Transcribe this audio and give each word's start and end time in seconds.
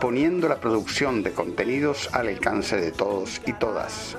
poniendo 0.00 0.48
la 0.48 0.60
producción 0.60 1.22
de 1.22 1.32
contenidos 1.32 2.12
al 2.12 2.28
alcance 2.28 2.76
de 2.76 2.92
todos 2.92 3.40
y 3.46 3.52
todas. 3.54 4.16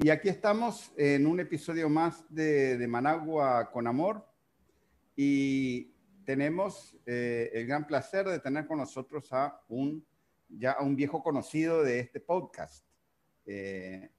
Y 0.00 0.10
aquí 0.10 0.28
estamos 0.28 0.92
en 0.96 1.26
un 1.26 1.40
episodio 1.40 1.88
más 1.88 2.24
de, 2.28 2.84
Managua 2.86 3.70
con 3.70 3.86
Amor 3.86 4.26
y 5.16 5.94
tenemos 6.26 6.96
eh, 7.06 7.50
el 7.54 7.66
gran 7.66 7.86
placer 7.86 8.28
de 8.28 8.40
tener 8.40 8.66
con 8.66 8.78
nosotros 8.78 9.32
a 9.32 9.62
un, 9.68 10.06
ya 10.48 10.76
un 10.80 10.96
viejo 10.96 11.22
conocido 11.22 11.82
de 11.82 12.00
este 12.00 12.20
podcast, 12.20 12.84
eh, 13.46 14.10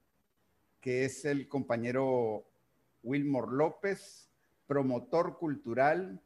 que 0.82 1.06
es 1.06 1.26
el 1.26 1.48
compañero 1.48 2.48
Wilmore 3.04 3.52
López, 3.52 4.32
promotor 4.68 5.38
cultural, 5.38 6.22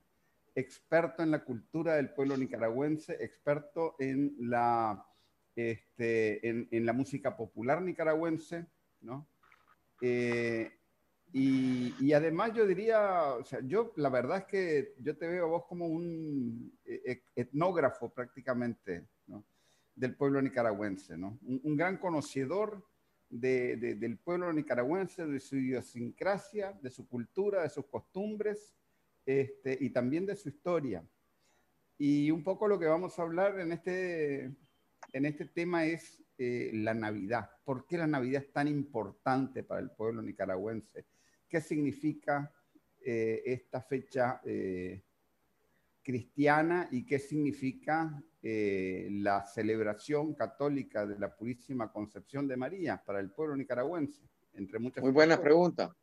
experto 0.56 1.24
en 1.24 1.32
la 1.32 1.44
cultura 1.44 1.96
del 1.96 2.14
pueblo 2.14 2.38
nicaragüense, 2.38 3.18
experto 3.24 3.96
en 4.00 4.36
la, 4.40 5.06
este, 5.56 6.48
en, 6.48 6.86
la 6.86 6.94
música 6.94 7.36
popular 7.36 7.82
nicaragüense, 7.82 8.68
¿no? 9.02 9.28
Eh, 10.02 10.72
y, 11.32 12.12
además 12.14 12.54
yo 12.54 12.66
diría, 12.66 13.34
o 13.34 13.44
sea, 13.44 13.60
yo 13.62 13.94
la 13.98 14.10
verdad 14.10 14.40
es 14.40 14.46
que 14.46 14.96
yo 15.00 15.16
te 15.16 15.28
veo 15.28 15.46
a 15.46 15.50
vos 15.50 15.66
como 15.68 15.86
un 15.86 16.76
e, 16.84 17.02
e, 17.06 17.24
etnógrafo 17.36 18.10
prácticamente, 18.10 19.08
¿no? 19.28 19.46
Del 19.94 20.16
pueblo 20.16 20.42
nicaragüense, 20.42 21.18
¿no? 21.18 21.38
Un, 21.44 21.76
gran 21.78 21.98
conocedor 21.98 22.84
del 23.30 24.18
pueblo 24.18 24.52
nicaragüense, 24.52 25.26
de 25.26 25.40
su 25.40 25.56
idiosincrasia, 25.58 26.74
de 26.82 26.90
su 26.90 27.08
cultura, 27.08 27.62
de 27.62 27.70
sus 27.70 27.86
costumbres 27.86 28.76
este, 29.26 29.78
y 29.80 29.92
también 29.92 30.26
de 30.26 30.36
su 30.36 30.50
historia. 30.50 31.08
Y 31.98 32.32
un 32.32 32.44
poco 32.44 32.68
lo 32.68 32.80
que 32.80 32.86
vamos 32.86 33.20
a 33.20 33.22
hablar 33.22 33.60
en 33.60 33.74
este, 33.74 34.56
en 35.14 35.26
este 35.26 35.46
tema 35.46 35.86
es 35.86 36.24
eh, 36.38 36.72
la 36.74 36.94
Navidad. 36.94 37.50
¿Por 37.64 37.86
qué 37.86 37.98
la 37.98 38.08
Navidad 38.08 38.44
es 38.44 38.54
tan 38.54 38.68
importante 38.68 39.64
para 39.64 39.82
el 39.82 39.92
pueblo 39.92 40.22
nicaragüense? 40.22 41.06
¿Qué 41.48 41.62
significa 41.62 42.54
eh, 43.02 43.44
esta 43.46 43.82
fecha 43.82 44.42
eh, 44.46 45.04
cristiana 46.10 46.88
y 46.90 47.06
qué 47.06 47.20
significa 47.20 48.20
eh, 48.42 49.10
la 49.12 49.46
celebración 49.46 50.34
católica 50.34 51.06
de 51.06 51.20
la 51.20 51.36
Purísima 51.36 51.92
Concepción 51.92 52.48
de 52.48 52.58
María 52.58 53.00
para 53.06 53.20
el 53.20 53.30
pueblo 53.30 53.56
nicaragüense, 53.56 54.24
entre 54.54 54.80
muchas 54.80 55.04
Muy 55.04 55.14
buena 55.14 55.40
pregunta. 55.40 55.96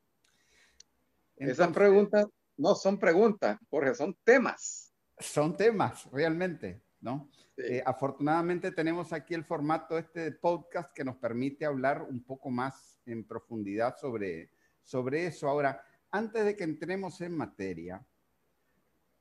Esas 1.34 1.72
preguntas 1.72 2.24
no 2.56 2.76
son 2.76 3.00
preguntas, 3.00 3.58
porque 3.68 3.96
son 3.96 4.16
temas. 4.22 4.94
Son 5.18 5.56
temas, 5.56 6.08
realmente, 6.12 6.84
¿no? 7.00 7.28
Eh, 7.56 7.82
afortunadamente 7.84 8.70
tenemos 8.70 9.12
aquí 9.12 9.34
el 9.34 9.44
formato 9.44 9.98
este 9.98 10.20
de 10.20 10.32
podcast 10.32 10.94
que 10.94 11.02
nos 11.02 11.16
permite 11.16 11.66
hablar 11.66 12.02
un 12.02 12.22
poco 12.22 12.48
más 12.48 13.00
en 13.06 13.26
profundidad 13.26 13.96
sobre, 13.96 14.52
sobre 14.84 15.26
eso. 15.26 15.48
Ahora, 15.48 15.82
antes 16.12 16.44
de 16.44 16.54
que 16.54 16.62
entremos 16.62 17.20
en 17.22 17.36
materia, 17.36 18.06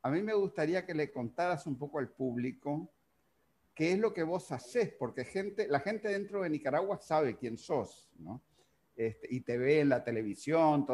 a 0.06 0.12
mí 0.12 0.22
me 0.22 0.36
gustaría 0.36 0.86
que 0.86 0.94
le 0.94 1.12
contaras 1.12 1.66
un 1.66 1.80
poco 1.80 1.98
al 1.98 2.10
público 2.10 2.94
qué 3.74 3.94
es 3.94 3.98
lo 3.98 4.14
que 4.14 4.22
vos 4.22 4.52
haces, 4.52 4.94
porque 5.00 5.26
gente, 5.26 5.68
la 5.68 5.80
gente 5.80 6.10
dentro 6.10 6.44
de 6.44 6.50
Nicaragua 6.52 7.00
sabe 7.00 7.36
quién 7.36 7.58
sos, 7.58 8.12
¿no? 8.20 8.40
Este, 8.96 9.28
y 9.32 9.42
te 9.42 9.58
ve 9.58 9.80
en 9.80 9.90
la 9.90 10.04
televisión 10.04 10.86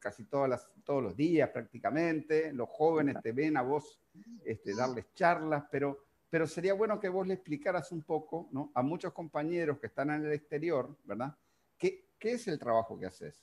casi 0.00 0.24
todas 0.24 0.50
las, 0.50 0.68
todos 0.82 1.04
los 1.04 1.16
días 1.16 1.50
prácticamente, 1.50 2.52
los 2.52 2.68
jóvenes 2.68 3.14
te 3.22 3.30
ven 3.30 3.56
a 3.56 3.62
vos 3.62 4.00
este, 4.44 4.74
darles 4.74 5.14
charlas, 5.14 5.66
pero, 5.70 6.06
pero 6.28 6.48
sería 6.48 6.74
bueno 6.74 6.98
que 6.98 7.08
vos 7.08 7.28
le 7.28 7.34
explicaras 7.34 7.92
un 7.92 8.02
poco 8.02 8.48
¿no? 8.50 8.72
a 8.74 8.82
muchos 8.82 9.12
compañeros 9.12 9.78
que 9.78 9.86
están 9.86 10.10
en 10.10 10.26
el 10.26 10.32
exterior, 10.32 10.98
¿verdad? 11.04 11.32
¿Qué, 11.78 12.08
qué 12.18 12.32
es 12.32 12.48
el 12.48 12.58
trabajo 12.58 12.98
que 12.98 13.06
haces? 13.06 13.40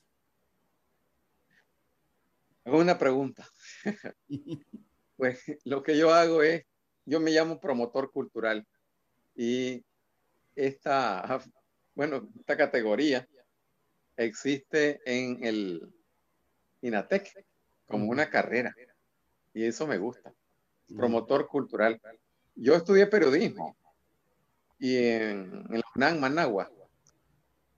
Una 2.67 2.97
pregunta. 2.97 3.47
pues 5.15 5.41
lo 5.63 5.81
que 5.81 5.97
yo 5.97 6.13
hago 6.13 6.43
es 6.43 6.65
yo 7.05 7.21
me 7.21 7.31
llamo 7.31 7.61
promotor 7.61 8.11
cultural 8.11 8.67
y 9.35 9.83
esta, 10.53 11.41
bueno, 11.95 12.29
esta 12.37 12.57
categoría 12.57 13.25
existe 14.17 14.99
en 15.05 15.43
el 15.45 15.93
INATEC 16.81 17.45
como 17.85 18.09
una 18.09 18.29
carrera 18.29 18.75
y 19.53 19.63
eso 19.63 19.87
me 19.87 19.97
gusta. 19.97 20.33
Promotor 20.93 21.47
cultural. 21.47 22.01
Yo 22.55 22.75
estudié 22.75 23.07
periodismo 23.07 23.77
y 24.77 24.97
en, 24.97 25.65
en 25.69 25.79
la 25.79 25.83
UNAM 25.95 26.19
Managua 26.19 26.69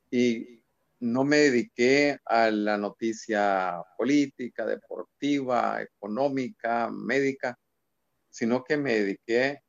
y 0.09 0.58
no 0.99 1.23
me 1.23 1.37
dediqué 1.37 2.19
a 2.25 2.51
la 2.51 2.77
noticia 2.77 3.81
política, 3.97 4.65
deportiva, 4.65 5.81
económica, 5.81 6.89
médica 6.91 7.57
sino 8.29 8.63
que 8.63 8.77
me 8.77 8.93
dediqué 8.93 9.61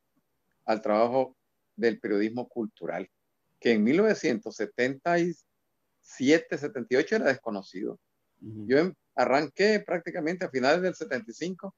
al 0.64 0.80
trabajo 0.80 1.36
del 1.74 1.98
periodismo 1.98 2.48
cultural, 2.48 3.10
que 3.58 3.72
en 3.72 3.82
1977, 3.82 6.58
78 6.58 7.16
era 7.16 7.24
desconocido. 7.26 7.98
Yo 8.38 8.78
em, 8.78 8.94
arranqué 9.14 9.80
prácticamente 9.80 10.44
a 10.44 10.50
finales 10.50 10.82
del 10.82 10.94
75 10.94 11.74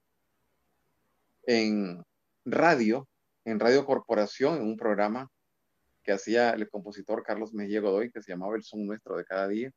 en 1.47 2.05
radio, 2.45 3.09
en 3.45 3.59
Radio 3.59 3.87
Corporación, 3.87 4.57
en 4.57 4.65
un 4.65 4.77
programa 4.77 5.31
que 6.03 6.13
hacía 6.13 6.51
el 6.51 6.69
compositor 6.69 7.23
Carlos 7.23 7.55
Mejía 7.55 7.81
Godoy, 7.81 8.11
que 8.11 8.23
se 8.23 8.33
llamaba 8.33 8.57
El 8.57 8.63
Son 8.63 8.87
Nuestro 8.87 9.17
de 9.17 9.25
Cada 9.25 9.49
Día. 9.49 9.71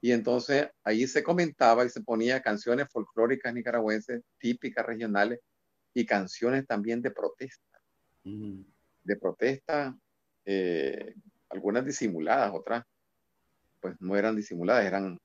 Y 0.00 0.12
entonces 0.12 0.68
ahí 0.82 1.06
se 1.06 1.22
comentaba 1.22 1.84
y 1.84 1.88
se 1.88 2.02
ponía 2.02 2.42
canciones 2.42 2.88
folclóricas 2.90 3.54
nicaragüenses, 3.54 4.22
típicas 4.38 4.84
regionales, 4.84 5.40
y 5.94 6.04
canciones 6.04 6.66
también 6.66 7.00
de 7.00 7.12
protesta. 7.12 7.80
De 8.24 9.16
protesta, 9.16 9.96
eh, 10.44 11.14
algunas 11.48 11.84
disimuladas, 11.84 12.52
otras 12.52 12.84
pues 13.80 13.96
no 14.00 14.16
eran 14.16 14.34
disimuladas, 14.34 14.84
eran 14.84 15.18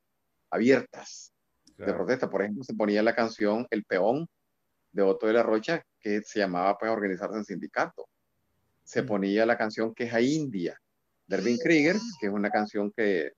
abiertas 0.50 1.34
de 1.78 1.94
protesta. 1.94 2.30
Por 2.30 2.42
ejemplo, 2.42 2.64
se 2.64 2.74
ponía 2.74 3.02
la 3.02 3.16
canción 3.16 3.66
El 3.70 3.86
Peón 3.86 4.28
de 4.92 5.02
Otto 5.02 5.28
de 5.28 5.34
la 5.34 5.44
Rocha, 5.44 5.84
que 6.00 6.22
se 6.22 6.40
llamaba 6.40 6.78
pues 6.78 6.92
organizarse 6.92 7.38
en 7.38 7.46
sindicato. 7.46 8.06
Se 8.90 9.04
ponía 9.04 9.46
la 9.46 9.56
canción 9.56 9.94
Queja 9.94 10.20
India 10.20 10.76
de 11.28 11.36
Erwin 11.36 11.60
Krieger, 11.60 11.96
que 12.20 12.26
es 12.26 12.34
una 12.34 12.50
canción 12.50 12.92
que, 12.92 13.34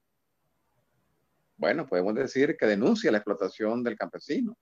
bueno, 1.57 1.85
podemos 1.85 2.15
decir 2.15 2.55
que 2.57 2.65
denuncia 2.65 3.11
la 3.11 3.17
explotación 3.17 3.83
del 3.83 3.97
campesino. 3.97 4.57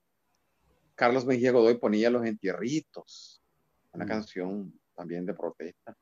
Carlos 0.96 1.28
Mejía 1.28 1.52
Godoy 1.52 1.78
ponía 1.78 2.10
Los 2.10 2.26
Entierritos, 2.26 3.40
una 3.92 4.06
mm. 4.06 4.08
canción 4.08 4.80
también 4.96 5.28
de 5.28 5.36
protesta. 5.36 5.96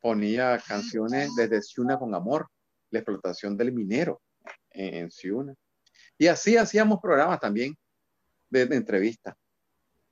Ponía 0.00 0.60
canciones 0.66 1.30
desde 1.36 1.62
Ciuna 1.62 1.96
con 1.96 2.12
Amor, 2.12 2.48
la 2.90 2.98
explotación 2.98 3.56
del 3.56 3.70
minero 3.70 4.20
en, 4.70 5.12
Ciuna. 5.12 5.54
Y 6.18 6.26
así 6.26 6.56
hacíamos 6.56 6.98
programas 7.00 7.38
también 7.38 7.76
de, 8.50 8.62
entrevista. 8.62 9.36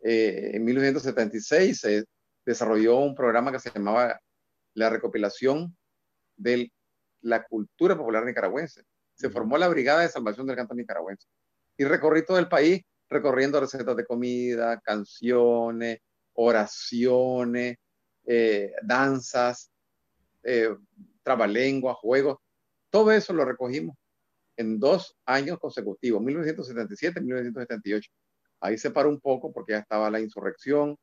Eh, 0.05 0.53
en 0.55 0.65
1976 0.65 1.81
se 1.81 2.05
desarrolló 2.51 2.99
un 2.99 3.15
programa 3.15 3.53
que 3.53 3.61
se 3.61 3.71
llamaba 3.71 4.21
La 4.75 4.91
recopilación 4.91 5.77
de 6.37 6.73
la 7.21 7.45
cultura 7.45 7.97
popular 7.97 8.25
nicaragüense. 8.25 8.83
Se 9.15 9.31
formó 9.31 9.57
la 9.57 9.69
Brigada 9.69 10.01
de 10.01 10.09
Salvación 10.09 10.47
del 10.47 10.57
Canto 10.57 10.75
Nicaragüense. 10.75 11.29
Y 11.77 11.85
recorrí 11.85 12.25
todo 12.25 12.39
el 12.39 12.49
país 12.49 12.83
recorriendo 13.09 13.61
recetas 13.61 13.97
de 13.97 14.05
comida, 14.05 14.81
canciones, 14.81 15.99
oraciones, 16.35 17.77
eh, 18.27 18.73
danzas, 18.83 19.71
eh, 20.43 20.75
trabalengua, 21.23 21.95
juegos. 21.95 22.39
Todo 22.91 23.13
eso 23.13 23.33
lo 23.33 23.45
recogimos 23.45 23.97
en 24.57 24.79
dos 24.79 25.17
años 25.25 25.59
consecutivos, 25.59 26.21
1977 26.23 27.21
y 27.21 27.23
1978. 27.23 28.11
Ahí 28.61 28.77
se 28.77 28.91
paró 28.91 29.09
un 29.09 29.21
poco 29.21 29.53
porque 29.53 29.73
ya 29.73 29.79
estaba 29.79 30.11
la 30.11 30.21
insurrección. 30.21 30.97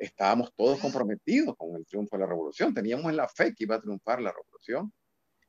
Estábamos 0.00 0.52
todos 0.54 0.78
comprometidos 0.78 1.54
con 1.56 1.76
el 1.76 1.86
triunfo 1.86 2.16
de 2.16 2.20
la 2.20 2.26
revolución. 2.26 2.74
Teníamos 2.74 3.06
en 3.06 3.16
la 3.16 3.28
fe 3.28 3.54
que 3.54 3.64
iba 3.64 3.76
a 3.76 3.80
triunfar 3.80 4.20
la 4.20 4.32
revolución 4.32 4.92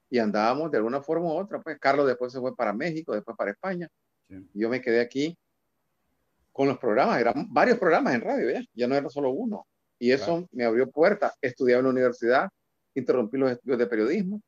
y 0.09 0.19
andábamos 0.19 0.71
de 0.71 0.77
alguna 0.77 1.01
forma 1.01 1.27
u 1.27 1.38
otra. 1.38 1.62
Pues 1.62 1.77
Carlos 1.80 2.07
después 2.07 2.31
se 2.31 2.39
fue 2.39 2.56
para 2.56 2.74
México, 2.74 3.13
después 3.13 3.36
para 3.38 3.51
España. 3.51 3.89
Yo 4.53 4.69
me 4.69 4.81
quedé 4.81 5.01
aquí 5.01 5.38
con 6.51 6.68
los 6.68 6.77
programas, 6.77 7.19
eran 7.19 7.47
varios 7.50 7.77
programas 7.77 8.15
en 8.15 8.21
radio, 8.21 8.50
ya, 8.50 8.62
ya 8.74 8.88
no 8.88 8.95
era 8.95 9.09
solo 9.09 9.31
uno. 9.31 9.68
Y 10.00 10.12
eso 10.12 10.48
me 10.51 10.63
abrió 10.63 10.89
puertas. 10.89 11.33
Estudiaba 11.41 11.80
en 11.80 11.86
la 11.86 11.91
universidad, 11.91 12.50
interrumpí 12.94 13.38
los 13.38 13.51
estudios 13.51 13.77
de 13.77 13.88
periodismo 13.88 14.41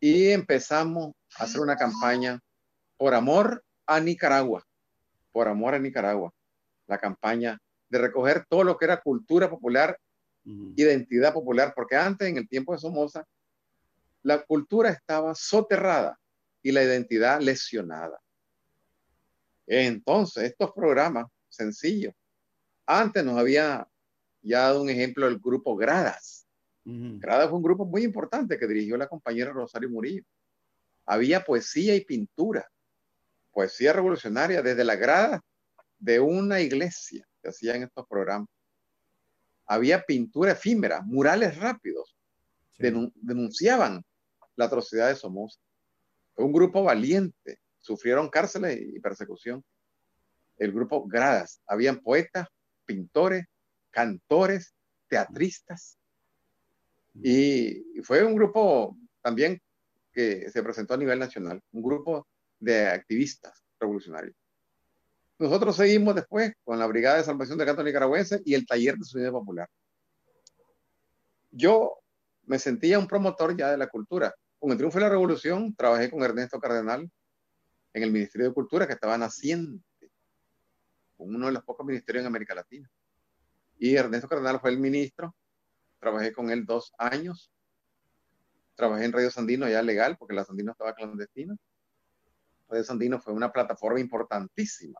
y 0.00 0.28
empezamos 0.28 1.12
a 1.38 1.44
hacer 1.44 1.60
una 1.60 1.76
campaña 1.76 2.40
por 2.96 3.14
amor 3.14 3.62
a 3.86 4.00
Nicaragua, 4.00 4.64
por 5.32 5.48
amor 5.48 5.74
a 5.74 5.78
Nicaragua, 5.78 6.32
la 6.86 6.98
campaña 6.98 7.58
de 7.88 7.98
recoger 7.98 8.44
todo 8.48 8.64
lo 8.64 8.76
que 8.76 8.84
era 8.84 9.00
cultura 9.00 9.48
popular, 9.48 9.98
identidad 10.76 11.32
popular, 11.32 11.72
porque 11.74 11.96
antes, 11.96 12.28
en 12.28 12.38
el 12.38 12.48
tiempo 12.48 12.72
de 12.72 12.78
Somoza, 12.78 13.26
la 14.22 14.42
cultura 14.42 14.90
estaba 14.90 15.34
soterrada 15.34 16.18
y 16.62 16.72
la 16.72 16.82
identidad 16.82 17.40
lesionada. 17.40 18.18
Entonces, 19.66 20.44
estos 20.44 20.72
programas 20.72 21.26
sencillos, 21.48 22.14
antes 22.86 23.24
nos 23.24 23.38
había 23.38 23.86
ya 24.42 24.60
dado 24.60 24.82
un 24.82 24.90
ejemplo 24.90 25.26
el 25.26 25.38
grupo 25.38 25.76
Gradas. 25.76 26.46
Gradas 26.84 27.50
fue 27.50 27.58
un 27.58 27.62
grupo 27.62 27.84
muy 27.84 28.02
importante 28.02 28.58
que 28.58 28.66
dirigió 28.66 28.96
la 28.96 29.08
compañera 29.08 29.52
Rosario 29.52 29.90
Murillo. 29.90 30.24
Había 31.04 31.44
poesía 31.44 31.94
y 31.94 32.02
pintura, 32.02 32.66
poesía 33.52 33.92
revolucionaria 33.92 34.62
desde 34.62 34.84
la 34.84 34.96
grada 34.96 35.42
de 35.98 36.18
una 36.18 36.60
iglesia 36.60 37.27
que 37.42 37.48
hacían 37.48 37.82
estos 37.82 38.06
programas. 38.06 38.48
Había 39.66 40.02
pintura 40.02 40.52
efímera, 40.52 41.02
murales 41.02 41.58
rápidos, 41.58 42.16
denunciaban 42.78 44.02
la 44.56 44.64
atrocidad 44.64 45.08
de 45.08 45.16
Somoza. 45.16 45.60
Fue 46.34 46.44
un 46.44 46.52
grupo 46.52 46.82
valiente, 46.82 47.60
sufrieron 47.80 48.28
cárceles 48.28 48.80
y 48.80 49.00
persecución. 49.00 49.64
El 50.56 50.72
grupo 50.72 51.06
Gradas, 51.06 51.60
habían 51.66 52.00
poetas, 52.00 52.48
pintores, 52.84 53.46
cantores, 53.90 54.74
teatristas. 55.08 55.98
Y 57.22 58.00
fue 58.02 58.24
un 58.24 58.34
grupo 58.34 58.96
también 59.20 59.60
que 60.12 60.50
se 60.50 60.62
presentó 60.62 60.94
a 60.94 60.98
nivel 60.98 61.18
nacional, 61.18 61.60
un 61.72 61.82
grupo 61.82 62.26
de 62.58 62.86
activistas 62.86 63.62
revolucionarios. 63.78 64.36
Nosotros 65.38 65.76
seguimos 65.76 66.16
después 66.16 66.52
con 66.64 66.80
la 66.80 66.86
Brigada 66.88 67.18
de 67.18 67.24
Salvación 67.24 67.58
de 67.58 67.64
Canto 67.64 67.84
Nicaragüense 67.84 68.42
y 68.44 68.54
el 68.54 68.66
Taller 68.66 68.96
de 68.96 69.04
Sonido 69.04 69.30
Popular. 69.30 69.68
Yo 71.52 72.00
me 72.42 72.58
sentía 72.58 72.98
un 72.98 73.06
promotor 73.06 73.56
ya 73.56 73.70
de 73.70 73.76
la 73.76 73.86
cultura. 73.86 74.34
Con 74.58 74.72
el 74.72 74.76
triunfo 74.76 74.98
de 74.98 75.04
la 75.04 75.10
revolución, 75.10 75.76
trabajé 75.76 76.10
con 76.10 76.22
Ernesto 76.24 76.58
Cardenal 76.58 77.08
en 77.92 78.02
el 78.02 78.10
Ministerio 78.10 78.48
de 78.48 78.54
Cultura 78.54 78.88
que 78.88 78.94
estaba 78.94 79.16
naciente, 79.16 80.10
uno 81.18 81.46
de 81.46 81.52
los 81.52 81.62
pocos 81.62 81.86
ministerios 81.86 82.22
en 82.22 82.26
América 82.26 82.56
Latina. 82.56 82.90
Y 83.78 83.94
Ernesto 83.94 84.28
Cardenal 84.28 84.58
fue 84.58 84.70
el 84.70 84.80
ministro, 84.80 85.36
trabajé 86.00 86.32
con 86.32 86.50
él 86.50 86.66
dos 86.66 86.92
años, 86.98 87.52
trabajé 88.74 89.04
en 89.04 89.12
Radio 89.12 89.30
Sandino 89.30 89.68
ya 89.68 89.82
legal, 89.82 90.16
porque 90.18 90.34
la 90.34 90.44
Sandino 90.44 90.72
estaba 90.72 90.94
clandestina. 90.94 91.56
Radio 92.68 92.82
Sandino 92.82 93.20
fue 93.20 93.32
una 93.32 93.52
plataforma 93.52 94.00
importantísima 94.00 94.98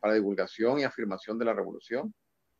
para 0.00 0.14
divulgación 0.14 0.80
y 0.80 0.84
afirmación 0.84 1.38
de 1.38 1.44
la 1.44 1.52
revolución. 1.52 2.12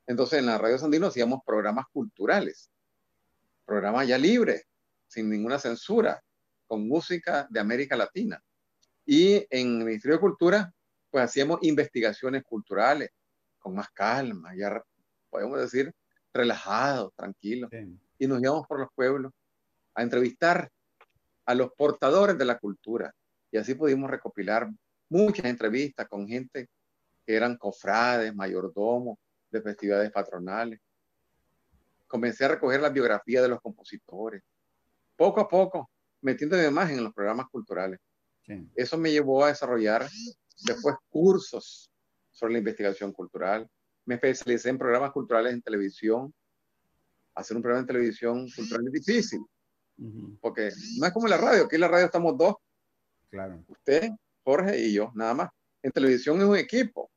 Entonces 0.07 0.39
en 0.39 0.47
la 0.47 0.59
Radio 0.59 0.79
Sandino 0.79 1.07
hacíamos 1.07 1.41
programas 1.45 1.87
culturales, 1.93 2.71
programas 3.65 4.07
ya 4.07 4.19
libres, 4.19 4.67
sin 5.09 5.29
ninguna 5.29 5.59
censura, 5.59 6.23
con 6.67 6.87
música 6.87 7.49
de 7.51 7.59
América 7.59 7.97
Latina. 7.97 8.41
Y 9.05 9.47
en 9.51 9.79
el 9.81 9.85
Ministerio 9.85 10.17
de 10.17 10.21
Cultura, 10.21 10.73
pues 11.11 11.25
hacíamos 11.25 11.59
investigaciones 11.63 12.45
culturales 12.45 13.11
con 13.59 13.75
más 13.75 13.91
calma, 13.91 14.55
ya 14.57 14.83
podemos 15.29 15.59
decir, 15.59 15.93
relajados, 16.33 17.13
tranquilos. 17.17 17.71
Y 18.19 18.27
nos 18.27 18.41
íbamos 18.41 18.67
por 18.67 18.79
los 18.79 18.89
pueblos 18.95 19.33
a 19.95 20.03
entrevistar 20.03 20.71
a 21.47 21.55
los 21.55 21.73
portadores 21.73 22.39
de 22.39 22.45
la 22.45 22.59
cultura. 22.59 23.13
Y 23.51 23.59
así 23.59 23.75
pudimos 23.75 24.11
recopilar 24.11 24.71
muchas 25.09 25.47
entrevistas 25.47 26.09
con 26.09 26.29
gente 26.29 26.69
que 27.31 27.37
eran 27.37 27.57
cofrades, 27.57 28.35
mayordomos 28.35 29.17
de 29.53 29.63
festividades 29.63 30.11
patronales. 30.11 30.81
Comencé 32.09 32.45
a 32.45 32.49
recoger 32.49 32.81
la 32.81 32.89
biografía 32.89 33.41
de 33.41 33.47
los 33.47 33.61
compositores. 33.61 34.43
Poco 35.15 35.41
a 35.41 35.49
poco, 35.49 35.89
metiéndome 36.23 36.69
más 36.73 36.91
en 36.91 37.05
los 37.05 37.15
programas 37.15 37.47
culturales. 37.49 38.01
Eso 38.75 38.99
me 38.99 39.13
llevó 39.13 39.45
a 39.45 39.49
desarrollar 39.49 40.09
después 40.67 40.97
cursos 41.09 41.89
sobre 42.33 42.55
la 42.55 42.59
investigación 42.59 43.13
cultural, 43.13 43.71
me 44.07 44.17
especialicé 44.17 44.71
en 44.71 44.79
programas 44.79 45.13
culturales 45.13 45.53
en 45.53 45.63
televisión. 45.63 46.35
Hacer 47.37 47.57
un 47.57 47.63
programa 47.63 47.83
en 47.83 47.87
televisión 47.87 48.49
cultural 48.57 48.89
es 48.89 49.05
difícil, 49.05 49.41
porque 50.41 50.73
no 50.99 51.07
es 51.07 51.13
como 51.13 51.29
la 51.29 51.37
radio, 51.37 51.67
aquí 51.67 51.77
en 51.77 51.83
la 51.83 51.89
radio 51.89 52.07
estamos 52.07 52.37
dos. 52.37 52.57
Claro. 53.29 53.63
Usted, 53.69 54.11
Jorge 54.43 54.81
y 54.81 54.95
yo, 54.95 55.13
nada 55.15 55.35
más. 55.35 55.51
En 55.81 55.93
televisión 55.93 56.39
es 56.41 56.45
un 56.45 56.57
equipo. 56.57 57.11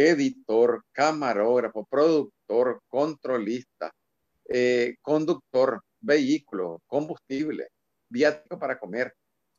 Editor, 0.00 0.82
camarógrafo, 0.92 1.84
productor, 1.84 2.80
controlista, 2.88 3.92
eh, 4.48 4.96
conductor, 5.02 5.82
vehículo, 6.00 6.82
combustible, 6.86 7.68
viático 8.08 8.58
para 8.58 8.78
comer. 8.78 9.14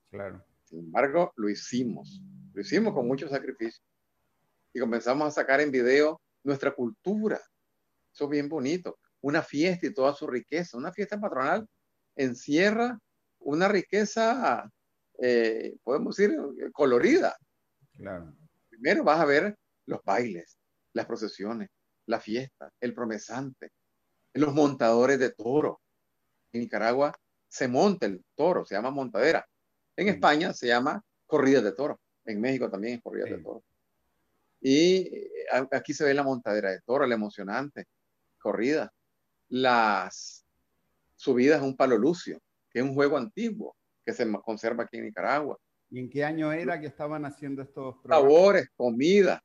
Claro. 0.10 0.44
Sin 0.64 0.80
embargo, 0.80 1.32
lo 1.36 1.48
hicimos. 1.48 2.22
Lo 2.54 2.62
hicimos 2.62 2.94
con 2.94 3.08
mucho 3.08 3.30
sacrificio. 3.30 3.84
Y 4.74 4.80
comenzamos 4.80 5.28
a 5.28 5.32
sacar 5.32 5.62
en 5.62 5.70
video 5.70 6.20
nuestra 6.44 6.74
cultura. 6.74 7.40
Eso 8.12 8.24
es 8.24 8.30
bien 8.30 8.50
bonito. 8.50 8.98
Una 9.22 9.44
fiesta 9.44 9.86
y 9.86 9.94
toda 9.94 10.14
su 10.14 10.26
riqueza. 10.26 10.76
Una 10.76 10.92
fiesta 10.92 11.20
patronal 11.20 11.68
encierra 12.16 12.98
una 13.40 13.68
riqueza, 13.68 14.70
eh, 15.20 15.76
podemos 15.84 16.16
decir, 16.16 16.36
colorida. 16.74 17.38
Claro. 17.96 18.34
Primero 18.70 19.04
vas 19.04 19.20
a 19.20 19.26
ver 19.26 19.56
los 19.92 20.04
bailes, 20.04 20.58
las 20.94 21.06
procesiones, 21.06 21.70
la 22.06 22.20
fiesta, 22.20 22.72
el 22.80 22.94
promesante, 22.94 23.72
los 24.34 24.54
montadores 24.54 25.20
de 25.20 25.32
toro. 25.32 25.82
En 26.54 26.62
Nicaragua 26.62 27.14
se 27.48 27.68
monta 27.68 28.06
el 28.06 28.24
toro, 28.36 28.66
se 28.66 28.76
llama 28.76 28.90
montadera. 28.90 29.46
En 29.96 30.08
España 30.08 30.54
se 30.54 30.68
llama 30.68 31.04
corrida 31.28 31.62
de 31.62 31.74
toro. 31.74 32.00
En 32.26 32.40
México 32.40 32.70
también 32.70 32.96
es 32.96 33.02
corrida 33.04 33.26
de 33.26 33.38
toro. 33.40 33.64
Y 34.62 35.14
eh, 35.14 35.30
aquí 35.72 35.94
se 35.94 36.06
ve 36.06 36.14
la 36.14 36.24
montadera 36.24 36.72
de 36.72 36.82
toro, 36.82 37.06
la 37.06 37.16
emocionante 37.16 37.86
corrida. 38.40 38.92
Las 39.50 40.46
subidas 41.16 41.62
a 41.62 41.66
un 41.66 41.76
palo 41.76 41.98
lucio, 41.98 42.40
que 42.70 42.80
es 42.80 42.86
un 42.86 42.94
juego 42.94 43.18
antiguo 43.18 43.76
que 44.06 44.14
se 44.14 44.30
conserva 44.44 44.86
aquí 44.86 44.98
en 44.98 45.06
Nicaragua. 45.06 45.58
¿Y 45.90 46.00
en 46.00 46.10
qué 46.10 46.24
año 46.24 46.54
era 46.54 46.80
que 46.80 46.88
estaban 46.88 47.26
haciendo 47.26 47.62
estos 47.62 47.98
programas? 47.98 48.32
Sabores, 48.32 48.70
comida. 48.78 49.44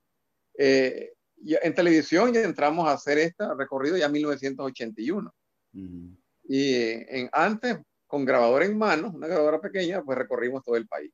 Eh, 0.59 1.13
en 1.45 1.75
televisión 1.75 2.33
ya 2.33 2.41
entramos 2.41 2.89
a 2.89 2.93
hacer 2.93 3.19
este 3.19 3.45
recorrido 3.55 3.97
ya 3.97 4.07
en 4.07 4.13
1981. 4.13 5.35
Y 6.49 6.75
en, 6.75 7.29
antes, 7.33 7.79
con 8.07 8.25
grabadora 8.25 8.65
en 8.65 8.79
mano, 8.79 9.13
una 9.15 9.27
grabadora 9.27 9.61
pequeña, 9.61 10.03
pues 10.03 10.17
recorrimos 10.17 10.65
todo 10.65 10.77
el 10.77 10.87
país 10.87 11.13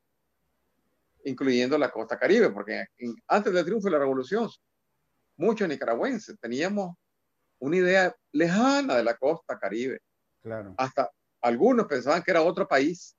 incluyendo 1.25 1.77
la 1.77 1.91
costa 1.91 2.17
caribe, 2.17 2.49
porque 2.49 2.85
antes 3.27 3.53
del 3.53 3.65
triunfo 3.65 3.87
de 3.87 3.91
la 3.91 3.99
revolución, 3.99 4.49
muchos 5.37 5.67
nicaragüenses 5.67 6.37
teníamos 6.39 6.95
una 7.59 7.77
idea 7.77 8.15
lejana 8.31 8.95
de 8.95 9.03
la 9.03 9.15
costa 9.15 9.57
caribe. 9.57 10.01
Claro. 10.41 10.75
Hasta 10.77 11.09
algunos 11.41 11.87
pensaban 11.87 12.21
que 12.23 12.31
era 12.31 12.41
otro 12.41 12.67
país, 12.67 13.15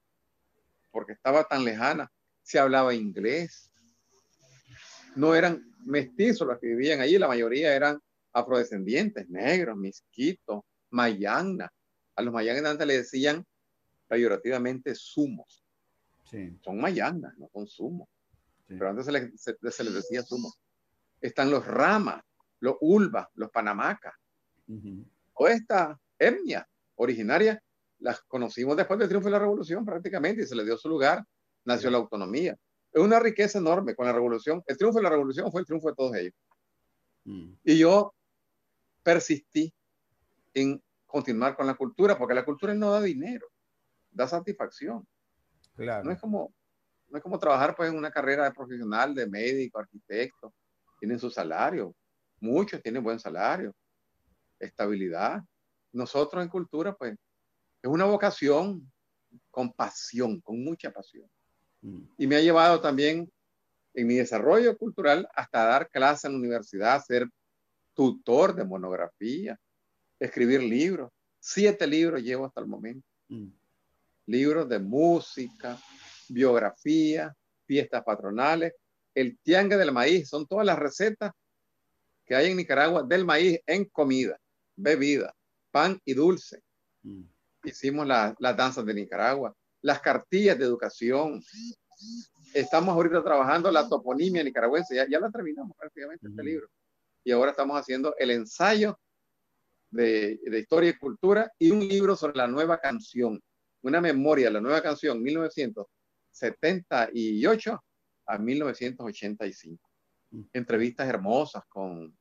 porque 0.90 1.12
estaba 1.12 1.45
tan 1.45 1.64
lejana. 1.64 2.11
Se 2.43 2.59
hablaba 2.59 2.95
inglés. 2.95 3.73
No 5.16 5.35
eran 5.35 5.74
mestizos 5.85 6.47
los 6.47 6.59
que 6.59 6.69
vivían 6.69 7.00
allí, 7.00 7.19
la 7.19 7.29
mayoría 7.29 7.75
eran 7.75 8.00
afrodescendientes, 8.33 9.29
negros, 9.29 9.76
misquitos, 9.76 10.62
mayangna. 10.91 11.73
A 12.17 12.23
los 12.23 12.33
mayangnas 12.33 12.73
antes 12.73 12.87
le 12.87 12.97
decían 12.99 13.45
peyorativamente 14.09 14.95
sumos. 14.95 15.64
Son 16.64 16.81
mayangas, 16.81 17.37
no 17.38 17.49
son 17.53 17.67
sumo. 17.67 18.09
Pero 18.67 18.88
antes 18.88 19.07
se 19.07 19.12
les, 19.12 19.95
decía 19.95 20.23
sumo. 20.23 20.53
Están 21.21 21.50
los 21.50 21.67
ramas, 21.67 22.23
los 22.61 22.76
ulvas, 22.81 23.29
los 23.35 23.50
panamacas. 23.50 24.14
O 25.35 25.47
esta 25.47 25.99
etnia 26.19 26.67
originaria 26.97 27.62
las 27.99 28.21
conocimos 28.23 28.76
después 28.76 28.99
del 28.99 29.09
triunfo 29.09 29.29
de 29.29 29.33
la 29.33 29.38
revolución 29.38 29.85
prácticamente 29.85 30.43
y 30.43 30.47
se 30.47 30.57
le 30.57 30.64
dio 30.64 30.76
su 30.76 30.88
lugar, 30.88 31.25
nació 31.64 31.91
la 31.91 31.99
autonomía. 31.99 32.57
Es 32.94 33.02
una 33.02 33.18
riqueza 33.18 33.58
enorme 33.58 33.96
con 33.96 34.06
la 34.06 34.12
revolución. 34.12 34.62
El 34.68 34.78
triunfo 34.78 34.98
de 34.98 35.02
la 35.02 35.10
revolución 35.10 35.50
fue 35.50 35.60
el 35.60 35.66
triunfo 35.66 35.88
de 35.88 35.94
todos 35.96 36.14
ellos. 36.14 36.34
Mm. 37.24 37.54
Y 37.64 37.78
yo 37.78 38.14
persistí 39.02 39.74
en 40.54 40.80
continuar 41.04 41.56
con 41.56 41.66
la 41.66 41.74
cultura, 41.74 42.16
porque 42.16 42.34
la 42.34 42.44
cultura 42.44 42.72
no 42.72 42.92
da 42.92 43.00
dinero, 43.00 43.48
da 44.12 44.28
satisfacción. 44.28 45.04
Claro. 45.74 46.04
No 46.04 46.12
es 46.12 46.20
como, 46.20 46.54
no 47.08 47.18
es 47.18 47.22
como 47.22 47.36
trabajar 47.36 47.74
pues 47.74 47.90
en 47.90 47.98
una 47.98 48.12
carrera 48.12 48.44
de 48.44 48.52
profesional, 48.52 49.12
de 49.12 49.26
médico, 49.26 49.80
arquitecto, 49.80 50.54
tienen 51.00 51.18
su 51.18 51.30
salario, 51.30 51.96
muchos 52.38 52.80
tienen 52.80 53.02
buen 53.02 53.18
salario, 53.18 53.74
estabilidad. 54.60 55.42
Nosotros 55.92 56.44
en 56.44 56.48
cultura 56.48 56.94
pues 56.94 57.16
es 57.82 57.90
una 57.90 58.04
vocación 58.04 58.88
con 59.50 59.72
pasión, 59.72 60.40
con 60.40 60.62
mucha 60.62 60.92
pasión. 60.92 61.28
Mm. 61.85 62.00
Y 62.17 62.26
me 62.26 62.37
ha 62.37 62.41
llevado 62.41 62.81
también 62.81 63.31
en 63.93 64.07
mi 64.07 64.14
desarrollo 64.14 64.76
cultural 64.76 65.29
hasta 65.35 65.64
dar 65.64 65.91
clases 65.91 66.25
en 66.25 66.33
la 66.33 66.38
universidad, 66.38 67.05
ser 67.05 67.29
tutor 67.93 68.55
de 68.55 68.64
monografía, 68.64 69.59
escribir 70.19 70.62
libros. 70.62 71.11
Siete 71.38 71.87
libros 71.87 72.23
llevo 72.23 72.47
hasta 72.47 72.61
el 72.61 72.67
momento. 72.67 73.07
Mm. 73.29 73.49
Libros 74.26 74.69
de 74.69 74.79
música, 74.79 75.79
biografía, 76.29 77.35
fiestas 77.67 78.03
patronales, 78.03 78.73
el 79.14 79.38
tiangue 79.43 79.76
del 79.76 79.93
maíz, 79.93 80.29
son 80.29 80.47
todas 80.47 80.67
las 80.67 80.79
recetas 80.79 81.33
que 82.25 82.35
hay 82.35 82.50
en 82.50 82.57
Nicaragua 82.57 83.03
del 83.03 83.26
maíz 83.26 83.61
en 83.67 83.85
comida, 83.85 84.41
bebida, 84.75 85.35
pan 85.71 86.00
y 86.05 86.14
dulce. 86.14 86.62
Mm. 87.03 87.25
Hicimos 87.64 88.07
las 88.07 88.57
danzas 88.57 88.85
de 88.87 88.95
Nicaragua, 88.95 89.55
las 89.85 90.00
cartillas 90.00 90.59
de 90.59 90.64
educación. 90.64 91.41
Estamos 92.55 92.95
ahorita 92.95 93.23
trabajando 93.23 93.71
la 93.71 93.87
toponimia 93.87 94.43
nicaragüense, 94.43 94.97
ya, 94.97 95.07
ya 95.07 95.21
la 95.21 95.31
terminamos 95.31 95.76
prácticamente 95.76 96.26
este 96.26 96.43
libro. 96.43 96.67
Y 97.23 97.33
ahora 97.33 97.50
estamos 97.50 97.79
haciendo 97.79 98.14
el 98.19 98.31
ensayo 98.31 98.99
de, 99.91 100.41
historia 100.59 100.88
y 100.91 100.97
cultura 100.97 101.53
y 101.59 101.71
un 101.71 101.81
libro 101.81 102.17
sobre 102.17 102.38
la 102.38 102.47
nueva 102.47 102.79
canción, 102.79 103.38
una 103.83 104.00
memoria, 104.00 104.50
la 104.50 104.62
nueva 104.62 104.81
canción 104.81 105.23
1978 105.23 107.85
a 108.26 108.38
1985. 108.38 109.91
Mm. 110.31 110.45
Entrevistas 110.55 111.07
hermosas 111.07 111.62
con, 111.69 112.17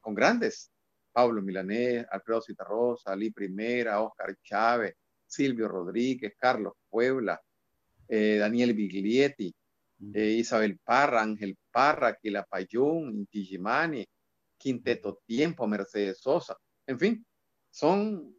con 0.00 0.14
grandes, 0.14 0.70
Pablo 1.10 1.42
Milanés, 1.42 2.06
Alfredo 2.08 2.40
Citarrosa, 2.40 3.10
Ali 3.10 3.32
Primera, 3.32 4.00
Oscar 4.00 4.36
Chávez, 4.44 4.94
Silvio 5.30 5.68
Rodríguez, 5.68 6.34
Carlos 6.36 6.74
Puebla, 6.88 7.40
eh, 8.08 8.36
Daniel 8.38 8.74
Biglietti, 8.74 9.54
eh, 10.12 10.30
Isabel 10.30 10.78
Parra, 10.82 11.22
Ángel 11.22 11.56
Parra, 11.70 12.16
Quilapayún, 12.16 13.10
Inti 13.10 13.44
Gimani, 13.44 14.06
Quinteto 14.58 15.20
Tiempo, 15.24 15.66
Mercedes 15.66 16.18
Sosa, 16.18 16.56
en 16.86 16.98
fin, 16.98 17.26
son 17.70 18.34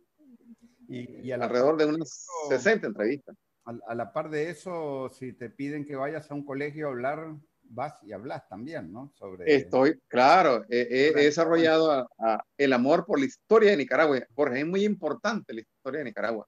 y, 0.90 1.32
alrededor 1.32 1.78
de 1.78 1.86
unas 1.86 2.28
60 2.50 2.88
entrevistas. 2.88 3.36
A, 3.64 3.96
la 3.96 4.12
par 4.12 4.30
de 4.30 4.50
eso, 4.50 5.10
si 5.10 5.34
te 5.34 5.50
piden 5.50 5.86
que 5.86 5.96
vayas 5.96 6.30
a 6.30 6.34
un 6.34 6.44
colegio 6.44 6.88
a 6.88 6.90
hablar, 6.90 7.34
vas 7.62 7.94
y 8.04 8.12
hablas 8.12 8.50
también, 8.50 8.92
¿no? 8.92 9.14
Sobre... 9.16 9.56
Estoy, 9.56 9.98
claro, 10.08 10.66
he, 10.68 11.14
desarrollado 11.14 12.10
el 12.58 12.74
amor 12.74 13.06
por 13.06 13.20
la 13.20 13.26
historia 13.26 13.72
de 13.72 13.78
Nicaragua. 13.78 14.20
Jorge, 14.36 14.60
es 14.60 14.66
muy 14.66 14.84
importante 14.84 15.54
la 15.54 15.62
historia 15.62 16.00
de 16.00 16.06
Nicaragua. 16.06 16.46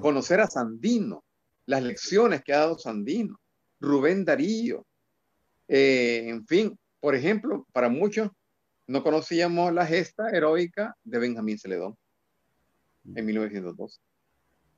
Conocer 0.00 0.40
a 0.40 0.46
Sandino, 0.46 1.24
las 1.66 1.82
lecciones 1.82 2.42
que 2.42 2.52
ha 2.52 2.60
dado 2.60 2.78
Sandino, 2.78 3.38
Rubén 3.80 4.24
Darío, 4.24 4.86
eh, 5.68 6.24
en 6.28 6.46
fin, 6.46 6.78
por 7.00 7.14
ejemplo, 7.14 7.66
para 7.72 7.88
muchos 7.88 8.30
no 8.86 9.02
conocíamos 9.02 9.72
la 9.72 9.86
gesta 9.86 10.30
heroica 10.30 10.96
de 11.04 11.18
Benjamín 11.18 11.58
Celedón 11.58 11.96
en 13.14 13.26
1902. 13.26 14.00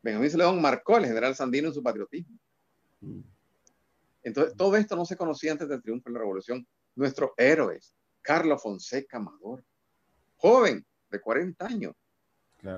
Benjamín 0.02 0.30
Celedón 0.30 0.60
marcó 0.60 0.96
al 0.96 1.06
general 1.06 1.36
Sandino 1.36 1.68
en 1.68 1.74
su 1.74 1.82
patriotismo. 1.82 2.36
Entonces, 4.22 4.56
todo 4.56 4.76
esto 4.76 4.96
no 4.96 5.04
se 5.04 5.16
conocía 5.16 5.52
antes 5.52 5.68
del 5.68 5.82
triunfo 5.82 6.08
de 6.08 6.14
la 6.14 6.18
revolución. 6.18 6.66
Nuestros 6.96 7.30
héroes, 7.36 7.94
Carlos 8.20 8.60
Fonseca 8.62 9.18
Amador, 9.18 9.64
joven 10.36 10.84
de 11.10 11.20
40 11.20 11.66
años, 11.66 11.94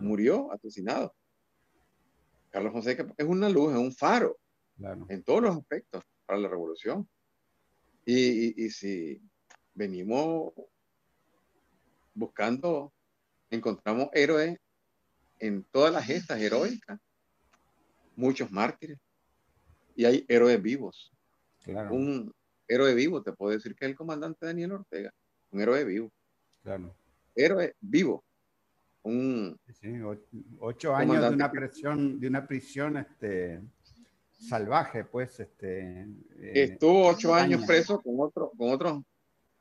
murió 0.01 0.53
asesinado. 0.53 1.15
Carlos 2.53 2.73
Fonseca 2.73 3.13
es 3.17 3.27
una 3.27 3.49
luz, 3.49 3.73
es 3.73 3.79
un 3.79 3.93
faro 3.93 4.39
en 5.09 5.25
todos 5.25 5.43
los 5.43 5.57
aspectos 5.57 6.05
para 6.25 6.39
la 6.39 6.49
revolución. 6.49 7.09
y 8.07 8.71
si 8.71 9.21
venimos 9.75 10.53
buscando, 12.15 12.93
encontramos 13.51 14.09
héroes 14.13 14.59
en 15.39 15.65
todas 15.65 15.93
las 15.93 16.05
gestas 16.05 16.41
heroicas, 16.41 17.01
muchos 18.15 18.51
mártires, 18.51 18.99
y 19.97 20.05
hay 20.05 20.25
héroes 20.29 20.61
vivos. 20.63 21.13
Un 21.67 22.33
héroe 22.69 22.95
vivo, 22.95 23.23
te 23.23 23.33
puedo 23.33 23.53
decir 23.53 23.75
que 23.75 23.85
es 23.85 23.91
el 23.91 23.97
comandante 23.97 24.47
Daniel 24.47 24.73
Ortega, 24.73 25.13
un 25.51 25.61
héroe 25.61 25.85
vivo. 25.85 26.13
Claro. 26.63 26.95
Héroe 27.35 27.75
vivo. 27.81 28.25
Un 29.05 29.59
ocho 30.61 30.95
años 30.95 31.21
de 31.21 31.29
una 31.31 31.51
prisión, 31.51 32.21
de 32.21 32.29
una 32.29 32.47
prisión 32.47 32.97
este, 32.97 33.61
salvaje, 34.31 35.05
pues. 35.05 35.41
Este, 35.41 36.03
eh, 36.39 36.53
Estuvo 36.55 37.09
ocho 37.09 37.35
años, 37.35 37.65
preso 37.67 38.01
con, 38.01 38.15
otro, 38.21 38.53
con 38.57 38.71
otros 38.71 39.03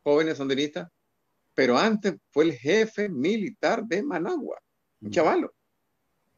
jóvenes 0.04 0.38
sandinistas 0.38 0.88
pero 1.54 1.78
antes 1.78 2.16
fue 2.32 2.46
el 2.46 2.54
jefe 2.54 3.10
militar 3.10 3.84
de 3.86 4.04
Managua, 4.04 4.60
un 5.02 5.10
mm. 5.10 5.12
chavalo. 5.12 5.54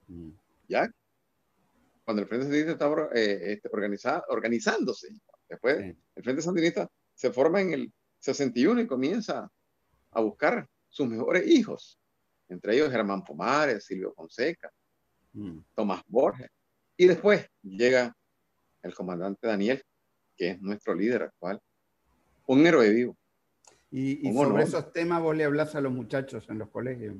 Mm. 0.07 0.29
¿Ya? 0.67 0.89
Cuando 2.03 2.24
el 2.24 2.27
Frente 2.27 2.45
Sandinista 2.45 2.74
estaba 2.74 3.10
eh, 3.13 3.53
este, 3.53 3.69
organizándose, 4.29 5.10
después 5.48 5.95
el 6.15 6.24
Frente 6.24 6.41
Sandinista 6.41 6.89
se 7.13 7.31
forma 7.31 7.62
en 7.62 7.74
el 7.74 7.93
61 8.19 8.81
y 8.81 8.88
comienza 8.88 9.50
a 10.12 10.22
buscar 10.22 10.67
sus 10.89 11.07
mejores 11.07 11.48
hijos, 11.48 12.00
entre 12.50 12.75
ellos 12.75 12.91
Germán 12.91 13.23
Pomares, 13.23 13.85
Silvio 13.85 14.13
Fonseca, 14.13 14.71
mm. 15.33 15.59
Tomás 15.75 16.01
Borges, 16.07 16.50
y 16.97 17.07
después 17.07 17.47
llega 17.62 18.15
el 18.81 18.93
comandante 18.93 19.47
Daniel, 19.47 19.83
que 20.38 20.51
es 20.51 20.62
nuestro 20.62 20.93
líder 20.93 21.23
actual, 21.23 21.59
un 22.47 22.65
héroe 22.65 22.89
vivo. 22.89 23.17
Y, 23.91 24.33
sobre 24.33 24.63
esos 24.63 24.91
temas 24.91 25.21
vos 25.21 25.35
le 25.35 25.43
hablas 25.43 25.75
a 25.75 25.81
los 25.81 25.91
muchachos 25.91 26.47
en 26.50 26.57
los 26.57 26.69
colegios. 26.69 27.15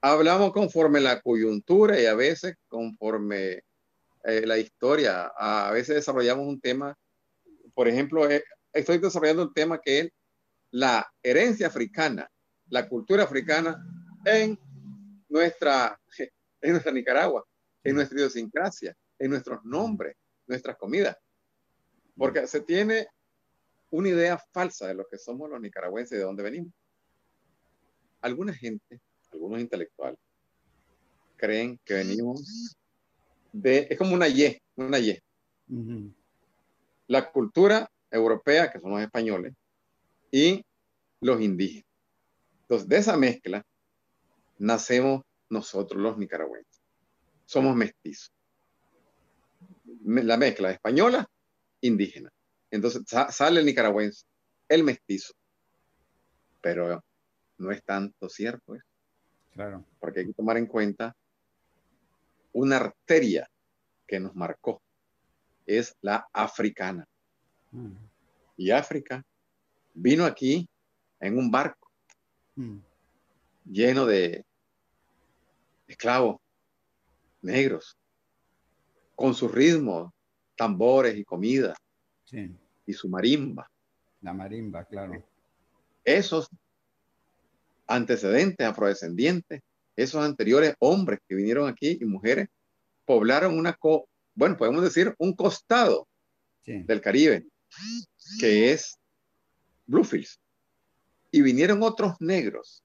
Hablamos 0.00 0.52
conforme 0.52 1.00
la 1.00 1.20
coyuntura 1.20 2.00
y 2.00 2.06
a 2.06 2.14
veces 2.14 2.54
conforme 2.66 3.62
eh, 4.24 4.46
la 4.46 4.56
historia. 4.56 5.30
A, 5.36 5.70
veces 5.70 5.96
desarrollamos 5.96 6.46
un 6.46 6.60
tema, 6.60 6.96
por 7.74 7.88
ejemplo, 7.88 8.28
eh, 8.30 8.42
estoy 8.72 8.98
desarrollando 8.98 9.42
un 9.42 9.52
tema 9.52 9.80
que 9.82 10.00
es 10.00 10.08
la 10.70 11.06
herencia 11.22 11.66
africana, 11.66 12.30
la 12.70 12.88
cultura 12.88 13.24
africana 13.24 13.78
en 14.24 14.58
nuestra, 15.28 15.98
en 16.60 16.70
nuestra 16.70 16.92
Nicaragua, 16.92 17.44
en 17.84 17.94
nuestra 17.94 18.18
idiosincrasia, 18.18 18.96
en 19.18 19.30
nuestros 19.30 19.64
nombres, 19.64 20.16
nuestras 20.46 20.76
comidas. 20.76 21.16
Porque 22.16 22.46
se 22.46 22.60
tiene 22.60 23.08
una 23.90 24.08
idea 24.08 24.38
falsa 24.52 24.86
de 24.88 24.94
lo 24.94 25.06
que 25.06 25.18
somos 25.18 25.48
los 25.48 25.60
nicaragüenses 25.60 26.16
y 26.16 26.18
de 26.18 26.24
dónde 26.24 26.42
venimos. 26.42 26.72
Alguna 28.20 28.52
gente, 28.52 29.00
algunos 29.32 29.60
intelectuales, 29.60 30.18
creen 31.36 31.78
que 31.84 31.94
venimos 31.94 32.76
de, 33.52 33.86
es 33.88 33.96
como 33.96 34.14
una 34.14 34.28
Y, 34.28 34.60
una 34.76 34.98
Y. 34.98 35.18
La 37.06 37.30
cultura 37.30 37.90
europea, 38.10 38.70
que 38.70 38.80
son 38.80 38.90
los 38.90 39.00
españoles, 39.00 39.54
y 40.30 40.62
los 41.20 41.40
indígenas. 41.40 41.86
Entonces, 42.62 42.88
de 42.88 42.96
esa 42.98 43.16
mezcla 43.16 43.64
nacemos 44.58 45.22
nosotros 45.48 46.00
los 46.00 46.18
nicaragüenses. 46.18 46.82
Somos 47.44 47.74
mestizos. 47.74 48.32
La 50.04 50.36
mezcla 50.36 50.70
española, 50.70 51.26
indígena. 51.80 52.30
Entonces 52.70 53.02
sale 53.30 53.60
el 53.60 53.66
nicaragüense, 53.66 54.24
el 54.68 54.84
mestizo. 54.84 55.32
Pero 56.60 57.02
no 57.58 57.72
es 57.72 57.82
tanto 57.84 58.28
cierto 58.28 58.74
eso. 58.74 58.84
Claro. 59.52 59.84
Porque 59.98 60.20
hay 60.20 60.26
que 60.26 60.34
tomar 60.34 60.56
en 60.56 60.66
cuenta 60.66 61.16
una 62.52 62.76
arteria 62.76 63.48
que 64.06 64.20
nos 64.20 64.34
marcó. 64.34 64.82
Es 65.66 65.96
la 66.00 66.28
africana. 66.32 67.06
Mm. 67.72 67.92
Y 68.56 68.70
África 68.70 69.22
vino 69.94 70.24
aquí 70.24 70.68
en 71.20 71.38
un 71.38 71.50
barco 71.50 71.90
mm. 72.56 72.78
lleno 73.64 74.06
de 74.06 74.44
esclavos 75.88 76.36
negros, 77.42 77.96
con 79.16 79.34
su 79.34 79.48
ritmo, 79.48 80.14
tambores 80.56 81.16
y 81.16 81.24
comida 81.24 81.74
y 82.86 82.92
su 82.92 83.08
marimba. 83.08 83.68
La 84.20 84.32
marimba, 84.32 84.84
claro. 84.84 85.24
Esos 86.04 86.48
antecedentes, 87.86 88.66
afrodescendientes, 88.66 89.62
esos 89.96 90.24
anteriores 90.24 90.74
hombres 90.78 91.20
que 91.26 91.34
vinieron 91.34 91.68
aquí 91.68 91.98
y 92.00 92.04
mujeres, 92.04 92.48
poblaron 93.04 93.58
una, 93.58 93.76
bueno, 94.34 94.56
podemos 94.56 94.82
decir 94.82 95.14
un 95.18 95.34
costado 95.34 96.06
del 96.64 97.00
Caribe, 97.00 97.46
que 98.38 98.72
es 98.72 98.98
Bluefields. 99.86 100.38
Y 101.30 101.40
vinieron 101.42 101.82
otros 101.82 102.14
negros, 102.20 102.84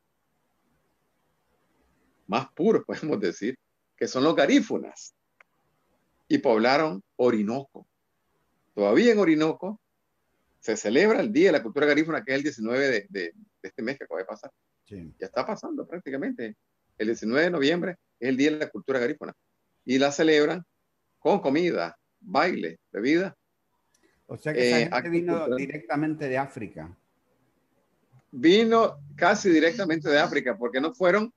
más 2.34 2.52
puros, 2.54 2.84
podemos 2.88 3.20
decir, 3.20 3.56
que 3.96 4.08
son 4.08 4.24
los 4.24 4.36
garífunas, 4.36 5.14
y 6.28 6.40
poblaron 6.40 7.04
Orinoco. 7.18 7.88
Todavía 8.74 9.12
en 9.12 9.20
Orinoco 9.20 9.80
se 10.60 10.76
celebra 10.76 11.20
el 11.20 11.32
Día 11.32 11.50
de 11.50 11.52
la 11.52 11.64
Cultura 11.64 11.86
Garífuna, 11.86 12.24
que 12.24 12.32
es 12.32 12.38
el 12.38 12.44
19 12.44 13.08
de, 13.08 13.34
este 13.62 13.84
mes 13.84 13.98
que 13.98 14.06
acaba 14.06 14.22
de 14.22 14.26
pasar. 14.26 14.52
Ya 14.88 15.28
está 15.28 15.46
pasando 15.46 15.86
prácticamente. 15.86 16.56
El 16.98 17.08
19 17.08 17.44
de 17.44 17.52
noviembre 17.52 17.98
es 18.20 18.30
el 18.30 18.38
Día 18.38 18.52
de 18.52 18.58
la 18.58 18.70
Cultura 18.70 19.00
Garífuna. 19.00 19.34
Y 19.86 20.00
la 20.00 20.12
celebran 20.12 20.64
con 21.20 21.40
comida, 21.40 21.96
baile, 22.20 22.80
bebida. 22.92 23.36
O 24.26 24.38
sea 24.38 24.54
que 24.54 24.68
esa 24.70 24.80
eh, 24.80 24.90
gente 24.92 25.10
vino 25.10 25.56
directamente 25.56 26.28
de 26.28 26.38
África. 26.38 26.98
Vino 28.32 28.98
casi 29.16 29.50
directamente 29.50 30.10
de 30.10 30.20
África, 30.20 30.58
porque 30.58 30.82
no 30.82 30.96
fueron 30.96 31.32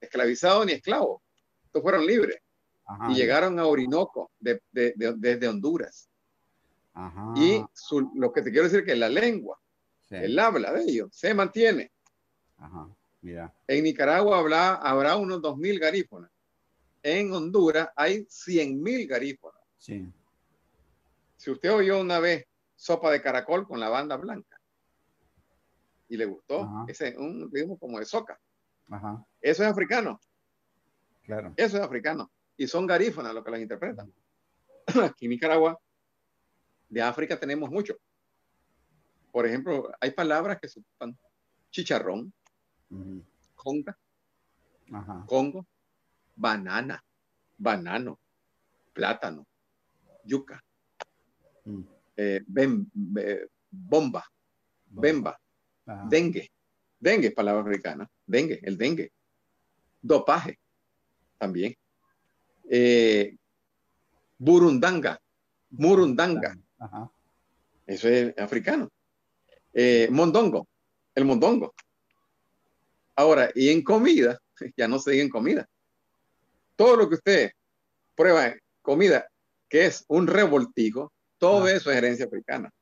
esclavizados 0.00 0.66
ni 0.66 0.72
esclavos. 0.72 1.22
Estos 1.66 1.82
fueron 1.82 2.06
libres. 2.06 2.40
y 3.10 3.14
llegaron 3.14 3.58
a 3.58 3.66
Orinoco 3.66 4.30
desde 4.40 5.48
Honduras. 5.48 6.08
Y 7.36 7.62
lo 8.14 8.32
que 8.32 8.42
te 8.42 8.50
quiero 8.50 8.64
decir 8.64 8.80
es 8.80 8.86
que 8.86 8.96
la 8.96 9.08
lengua, 9.08 9.60
el 10.10 10.38
habla 10.38 10.72
de 10.72 10.82
ellos, 10.84 11.08
se 11.12 11.34
mantiene. 11.34 11.92
En 13.66 13.84
Nicaragua 13.84 14.38
habrá, 14.38 14.74
habrá 14.76 15.16
unos 15.16 15.40
2.000 15.40 15.78
garífonas. 15.78 16.30
En 17.02 17.32
Honduras 17.32 17.90
hay 17.94 18.24
100.000 18.24 19.06
garífonas. 19.06 19.62
Sí. 19.76 20.10
Si 21.36 21.50
usted 21.50 21.72
oyó 21.72 22.00
una 22.00 22.18
vez 22.20 22.46
sopa 22.74 23.10
de 23.12 23.20
caracol 23.22 23.66
con 23.66 23.78
la 23.78 23.88
banda 23.90 24.16
blanca 24.16 24.58
y 26.08 26.16
le 26.16 26.24
gustó, 26.24 26.68
ese 26.88 27.08
es 27.08 27.16
un 27.16 27.50
ritmo 27.52 27.78
como 27.78 27.98
de 27.98 28.06
soca. 28.06 28.40
Eso 29.40 29.62
es 29.62 29.70
africano. 29.70 30.20
Claro. 31.24 31.52
Eso 31.56 31.76
es 31.76 31.82
africano. 31.82 32.30
Y 32.56 32.66
son 32.66 32.86
garífonas 32.86 33.34
los 33.34 33.44
que 33.44 33.50
las 33.50 33.60
interpretan. 33.60 34.12
Aquí 35.04 35.26
en 35.26 35.30
Nicaragua, 35.30 35.78
de 36.88 37.02
África 37.02 37.38
tenemos 37.38 37.70
mucho. 37.70 37.96
Por 39.30 39.46
ejemplo, 39.46 39.92
hay 40.00 40.10
palabras 40.12 40.58
que 40.60 40.68
se 40.68 40.80
ocupan 40.80 41.16
chicharrón, 41.70 42.32
conga, 43.54 43.96
congo, 45.26 45.66
banana, 46.34 47.04
banano, 47.58 48.18
plátano, 48.92 49.46
yuca, 50.24 50.64
mm. 51.64 51.80
eh, 52.16 52.44
bomba, 53.70 54.24
bemba, 54.86 55.38
dengue, 56.08 56.50
dengue 56.98 57.28
es 57.28 57.34
palabra 57.34 57.62
africana, 57.62 58.10
dengue, 58.26 58.60
el 58.62 58.78
dengue, 58.78 59.12
dopaje 60.00 60.58
también, 61.38 61.74
eh, 62.70 63.36
burundanga, 64.38 65.20
murundanga, 65.70 66.58
eso 67.86 68.08
es 68.08 68.36
africano, 68.38 68.88
eh, 69.72 70.08
mondongo, 70.10 70.66
el 71.14 71.24
mondongo, 71.24 71.74
Ahora, 73.18 73.50
y 73.52 73.70
en 73.70 73.82
comida, 73.82 74.40
ya 74.76 74.86
no 74.86 75.00
se 75.00 75.10
diga 75.10 75.24
en 75.24 75.28
comida. 75.28 75.68
Todo 76.76 76.94
lo 76.94 77.08
que 77.08 77.16
usted 77.16 77.50
prueba 78.14 78.46
en 78.46 78.60
comida, 78.80 79.28
que 79.68 79.86
es 79.86 80.04
un 80.06 80.28
revoltijo, 80.28 81.12
todo 81.36 81.66
eso 81.66 81.90
es 81.90 81.96
herencia 81.96 82.26
africana. 82.26 82.72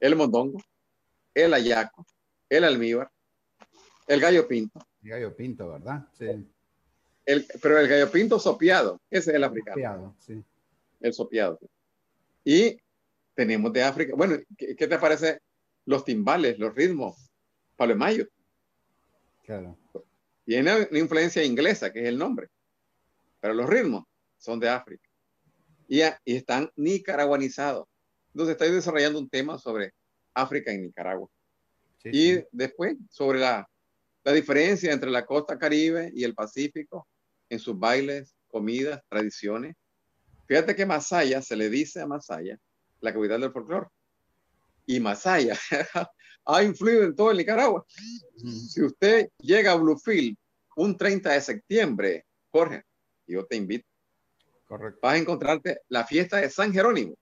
El 0.00 0.16
mondongo, 0.16 0.60
el 1.32 1.54
ayaco, 1.54 2.04
el 2.48 2.64
almíbar, 2.64 3.08
el 4.08 4.20
gallo 4.20 4.48
pinto. 4.48 4.84
El 5.02 5.10
gallo 5.10 5.36
pinto, 5.36 5.70
¿verdad? 5.70 6.06
Sí. 6.18 6.26
El, 7.26 7.46
pero 7.62 7.78
el 7.78 7.88
gallo 7.88 8.10
pinto 8.10 8.38
sopiado, 8.38 9.00
ese 9.10 9.30
es 9.30 9.36
el 9.36 9.44
africano. 9.44 9.74
Sopiado, 9.74 10.14
sí. 10.18 10.44
El 11.00 11.12
sopiado. 11.12 11.58
Y 12.44 12.78
tenemos 13.34 13.72
de 13.72 13.82
África, 13.82 14.14
bueno, 14.16 14.36
¿qué, 14.56 14.74
te 14.74 14.98
parece 14.98 15.40
los 15.86 16.04
timbales, 16.04 16.58
los 16.58 16.74
ritmos? 16.74 17.30
Palo 17.76 17.92
de 17.92 17.98
Mayo. 17.98 18.26
Tiene 20.44 20.86
una 20.90 20.98
influencia 20.98 21.42
inglesa, 21.44 21.92
que 21.92 22.00
es 22.00 22.08
el 22.08 22.18
nombre, 22.18 22.48
pero 23.40 23.54
los 23.54 23.68
ritmos 23.68 24.04
son 24.36 24.60
de 24.60 24.68
África 24.68 25.10
y, 25.90 26.02
están 26.24 26.70
nicaraguanizados. 26.76 27.88
Entonces 28.32 28.52
estoy 28.52 28.70
desarrollando 28.70 29.18
un 29.18 29.28
tema 29.28 29.58
sobre 29.58 29.92
África 30.34 30.72
y 30.72 30.78
Nicaragua. 30.78 31.28
y 32.04 32.38
después 32.52 32.96
sobre 33.10 33.40
la, 33.40 33.68
la 34.24 34.32
diferencia 34.32 34.92
entre 34.92 35.10
la 35.10 35.24
costa 35.24 35.58
caribe 35.58 36.10
y 36.14 36.24
el 36.24 36.34
Pacífico 36.34 37.08
en 37.48 37.58
sus 37.58 37.78
bailes, 37.78 38.34
comidas, 38.48 39.02
tradiciones. 39.08 39.76
Fíjate 40.46 40.74
que 40.74 40.86
Masaya 40.86 41.40
se 41.42 41.56
le 41.56 41.70
dice 41.70 42.00
a 42.00 42.06
Masaya 42.06 42.58
la 43.00 43.12
capital 43.12 43.40
del 43.40 43.52
folclore. 43.52 43.88
Y 44.86 45.00
Masaya 45.00 45.56
ha 46.44 46.62
influido 46.62 47.04
en 47.04 47.14
todo 47.14 47.30
el 47.30 47.38
Nicaragua. 47.38 47.84
Si 48.68 48.82
usted 48.82 49.28
llega 49.38 49.72
a 49.72 49.76
Bluefield 49.76 50.36
un 50.76 50.96
30 50.96 51.32
de 51.32 51.40
septiembre, 51.40 52.26
Jorge, 52.50 52.84
yo 53.26 53.44
te 53.46 53.56
invito. 53.56 53.86
Correcto. 54.66 55.00
Vas 55.02 55.14
a 55.14 55.18
encontrarte 55.18 55.80
la 55.88 56.06
fiesta 56.06 56.38
de 56.38 56.50
San 56.50 56.72
Jerónimo, 56.72 57.14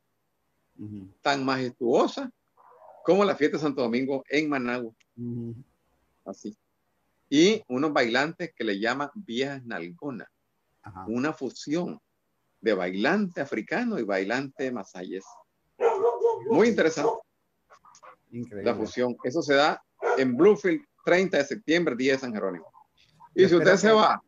tan 1.22 1.44
majestuosa 1.44 2.30
como 3.04 3.24
la 3.24 3.36
fiesta 3.36 3.56
de 3.56 3.62
Santo 3.62 3.82
Domingo 3.82 4.22
en 4.28 4.48
Managua. 4.48 4.92
Así. 6.24 6.56
Y 7.30 7.62
unos 7.68 7.92
bailantes 7.92 8.52
que 8.54 8.64
le 8.64 8.78
llaman 8.78 9.10
viejas 9.14 9.64
nalgona. 9.64 10.30
Una 11.06 11.32
fusión 11.32 12.00
de 12.60 12.72
bailante 12.72 13.40
africano 13.40 13.98
y 13.98 14.02
bailante 14.02 14.72
masayes. 14.72 15.24
Muy 16.50 16.68
interesante. 16.68 17.18
La 18.62 18.74
fusión. 18.74 19.16
Eso 19.22 19.42
se 19.42 19.54
da 19.54 19.82
en 20.16 20.36
Bluefield, 20.36 20.82
30 21.04 21.36
de 21.38 21.44
septiembre, 21.44 21.94
día 21.96 22.12
de 22.12 22.18
San 22.18 22.32
Jerónimo. 22.32 22.70
Y 23.34 23.48
si 23.48 23.54
usted 23.54 23.76
se 23.76 23.92
va, 23.92 24.22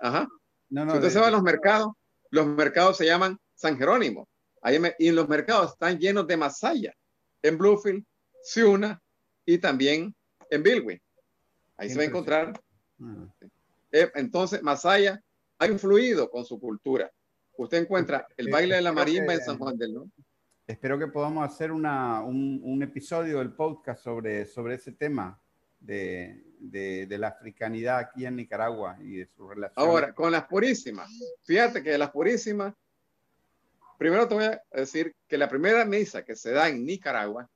ajá, 0.00 0.28
si 0.68 0.78
usted 0.78 1.10
se 1.10 1.20
va 1.20 1.28
a 1.28 1.30
los 1.30 1.42
mercados, 1.42 1.92
los 2.30 2.46
mercados 2.46 2.96
se 2.96 3.06
llaman 3.06 3.38
San 3.54 3.78
Jerónimo. 3.78 4.28
Ahí 4.62 4.80
y 4.98 5.10
los 5.10 5.28
mercados 5.28 5.72
están 5.72 5.98
llenos 5.98 6.26
de 6.26 6.36
masaya. 6.36 6.94
En 7.42 7.58
Bluefield, 7.58 8.04
Ciuna 8.42 9.00
y 9.44 9.58
también 9.58 10.14
en 10.50 10.62
Bilwi. 10.62 11.00
Ahí 11.82 11.90
se 11.90 11.96
va 11.96 12.02
a 12.02 12.06
encontrar. 12.06 12.60
Ah. 13.00 13.26
Eh, 13.90 14.10
entonces, 14.14 14.62
Masaya 14.62 15.22
ha 15.58 15.66
influido 15.66 16.30
con 16.30 16.44
su 16.44 16.58
cultura. 16.58 17.10
Usted 17.56 17.78
encuentra 17.78 18.26
el 18.36 18.50
baile 18.50 18.76
de 18.76 18.82
la 18.82 18.92
marimba 18.92 19.34
en 19.34 19.40
San 19.40 19.58
Juan 19.58 19.76
del 19.76 19.94
Norte 19.94 20.22
espero 20.66 20.98
que 20.98 21.06
podamos 21.06 21.44
hacer 21.44 21.70
un, 21.72 22.82
episodio 22.82 23.38
del 23.38 23.52
podcast 23.52 24.02
sobre, 24.02 24.46
sobre 24.46 24.74
ese 24.74 24.92
tema 24.92 25.40
de, 25.78 27.06
la 27.10 27.28
africanidad 27.28 27.98
aquí 27.98 28.24
en 28.24 28.36
Nicaragua 28.36 28.96
y 29.00 29.16
de 29.16 29.26
su 29.26 29.48
relación. 29.48 29.86
Ahora, 29.88 30.14
con 30.14 30.32
las 30.32 30.46
purísimas. 30.46 31.10
Fíjate 31.42 31.82
que 31.82 31.98
las 31.98 32.10
purísimas, 32.10 32.74
primero 33.98 34.26
te 34.28 34.34
voy 34.34 34.44
a 34.44 34.62
decir 34.72 35.14
que 35.28 35.38
la 35.38 35.48
primera 35.48 35.84
misa 35.84 36.24
que 36.24 36.36
se 36.36 36.52
da 36.52 36.68
en 36.68 36.84
Nicaragua 36.84 37.48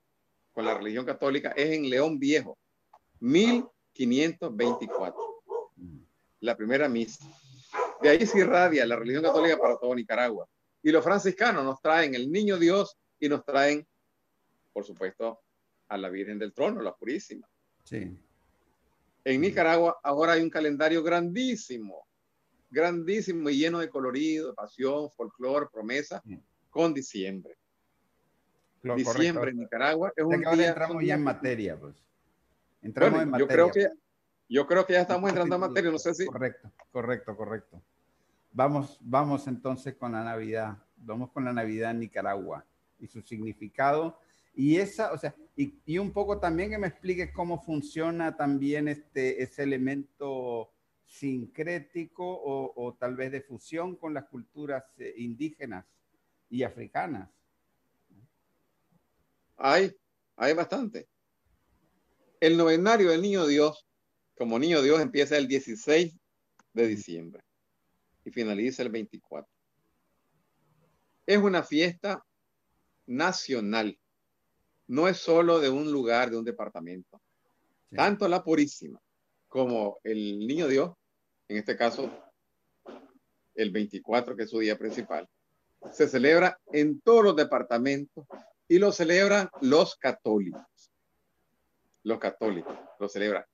con 0.53 0.65
la 0.65 0.75
religión 0.75 1.05
católica 1.05 1.53
es 1.57 1.71
en 1.71 1.89
León 1.89 2.19
Viejo, 2.19 2.59
1524. 4.05 5.17
La 6.41 6.57
primera 6.57 6.89
misa. 6.89 7.25
De 8.03 8.09
ahí 8.09 8.27
se 8.27 8.41
irradia 8.41 8.85
la 8.85 8.97
religión 8.97 9.23
católica 9.23 9.57
para 9.57 9.79
todo 9.79 9.95
Nicaragua. 9.95 10.49
Y 10.83 10.91
los 10.91 11.03
franciscanos 11.03 11.65
nos 11.65 11.81
traen 11.81 12.15
el 12.15 12.31
niño 12.31 12.59
Dios 12.59 12.97
y 13.19 13.29
nos 13.29 13.45
traen, 13.45 13.87
por 14.73 14.85
supuesto, 14.85 15.41
a 15.89 15.97
la 15.97 16.09
Virgen 16.09 16.39
del 16.39 16.53
Trono, 16.53 16.83
la 16.83 16.95
Purísima. 16.95 17.49
Sí. 17.85 18.17
En 19.25 19.41
Nicaragua 19.41 19.99
ahora 20.03 20.35
hay 20.35 20.43
un 20.43 20.51
calendario 20.51 21.03
grandísimo, 21.03 22.07
grandísimo 22.71 23.51
y 23.51 23.59
lleno 23.59 23.81
de 23.81 23.89
colorido, 23.89 24.55
pasión, 24.55 25.11
folclore, 25.11 25.67
promesa, 25.73 26.23
con 26.71 26.95
diciembre. 26.95 27.57
diciembre 28.83 29.51
en 29.51 29.59
Nicaragua 29.59 30.13
es 30.15 30.25
un 30.25 30.41
día, 30.41 30.69
entramos 30.69 31.05
ya 31.05 31.15
en 31.15 31.25
materia, 31.25 31.79
pues. 31.79 32.06
Entramos 32.87 33.23
en 33.23 33.31
materia. 33.31 33.47
Yo 33.47 33.71
creo 33.71 33.71
que 33.73 33.97
yo 34.49 34.67
creo 34.67 34.87
que 34.87 34.93
ya 34.93 35.01
estamos 35.01 35.29
entrando 35.29 35.57
en 35.57 35.61
materia, 35.61 35.91
no 35.91 35.99
sé 35.99 36.15
si. 36.15 36.27
Correcto, 36.27 36.71
correcto, 36.93 37.37
correcto. 37.37 37.83
Vamos, 38.53 38.99
vamos 39.01 39.47
entonces 39.49 39.95
con 39.97 40.13
la 40.13 40.23
Navidad. 40.23 40.79
Vamos 40.97 41.31
con 41.33 41.45
la 41.45 41.53
Navidad 41.53 41.91
en 41.91 42.01
Nicaragua 42.01 42.65
y 42.99 43.07
su 43.07 43.21
significado 43.21 44.19
Y 44.55 44.77
esa, 44.77 45.13
o 45.13 45.19
sea, 45.19 45.35
y, 45.57 45.99
un 45.99 46.13
poco 46.13 46.39
también 46.39 46.71
que 46.71 46.79
me 46.79 46.87
expliques 46.87 47.31
cómo 47.33 47.63
funciona 47.63 48.37
también 48.37 48.89
este, 48.89 49.43
ese 49.43 49.65
elemento 49.65 50.71
sincrético 51.05 52.25
o, 52.25 52.97
tal 52.99 53.17
vez 53.17 53.33
de 53.33 53.43
fusión 53.43 53.97
con 53.97 54.15
las 54.15 54.25
culturas 54.25 54.85
eh, 54.99 55.13
indígenas 55.19 55.85
y 56.49 56.63
africanas. 56.63 57.29
Hay, 59.57 59.95
hay 60.37 60.55
bastante. 60.55 61.09
El 62.47 62.57
novenario 62.57 63.11
del 63.11 63.23
Niño 63.23 63.45
Dios, 63.45 63.89
como 64.39 64.57
Niño 64.61 64.81
Dios, 64.81 65.01
empieza 65.01 65.37
el 65.37 65.49
16 65.49 66.17
de 66.75 66.87
diciembre 66.87 67.43
y 68.25 68.31
finaliza 68.31 68.85
el 68.85 68.91
24. 68.91 69.51
Es 71.27 71.39
una 71.39 71.65
fiesta 71.65 72.25
nacional, 73.07 73.99
no 74.87 75.09
es 75.09 75.17
solo 75.17 75.59
de 75.59 75.71
un 75.71 75.91
lugar, 75.91 76.31
de 76.31 76.39
un 76.39 76.45
departamento. 76.45 77.21
Tanto 77.91 78.29
la 78.29 78.45
Purísima 78.45 79.03
como 79.49 79.99
el 80.05 80.39
Niño 80.47 80.69
Dios, 80.69 80.95
en 81.49 81.57
este 81.57 81.77
caso 81.77 82.17
el 83.57 83.73
24, 83.73 84.37
que 84.37 84.45
es 84.45 84.51
su 84.51 84.61
día 84.61 84.79
principal, 84.79 85.29
se 85.91 86.07
celebra 86.07 86.61
en 86.67 87.01
todos 87.01 87.25
los 87.25 87.35
departamentos 87.35 88.25
y 88.69 88.79
lo 88.79 88.93
celebran 88.93 89.51
los 89.63 89.97
católicos. 89.97 90.63
Los 92.07 92.21
católicos 92.21 92.73
lo 93.01 93.09
celebran. 93.09 93.45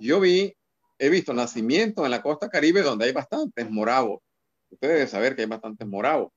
Yo 0.00 0.18
vi, 0.18 0.56
he 0.98 1.10
visto 1.10 1.34
nacimientos 1.34 2.02
en 2.06 2.10
la 2.10 2.22
costa 2.22 2.48
caribe 2.48 2.80
donde 2.80 3.04
hay 3.04 3.12
bastantes 3.12 3.70
moravos. 3.70 4.22
Ustedes 4.70 4.94
deben 4.94 5.08
saber 5.08 5.36
que 5.36 5.42
hay 5.42 5.48
bastantes 5.48 5.86
moravos. 5.86 6.32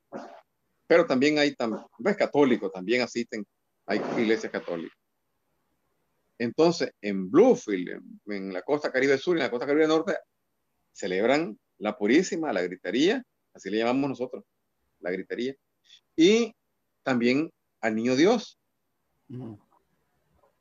Pero 0.85 1.05
también 1.05 1.39
hay, 1.39 1.55
es 1.55 2.17
católicos, 2.17 2.73
también 2.73 3.03
asisten, 3.03 3.45
hay 3.85 4.01
iglesias 4.17 4.51
católicas. 4.51 4.97
Entonces, 6.37 6.91
en 6.99 7.31
Bluefield, 7.31 8.01
en, 8.25 8.51
la 8.51 8.61
costa 8.61 8.91
caribe 8.91 9.17
sur 9.17 9.37
y 9.37 9.39
en 9.39 9.45
la 9.45 9.49
costa 9.49 9.65
caribe 9.65 9.87
norte, 9.87 10.17
celebran 10.91 11.57
la 11.77 11.97
purísima, 11.97 12.51
la 12.51 12.63
gritería, 12.63 13.23
así 13.53 13.69
le 13.69 13.77
llamamos 13.77 14.09
nosotros, 14.09 14.43
la 14.99 15.09
gritería, 15.09 15.55
y 16.17 16.53
también 17.01 17.49
al 17.79 17.95
niño 17.95 18.17
Dios. 18.17 18.59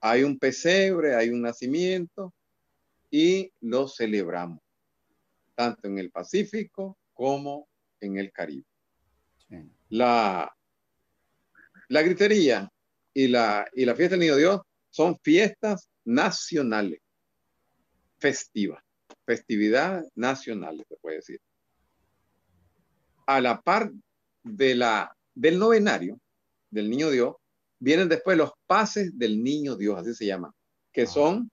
Hay 0.07 0.23
un 0.23 0.39
pesebre, 0.39 1.15
hay 1.15 1.31
un 1.31 1.41
nacimiento 1.41 2.35
y 3.11 3.51
lo 3.63 3.89
celebramos, 3.89 4.61
tanto 5.55 5.89
en 5.89 5.99
el 5.99 6.11
Pacífico 6.11 6.99
como 7.15 7.67
en 8.01 8.19
el 8.19 8.31
Caribe. 8.31 8.67
La, 9.89 10.55
la 11.89 12.03
gritería 12.03 12.71
y 13.15 13.29
la, 13.29 13.67
y 13.73 13.87
la 13.87 13.95
fiesta 13.95 14.17
del 14.17 14.21
niño 14.21 14.37
Dios 14.37 14.61
son 14.91 15.19
fiestas 15.23 15.89
nacionales, 16.05 17.01
festivas, 18.19 18.85
festividades 19.25 20.11
nacionales, 20.15 20.85
se 20.87 20.97
puede 20.97 21.17
decir. 21.17 21.41
A 23.25 23.41
la 23.41 23.59
par 23.63 23.91
de 24.43 24.75
la, 24.75 25.17
del 25.35 25.59
novenario 25.59 26.21
del 26.69 26.91
niño 26.91 27.09
Dios, 27.09 27.37
vienen 27.85 28.09
después 28.09 28.37
los 28.37 28.53
pases 28.67 29.17
del 29.17 29.43
niño 29.43 29.77
Dios, 29.77 29.99
así 29.99 30.15
se 30.15 30.27
llama, 30.27 30.53
que 30.93 31.03
ah. 31.03 31.07
son, 31.07 31.51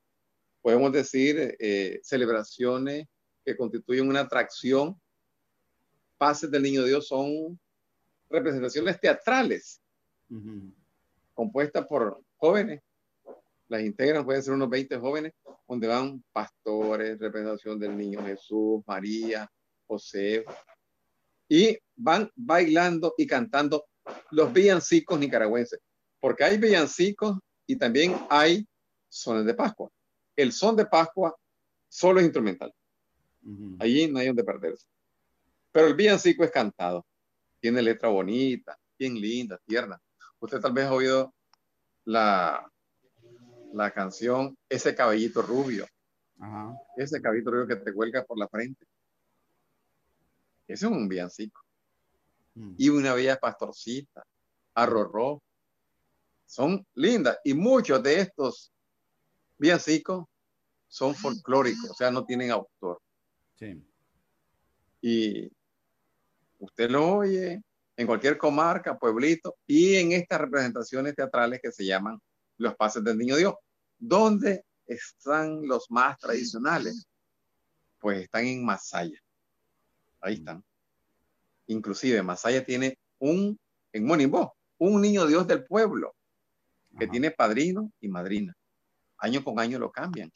podemos 0.62 0.92
decir, 0.92 1.56
eh, 1.60 2.00
celebraciones 2.04 3.08
que 3.44 3.58
constituyen 3.58 4.08
una 4.08 4.22
atracción. 4.22 5.00
Pases 6.18 6.50
del 6.50 6.64
niño 6.64 6.84
Dios 6.84 7.08
son 7.08 7.60
representaciones 8.30 9.00
teatrales 9.00 9.82
compuestas 11.34 11.86
por 11.88 12.22
jóvenes. 12.38 12.82
Las 13.68 13.82
integran, 13.82 14.24
pueden 14.24 14.44
ser 14.44 14.54
unos 14.54 14.70
20 14.70 14.98
jóvenes, 14.98 15.34
donde 15.68 15.88
van 15.88 16.24
pastores, 16.32 17.20
representación 17.20 17.80
del 17.80 17.98
niño 17.98 18.24
Jesús, 18.26 18.82
María, 18.86 19.50
José, 19.88 20.46
y 21.50 21.78
van 21.96 22.30
bailando 22.36 23.14
y 23.18 23.28
cantando 23.28 23.86
los 24.32 24.54
villancicos 24.54 25.20
nicaragüenses, 25.20 25.80
porque 26.22 26.46
hay 26.46 26.58
villancicos 26.58 27.38
y 27.68 27.76
también 27.76 28.16
hay 28.30 28.66
sones 29.10 29.46
de 29.46 29.54
Pascua. 29.54 29.90
El 30.36 30.54
son 30.54 30.78
de 30.78 30.86
Pascua 30.86 31.36
solo 31.90 32.20
es 32.20 32.26
instrumental. 32.26 32.74
Allí 33.80 34.08
no 34.08 34.20
hay 34.20 34.28
donde 34.28 34.44
perderse. 34.44 34.86
Pero 35.72 35.88
el 35.88 35.96
villancico 35.96 36.44
es 36.44 36.52
cantado. 36.52 37.06
Tiene 37.60 37.82
letra 37.82 38.10
bonita, 38.10 38.78
bien 38.98 39.20
linda, 39.20 39.60
tierna. 39.66 40.00
Usted 40.40 40.60
tal 40.60 40.74
vez 40.74 40.86
ha 40.86 40.94
oído 40.94 41.34
la, 42.06 42.72
la 43.74 43.92
canción 43.92 44.58
Ese 44.70 44.96
cabellito 44.96 45.42
rubio. 45.42 45.88
Ese 46.98 47.22
cabellito 47.22 47.52
rubio 47.52 47.68
que 47.68 47.76
te 47.78 47.94
cuelga 47.94 48.24
por 48.24 48.38
la 48.38 48.48
frente. 48.48 48.86
Ese 50.68 50.86
es 50.86 50.92
un 50.92 51.08
villancico. 51.08 51.62
Mm. 52.56 52.76
Y 52.78 52.90
una 52.90 53.14
bella 53.14 53.38
pastorcita, 53.38 54.24
arrorró. 54.76 55.42
Son 56.52 56.86
lindas. 56.96 57.40
Y 57.46 57.54
muchos 57.54 58.04
de 58.04 58.20
estos 58.20 58.74
villancicos 59.58 60.26
son 60.86 61.16
folclóricos, 61.16 61.92
o 61.92 61.94
sea, 61.94 62.12
no 62.12 62.26
tienen 62.26 62.52
autor. 62.52 63.02
Sí. 63.58 63.82
Y 65.00 65.50
usted 66.60 66.90
lo 66.90 67.08
oye 67.08 67.64
en 67.96 68.06
cualquier 68.06 68.38
comarca, 68.38 69.00
pueblito, 69.00 69.56
y 69.66 69.96
en 69.96 70.12
estas 70.12 70.42
representaciones 70.42 71.16
teatrales 71.16 71.62
que 71.64 71.72
se 71.72 71.86
llaman 71.86 72.20
los 72.58 72.76
pases 72.76 73.02
del 73.02 73.18
niño 73.18 73.38
Dios. 73.38 73.56
¿Dónde 73.98 74.66
están 74.86 75.66
los 75.66 75.90
más 75.90 76.18
tradicionales? 76.20 77.08
Pues 77.98 78.24
están 78.24 78.46
en 78.46 78.66
Masaya. 78.66 79.18
Ahí 80.20 80.34
están. 80.34 80.62
Inclusive 81.68 82.22
Masaya 82.22 82.66
tiene 82.66 83.00
un, 83.20 83.58
en 83.94 84.06
Monimbo, 84.06 84.54
un 84.80 85.02
niño 85.02 85.26
Dios 85.26 85.48
del 85.48 85.64
pueblo 85.64 86.14
que 86.98 87.08
tiene 87.08 87.32
padrino 87.32 87.92
y 88.00 88.08
madrina. 88.08 88.56
Año 89.18 89.44
con 89.44 89.60
año 89.60 89.80
lo 89.80 89.92
cambian. 89.92 90.32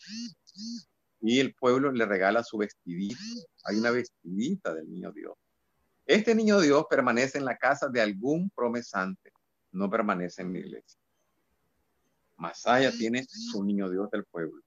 Y 1.21 1.39
el 1.39 1.53
pueblo 1.55 1.91
le 1.91 2.05
regala 2.05 2.43
su 2.43 2.57
vestidito. 2.57 3.19
Hay 3.65 3.77
una 3.77 3.91
vestidita 3.91 4.73
del 4.73 4.89
niño 4.89 5.11
Dios. 5.11 5.33
Este 6.05 6.35
niño 6.35 6.59
Dios 6.59 6.85
permanece 6.89 7.39
en 7.39 7.45
la 7.45 7.57
casa 7.57 7.87
de 7.89 7.99
algún 7.99 8.51
promesante, 8.51 9.31
no 9.71 9.89
permanece 9.89 10.43
en 10.43 10.53
la 10.53 10.59
iglesia. 10.59 10.99
Masaya 12.37 12.91
tiene 12.91 13.25
su 13.27 13.63
niño 13.63 13.89
Dios 13.89 14.09
del 14.11 14.23
pueblo. 14.25 14.61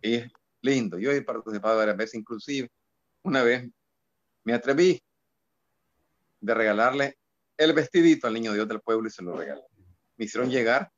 es 0.00 0.28
lindo. 0.62 0.98
Yo 0.98 1.12
he 1.12 1.22
participado 1.22 1.76
varias 1.76 1.96
veces, 1.96 2.14
inclusive 2.14 2.70
una 3.22 3.42
vez 3.42 3.70
me 4.42 4.54
atreví 4.54 5.00
de 6.40 6.54
regalarle 6.54 7.18
el 7.56 7.72
vestidito 7.72 8.26
al 8.26 8.34
niño 8.34 8.52
Dios 8.52 8.68
del 8.68 8.80
pueblo 8.80 9.08
y 9.08 9.10
se 9.10 9.22
lo 9.22 9.36
regalé. 9.36 9.62
Me 10.16 10.24
hicieron 10.24 10.50
llegar 10.50 10.90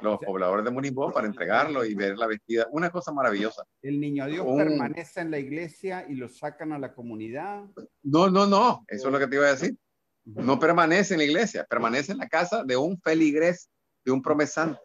los 0.00 0.18
pobladores 0.18 0.64
de 0.64 0.70
Munimbó 0.70 1.12
para 1.12 1.26
entregarlo 1.26 1.84
y 1.84 1.94
ver 1.94 2.16
la 2.16 2.26
vestida. 2.26 2.66
Una 2.70 2.90
cosa 2.90 3.12
maravillosa. 3.12 3.64
¿El 3.82 4.00
niño 4.00 4.26
Dios 4.26 4.46
permanece 4.56 5.20
en 5.20 5.30
la 5.30 5.38
iglesia 5.38 6.06
y 6.08 6.14
lo 6.14 6.28
sacan 6.28 6.72
a 6.72 6.78
la 6.78 6.94
comunidad? 6.94 7.64
No, 8.02 8.30
no, 8.30 8.46
no. 8.46 8.84
Eso 8.88 9.08
es 9.08 9.12
lo 9.12 9.18
que 9.18 9.26
te 9.26 9.36
iba 9.36 9.46
a 9.46 9.54
decir. 9.54 9.76
No 10.24 10.58
permanece 10.58 11.14
en 11.14 11.18
la 11.18 11.24
iglesia, 11.24 11.64
permanece 11.64 12.12
en 12.12 12.18
la 12.18 12.28
casa 12.28 12.64
de 12.64 12.76
un 12.76 13.00
feligres, 13.00 13.70
de 14.04 14.12
un 14.12 14.22
promesante. 14.22 14.80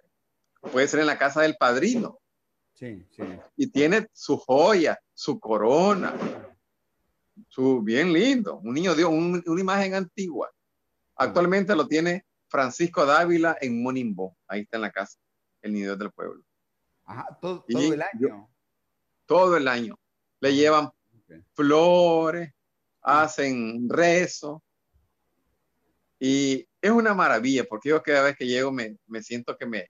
Puede 0.71 0.88
ser 0.88 0.99
en 0.99 1.08
la 1.08 1.17
casa 1.17 1.41
del 1.41 1.56
padrino. 1.58 2.19
Sí, 2.73 3.06
sí. 3.12 3.23
Y 3.56 3.67
tiene 3.67 4.08
su 4.13 4.38
joya, 4.38 4.99
su 5.13 5.39
corona, 5.39 6.13
su 7.47 7.82
bien 7.82 8.13
lindo. 8.13 8.60
Un 8.60 8.73
niño 8.73 8.95
Dios, 8.95 9.10
una 9.10 9.62
imagen 9.62 9.95
antigua. 9.95 10.49
Actualmente 11.15 11.75
lo 11.75 11.88
tiene 11.88 12.25
Francisco 12.52 13.06
Dávila 13.06 13.58
en 13.62 13.82
Monimbo. 13.82 14.38
Ahí 14.46 14.62
está 14.62 14.76
en 14.76 14.82
la 14.82 14.92
casa, 14.92 15.18
el 15.62 15.72
nido 15.72 15.96
del 15.96 16.12
pueblo. 16.12 16.44
Ajá, 17.06 17.26
todo, 17.42 17.64
el 17.68 18.02
año. 18.02 18.50
todo 19.26 19.56
el 19.56 19.68
año. 19.70 19.98
Le 20.42 20.50
ah, 20.50 20.52
llevan 20.52 20.90
flores, 21.54 22.52
hacen 23.02 23.90
rezo. 23.90 24.62
Y 26.20 26.68
es 26.82 26.92
una 26.92 27.14
maravilla, 27.14 27.64
porque 27.64 27.90
yo 27.90 28.04
cada 28.04 28.24
vez 28.24 28.36
que 28.36 28.46
llego 28.46 28.72
me, 28.72 28.98
siento 29.22 29.58
que 29.58 29.66
me, 29.66 29.90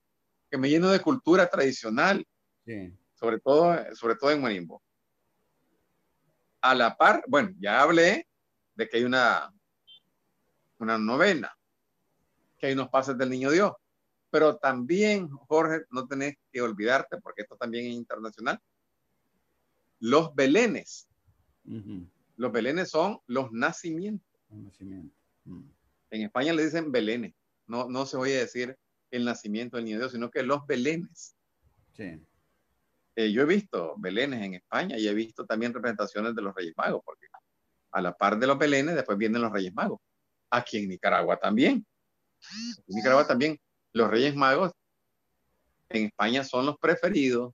que 0.50 0.58
me 0.58 0.70
lleno 0.70 0.90
de 0.90 1.00
cultura 1.00 1.50
tradicional. 1.50 2.26
Sobre 3.16 3.40
todo, 3.40 3.76
sobre 3.96 4.16
todo 4.16 4.32
en 4.32 4.40
Monimbo. 4.40 4.84
A 6.62 6.76
la 6.76 6.96
par, 6.96 7.24
bueno, 7.28 7.50
ya 7.60 7.82
hablé 7.82 8.28
de 8.76 8.88
que 8.88 8.98
hay 8.98 9.04
una, 9.04 9.52
una 10.78 11.00
novena 11.00 11.52
que 12.62 12.68
hay 12.68 12.74
unos 12.74 12.90
pases 12.90 13.18
del 13.18 13.32
niño 13.32 13.50
Dios. 13.50 13.74
Pero 14.30 14.58
también, 14.58 15.28
Jorge, 15.30 15.84
no 15.90 16.08
tenés 16.08 16.36
que 16.54 16.62
olvidarte, 16.62 17.18
porque 17.18 17.42
esto 17.42 17.58
también 17.58 17.88
es 17.88 17.94
internacional, 17.94 18.60
los 20.00 20.34
belenes. 20.36 21.10
Los 22.38 22.52
belenes 22.52 22.90
son 22.90 23.20
los 23.28 23.52
nacimientos. 23.52 24.40
Mm. 24.50 25.62
En 26.12 26.22
España 26.22 26.54
le 26.54 26.64
dicen 26.64 26.92
belenes. 26.92 27.34
No, 27.68 27.90
no 27.90 28.06
se 28.06 28.18
oye 28.18 28.34
decir 28.38 28.78
el 29.12 29.26
nacimiento 29.26 29.78
del 29.78 29.86
niño 29.86 30.00
Dios, 30.00 30.12
sino 30.12 30.30
que 30.30 30.44
los 30.44 30.66
belenes. 30.66 31.36
Sí. 31.94 32.22
Eh, 33.16 33.32
yo 33.32 33.42
he 33.42 33.46
visto 33.46 33.96
belenes 33.98 34.42
en 34.42 34.56
España 34.56 34.98
y 34.98 35.08
he 35.08 35.14
visto 35.14 35.46
también 35.46 35.74
representaciones 35.74 36.34
de 36.36 36.42
los 36.42 36.56
Reyes 36.56 36.74
Magos, 36.78 37.02
porque 37.04 37.28
a 37.92 38.02
la 38.02 38.16
par 38.16 38.40
de 38.40 38.48
los 38.48 38.58
belenes 38.58 38.96
después 38.96 39.18
vienen 39.18 39.42
los 39.42 39.52
Reyes 39.52 39.74
Magos. 39.74 40.00
Aquí 40.50 40.78
en 40.78 40.90
Nicaragua 40.90 41.38
también. 41.38 41.86
En 42.88 42.96
Nicaragua 42.96 43.28
también 43.28 43.60
los 43.94 44.10
Reyes 44.10 44.36
Magos 44.36 44.72
en 45.90 46.06
España 46.06 46.44
son 46.44 46.66
los 46.66 46.78
preferidos 46.78 47.54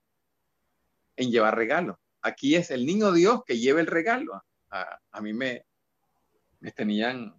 en 1.15 1.31
llevar 1.31 1.55
regalos. 1.55 1.97
Aquí 2.21 2.55
es 2.55 2.71
el 2.71 2.85
niño 2.85 3.11
Dios 3.11 3.41
que 3.45 3.57
lleva 3.57 3.79
el 3.79 3.87
regalo. 3.87 4.41
A, 4.69 5.21
mí 5.21 5.33
me, 5.33 5.63
me 6.59 6.71
tenían, 6.71 7.33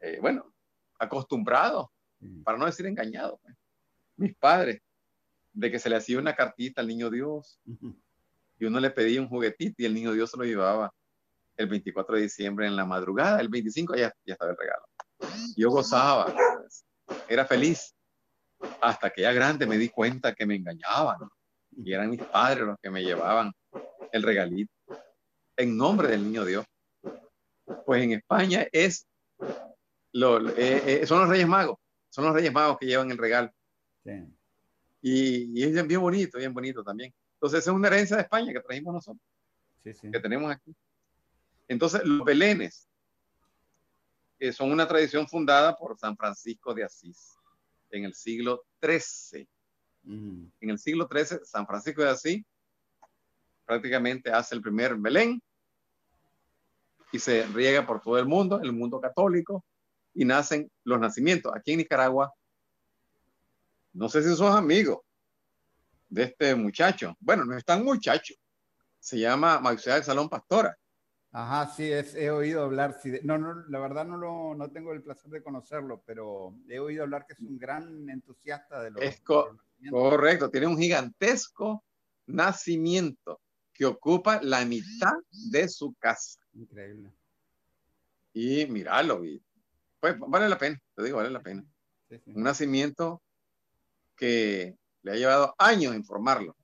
eh, 0.00 0.18
bueno, 0.20 0.52
acostumbrado, 0.98 1.92
mm. 2.20 2.42
para 2.42 2.56
no 2.56 2.66
decir 2.66 2.86
engañado, 2.86 3.38
pues. 3.42 3.56
mis 4.16 4.34
padres, 4.36 4.80
de 5.52 5.70
que 5.70 5.78
se 5.78 5.90
le 5.90 5.96
hacía 5.96 6.18
una 6.18 6.34
cartita 6.34 6.80
al 6.80 6.88
niño 6.88 7.10
Dios 7.10 7.60
y 8.58 8.64
uno 8.64 8.78
le 8.78 8.90
pedía 8.90 9.20
un 9.20 9.28
juguetito 9.28 9.82
y 9.82 9.84
el 9.84 9.94
niño 9.94 10.12
Dios 10.12 10.30
se 10.30 10.36
lo 10.36 10.44
llevaba 10.44 10.92
el 11.56 11.66
24 11.66 12.16
de 12.16 12.22
diciembre 12.22 12.66
en 12.66 12.76
la 12.76 12.86
madrugada, 12.86 13.40
el 13.40 13.48
25 13.48 13.96
ya, 13.96 14.14
ya 14.24 14.34
estaba 14.34 14.52
el 14.52 14.56
regalo. 14.56 14.84
Yo 15.56 15.70
gozaba, 15.70 16.34
era 17.28 17.44
feliz, 17.44 17.94
hasta 18.80 19.10
que 19.10 19.22
ya 19.22 19.32
grande 19.32 19.66
me 19.66 19.78
di 19.78 19.88
cuenta 19.88 20.34
que 20.34 20.46
me 20.46 20.56
engañaban 20.56 21.18
y 21.76 21.92
eran 21.92 22.10
mis 22.10 22.22
padres 22.22 22.64
los 22.64 22.78
que 22.80 22.90
me 22.90 23.02
llevaban 23.02 23.52
el 24.12 24.22
regalito 24.22 24.72
en 25.56 25.76
nombre 25.76 26.08
del 26.08 26.24
niño 26.24 26.44
Dios. 26.44 26.64
Pues 27.84 28.02
en 28.02 28.12
España 28.12 28.66
es 28.72 29.06
lo, 30.12 30.48
eh, 30.50 31.02
eh, 31.02 31.06
son 31.06 31.20
los 31.20 31.28
Reyes 31.28 31.46
Magos, 31.46 31.78
son 32.08 32.24
los 32.24 32.34
Reyes 32.34 32.52
Magos 32.52 32.78
que 32.78 32.86
llevan 32.86 33.10
el 33.10 33.18
regalo. 33.18 33.50
Y, 35.02 35.62
es 35.62 35.86
bien 35.86 36.00
bonito, 36.00 36.38
bien 36.38 36.52
bonito 36.52 36.82
también. 36.82 37.12
Entonces, 37.34 37.60
es 37.60 37.72
una 37.72 37.88
herencia 37.88 38.16
de 38.16 38.22
España 38.22 38.52
que 38.52 38.60
trajimos 38.60 38.94
nosotros, 38.94 39.22
que 39.82 40.20
tenemos 40.20 40.50
aquí. 40.50 40.74
Entonces, 41.68 42.04
los 42.04 42.24
belenes 42.24 42.89
eh, 44.40 44.52
son 44.52 44.72
una 44.72 44.88
tradición 44.88 45.28
fundada 45.28 45.76
por 45.76 45.98
San 45.98 46.16
Francisco 46.16 46.72
de 46.72 46.82
Asís 46.82 47.36
en 47.90 48.06
el 48.06 48.14
siglo 48.14 48.64
XIII. 48.82 49.46
En 50.04 50.70
el 50.70 50.78
siglo 50.78 51.06
XIII, 51.12 51.40
San 51.44 51.66
Francisco 51.66 52.02
de 52.02 52.08
Asís 52.08 52.44
prácticamente 53.66 54.32
hace 54.32 54.54
el 54.54 54.62
primer 54.62 54.96
Belén 54.96 55.42
y 57.12 57.18
se 57.18 57.46
riega 57.48 57.86
por 57.86 58.00
todo 58.00 58.18
el 58.18 58.26
mundo, 58.26 58.60
el 58.62 58.72
mundo 58.72 58.98
católico, 58.98 59.64
y 60.14 60.24
nacen 60.24 60.70
los 60.84 60.98
nacimientos. 60.98 61.52
Aquí 61.54 61.72
en 61.72 61.78
Nicaragua, 61.78 62.32
no 63.92 64.08
sé 64.08 64.22
si 64.22 64.34
sos 64.34 64.54
amigo 64.54 65.04
de 66.08 66.24
este 66.24 66.54
muchacho. 66.54 67.14
Bueno, 67.20 67.44
no 67.44 67.56
es 67.56 67.64
tan 67.64 67.84
muchacho. 67.84 68.34
Se 68.98 69.18
llama 69.18 69.60
Mauricio 69.60 70.02
Salón 70.02 70.28
Pastora. 70.28 70.76
Ajá, 71.32 71.72
sí, 71.72 71.88
he 71.92 72.30
oído 72.30 72.64
hablar. 72.64 72.98
no, 73.22 73.38
no, 73.38 73.54
la 73.68 73.78
verdad 73.78 74.04
no, 74.04 74.16
lo, 74.16 74.54
no 74.56 74.70
tengo 74.70 74.92
el 74.92 75.02
placer 75.02 75.30
de 75.30 75.42
conocerlo, 75.42 76.02
pero 76.04 76.56
he 76.68 76.80
oído 76.80 77.04
hablar 77.04 77.24
que 77.24 77.34
es 77.34 77.40
un 77.40 77.56
gran 77.56 78.10
entusiasta 78.10 78.82
de 78.82 78.90
los. 78.90 79.02
Es 79.02 79.20
correcto, 79.20 80.50
tiene 80.50 80.66
un 80.66 80.76
gigantesco 80.76 81.84
nacimiento 82.26 83.40
que 83.72 83.86
ocupa 83.86 84.40
la 84.42 84.64
mitad 84.64 85.14
de 85.30 85.68
su 85.68 85.94
casa. 85.94 86.40
Increíble. 86.52 87.12
Y 88.32 88.66
míralo, 88.66 89.22
pues 90.00 90.16
vale 90.18 90.48
la 90.48 90.58
pena, 90.58 90.80
te 90.96 91.04
digo, 91.04 91.18
vale 91.18 91.30
la 91.30 91.42
pena. 91.42 91.64
Un 92.26 92.42
nacimiento 92.42 93.22
que 94.16 94.76
le 95.02 95.12
ha 95.12 95.16
llevado 95.16 95.54
años 95.58 95.94
informarlo. 95.94 96.56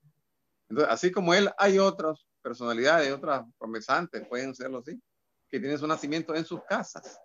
Entonces, 0.68 0.92
así 0.92 1.12
como 1.12 1.34
él, 1.34 1.50
hay 1.56 1.78
otros 1.78 2.25
personalidades, 2.46 3.12
otras 3.12 3.44
promesantes, 3.58 4.24
pueden 4.28 4.54
serlo 4.54 4.78
así, 4.78 5.02
que 5.48 5.58
tienen 5.58 5.78
su 5.78 5.86
nacimiento 5.88 6.32
en 6.32 6.44
sus 6.44 6.62
casas. 6.62 7.18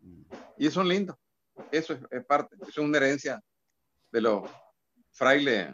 Mm. 0.00 0.22
Y 0.58 0.66
eso 0.66 0.80
es 0.80 0.88
lindo. 0.88 1.16
Eso 1.70 1.96
es, 2.10 2.26
parte, 2.26 2.56
eso 2.56 2.68
es 2.68 2.78
una 2.78 2.96
herencia 2.96 3.40
de 4.10 4.20
los 4.20 4.50
frailes 5.12 5.72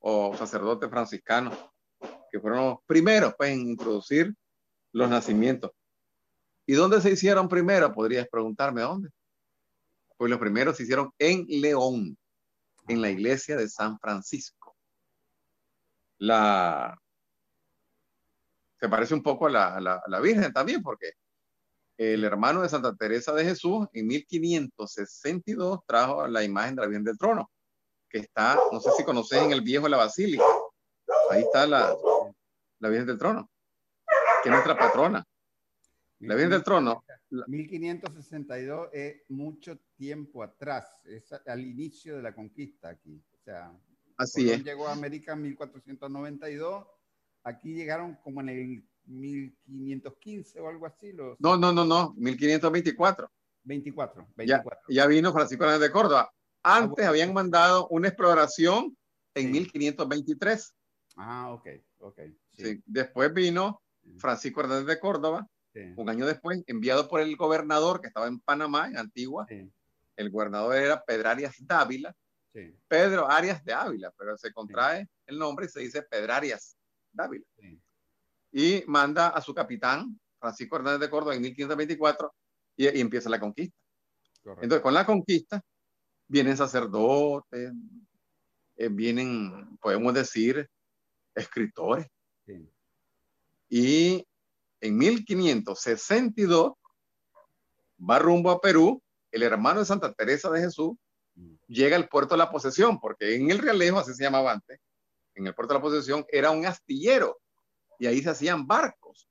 o 0.00 0.36
sacerdotes 0.36 0.90
franciscanos, 0.90 1.56
que 2.30 2.38
fueron 2.40 2.66
los 2.66 2.78
primeros 2.84 3.34
pues, 3.38 3.52
en 3.52 3.60
introducir 3.60 4.34
los 4.92 5.08
nacimientos. 5.08 5.70
¿Y 6.66 6.74
dónde 6.74 7.00
se 7.00 7.10
hicieron 7.10 7.48
primero? 7.48 7.90
Podrías 7.94 8.28
preguntarme 8.28 8.82
dónde. 8.82 9.08
Pues 10.18 10.30
los 10.30 10.38
primeros 10.38 10.76
se 10.76 10.82
hicieron 10.82 11.10
en 11.18 11.46
León, 11.48 12.18
en 12.86 13.00
la 13.00 13.08
iglesia 13.08 13.56
de 13.56 13.66
San 13.70 13.98
Francisco. 13.98 14.76
La, 16.18 17.01
se 18.82 18.88
parece 18.88 19.14
un 19.14 19.22
poco 19.22 19.46
a 19.46 19.80
la, 19.80 20.20
Virgen 20.20 20.52
también, 20.52 20.82
porque 20.82 21.12
el 21.96 22.24
hermano 22.24 22.62
de 22.62 22.68
Santa 22.68 22.92
Teresa 22.96 23.32
de 23.32 23.44
Jesús 23.44 23.86
en 23.92 24.08
1562 24.08 25.82
trajo 25.86 26.26
la 26.26 26.42
imagen 26.42 26.74
de 26.74 26.82
la 26.82 26.88
Virgen 26.88 27.04
del 27.04 27.16
Trono, 27.16 27.48
que 28.08 28.18
está, 28.18 28.58
no 28.72 28.80
sé 28.80 28.90
si 28.96 29.04
conoces 29.04 29.40
en 29.40 29.52
el 29.52 29.60
viejo 29.60 29.84
de 29.84 29.90
la 29.90 29.98
Basílica. 29.98 30.42
Ahí 31.30 31.42
está 31.42 31.64
la, 31.64 31.96
la 32.80 32.88
Virgen 32.88 33.06
del 33.06 33.18
Trono, 33.18 33.48
que 34.42 34.48
es 34.48 34.52
nuestra 34.52 34.76
patrona. 34.76 35.24
La 36.18 36.34
Virgen 36.34 36.50
del 36.50 36.64
Trono. 36.64 37.04
1562 37.30 38.88
es 38.92 39.22
mucho 39.28 39.78
tiempo 39.94 40.42
atrás, 40.42 40.92
es 41.04 41.32
al 41.46 41.60
inicio 41.60 42.16
de 42.16 42.22
la 42.22 42.34
conquista 42.34 42.88
aquí. 42.88 43.22
O 43.32 43.44
sea, 43.44 43.72
Así 44.16 44.50
es. 44.50 44.64
llegó 44.64 44.88
a 44.88 44.92
América 44.92 45.34
en 45.34 45.42
1492 45.42 46.84
Aquí 47.44 47.74
llegaron 47.74 48.16
como 48.22 48.40
en 48.40 48.48
el 48.48 48.84
1515 49.06 50.60
o 50.60 50.68
algo 50.68 50.86
así. 50.86 51.12
Los... 51.12 51.38
No, 51.40 51.56
no, 51.56 51.72
no, 51.72 51.84
no, 51.84 52.14
1524. 52.16 53.30
24, 53.64 54.28
24. 54.36 54.80
Ya, 54.88 55.06
vino 55.06 55.32
Francisco 55.32 55.66
de 55.78 55.90
Córdoba. 55.90 56.32
Antes 56.62 57.04
habían 57.06 57.32
mandado 57.32 57.88
una 57.88 58.08
exploración 58.08 58.96
en 59.34 59.50
1523. 59.50 60.74
Ah, 61.16 61.50
ok, 61.52 61.68
ok. 62.00 62.20
Sí. 62.52 62.82
Después 62.86 63.32
vino 63.32 63.80
Francisco 64.18 64.60
Hernández 64.60 64.86
de 64.86 65.00
Córdoba, 65.00 65.46
un 65.96 66.08
año 66.08 66.26
después, 66.26 66.62
enviado 66.66 67.08
por 67.08 67.20
el 67.20 67.36
gobernador 67.36 68.00
que 68.00 68.08
estaba 68.08 68.26
en 68.26 68.40
Panamá, 68.40 68.88
en 68.88 68.98
Antigua. 68.98 69.46
El 70.16 70.30
gobernador 70.30 70.76
era 70.76 71.02
Pedro 71.02 71.30
Arias 71.30 71.54
Dávila. 71.60 72.14
Pedro 72.88 73.30
Arias 73.30 73.64
de 73.64 73.72
Ávila, 73.72 74.12
pero 74.16 74.36
se 74.36 74.52
contrae 74.52 75.08
el 75.26 75.38
nombre 75.38 75.66
y 75.66 75.68
se 75.68 75.80
dice 75.80 76.02
Pedrarias 76.02 76.76
Dávila. 77.12 77.44
Y 78.50 78.84
manda 78.86 79.28
a 79.28 79.40
su 79.40 79.54
capitán, 79.54 80.18
Francisco 80.38 80.76
Hernández 80.76 81.00
de 81.00 81.10
Córdoba, 81.10 81.34
en 81.34 81.42
1524, 81.42 82.34
y, 82.76 83.00
empieza 83.00 83.30
la 83.30 83.40
conquista. 83.40 83.76
Entonces, 84.44 84.80
con 84.80 84.94
la 84.94 85.06
conquista, 85.06 85.62
vienen 86.26 86.56
sacerdotes, 86.56 87.72
eh, 88.76 88.88
vienen, 88.88 89.78
podemos 89.78 90.12
decir, 90.14 90.68
escritores. 91.34 92.06
Y 93.68 94.26
en 94.80 94.98
1562 94.98 96.72
va 97.98 98.18
rumbo 98.18 98.50
a 98.50 98.60
Perú, 98.60 99.02
el 99.30 99.42
hermano 99.42 99.80
de 99.80 99.86
Santa 99.86 100.12
Teresa 100.12 100.50
de 100.50 100.60
Jesús 100.60 100.92
mm. 101.34 101.54
llega 101.68 101.96
al 101.96 102.08
puerto 102.08 102.34
de 102.34 102.38
la 102.38 102.50
posesión, 102.50 103.00
porque 103.00 103.34
en 103.34 103.50
el 103.50 103.60
Realejo, 103.60 103.98
así 103.98 104.12
se 104.12 104.24
llamaba 104.24 104.52
antes, 104.52 104.78
en 105.34 105.46
el 105.46 105.54
puerto 105.54 105.74
de 105.74 105.78
la 105.78 105.82
posesión, 105.82 106.24
era 106.28 106.50
un 106.50 106.66
astillero 106.66 107.40
y 107.98 108.06
ahí 108.06 108.22
se 108.22 108.30
hacían 108.30 108.66
barcos, 108.66 109.28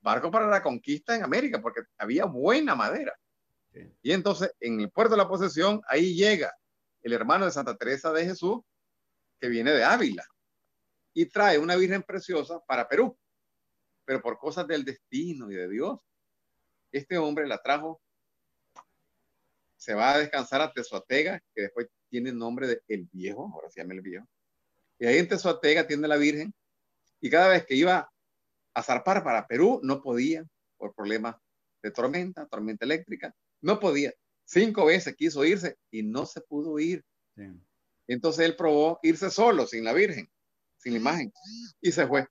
barcos 0.00 0.30
para 0.30 0.46
la 0.46 0.62
conquista 0.62 1.14
en 1.14 1.22
América, 1.22 1.60
porque 1.60 1.82
había 1.98 2.24
buena 2.24 2.74
madera. 2.74 3.14
Y 4.02 4.12
entonces 4.12 4.54
en 4.60 4.80
el 4.80 4.90
puerto 4.90 5.14
de 5.14 5.22
la 5.22 5.28
posesión, 5.28 5.80
ahí 5.88 6.14
llega 6.14 6.54
el 7.02 7.12
hermano 7.12 7.44
de 7.44 7.50
Santa 7.50 7.76
Teresa 7.76 8.12
de 8.12 8.24
Jesús, 8.24 8.60
que 9.40 9.48
viene 9.48 9.72
de 9.72 9.84
Ávila, 9.84 10.24
y 11.12 11.26
trae 11.26 11.58
una 11.58 11.76
Virgen 11.76 12.02
preciosa 12.02 12.60
para 12.66 12.88
Perú. 12.88 13.18
Pero 14.04 14.22
por 14.22 14.38
cosas 14.38 14.66
del 14.66 14.84
destino 14.84 15.50
y 15.50 15.54
de 15.54 15.68
Dios, 15.68 16.00
este 16.92 17.18
hombre 17.18 17.46
la 17.46 17.58
trajo, 17.62 18.00
se 19.76 19.94
va 19.94 20.14
a 20.14 20.18
descansar 20.18 20.62
a 20.62 20.72
Tezuatega, 20.72 21.40
que 21.54 21.62
después 21.62 21.88
tiene 22.08 22.30
el 22.30 22.38
nombre 22.38 22.66
de 22.66 22.82
El 22.88 23.08
Viejo, 23.12 23.50
ahora 23.52 23.68
se 23.68 23.80
llama 23.80 23.94
El 23.94 24.00
Viejo. 24.00 24.26
Y 24.98 25.06
ahí 25.06 25.18
en 25.18 25.28
Tezuatega 25.28 25.86
tiene 25.86 26.08
la 26.08 26.16
Virgen. 26.16 26.54
Y 27.20 27.30
cada 27.30 27.48
vez 27.48 27.64
que 27.66 27.74
iba 27.74 28.10
a 28.74 28.82
zarpar 28.82 29.22
para 29.24 29.46
Perú, 29.46 29.80
no 29.82 30.02
podía 30.02 30.44
por 30.76 30.94
problemas 30.94 31.36
de 31.82 31.90
tormenta, 31.90 32.46
tormenta 32.46 32.84
eléctrica. 32.84 33.34
No 33.60 33.80
podía. 33.80 34.12
Cinco 34.44 34.86
veces 34.86 35.14
quiso 35.16 35.44
irse 35.44 35.76
y 35.90 36.02
no 36.02 36.26
se 36.26 36.40
pudo 36.42 36.78
ir. 36.78 37.04
Entonces 38.06 38.44
él 38.44 38.56
probó 38.56 38.98
irse 39.02 39.30
solo, 39.30 39.66
sin 39.66 39.84
la 39.84 39.92
Virgen, 39.92 40.30
sin 40.76 40.92
la 40.92 40.98
imagen. 40.98 41.32
Y 41.80 41.92
se 41.92 42.06
fue. 42.06 42.26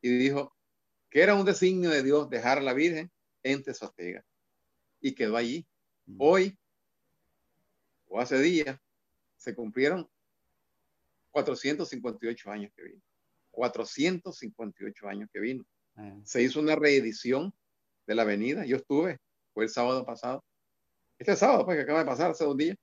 Y 0.00 0.16
dijo 0.16 0.54
que 1.10 1.22
era 1.22 1.34
un 1.34 1.44
designio 1.44 1.90
de 1.90 2.02
Dios 2.02 2.30
dejar 2.30 2.58
a 2.58 2.62
la 2.62 2.72
Virgen 2.72 3.10
en 3.42 3.62
Tezuatega. 3.62 4.24
Y 5.00 5.14
quedó 5.14 5.36
allí. 5.36 5.66
Hoy, 6.18 6.58
o 8.06 8.20
hace 8.20 8.38
días, 8.40 8.78
se 9.36 9.54
cumplieron 9.54 10.08
458 11.34 12.50
años 12.50 12.72
que 12.76 12.82
vino. 12.84 13.02
458 13.50 15.08
años 15.08 15.28
que 15.32 15.40
vino. 15.40 15.64
Ah. 15.96 16.16
Se 16.24 16.42
hizo 16.42 16.60
una 16.60 16.76
reedición 16.76 17.52
de 18.06 18.14
la 18.14 18.22
avenida. 18.22 18.64
Yo 18.64 18.76
estuve, 18.76 19.18
fue 19.52 19.64
el 19.64 19.70
sábado 19.70 20.06
pasado. 20.06 20.44
Este 21.18 21.34
sábado, 21.34 21.64
pues, 21.64 21.76
que 21.76 21.82
acaba 21.82 22.00
de 22.00 22.06
pasar 22.06 22.30
hace 22.30 22.44
dos 22.44 22.56
días. 22.56 22.76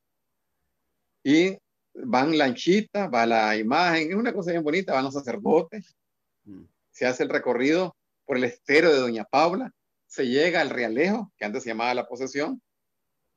Y 1.23 1.57
van 1.93 2.37
lanchitas, 2.37 3.09
va 3.13 3.25
la 3.25 3.55
imagen, 3.55 4.09
es 4.11 4.15
una 4.15 4.33
cosa 4.33 4.51
bien 4.51 4.63
bonita, 4.63 4.93
van 4.93 5.05
los 5.05 5.13
sacerdotes. 5.13 5.95
Mm. 6.43 6.63
Se 6.91 7.05
hace 7.05 7.23
el 7.23 7.29
recorrido 7.29 7.95
por 8.25 8.37
el 8.37 8.43
estero 8.43 8.91
de 8.91 8.99
Doña 8.99 9.23
Paula, 9.25 9.71
se 10.07 10.27
llega 10.27 10.61
al 10.61 10.69
Realejo, 10.69 11.31
que 11.37 11.45
antes 11.45 11.63
se 11.63 11.69
llamaba 11.69 11.93
la 11.93 12.07
posesión, 12.07 12.61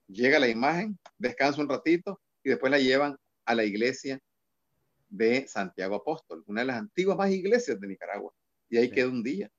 llega 0.09 0.39
la 0.39 0.49
imagen, 0.49 0.99
descansa 1.19 1.61
un 1.61 1.69
ratito 1.69 2.21
y 2.43 2.51
después 2.51 2.71
la 2.71 2.79
llevan 2.79 3.17
a 3.45 3.55
la 3.55 3.65
iglesia 3.65 4.21
de 5.17 5.47
Santiago 5.47 5.97
Apóstol, 5.97 6.43
una 6.47 6.63
de 6.63 6.67
las 6.67 6.79
antiguas 6.79 7.17
más 7.17 7.31
iglesias 7.31 7.81
de 7.81 7.87
Nicaragua. 7.87 8.33
Y 8.69 8.77
ahí 8.77 8.91
queda 8.91 9.09
un 9.09 9.23
día 9.23 9.51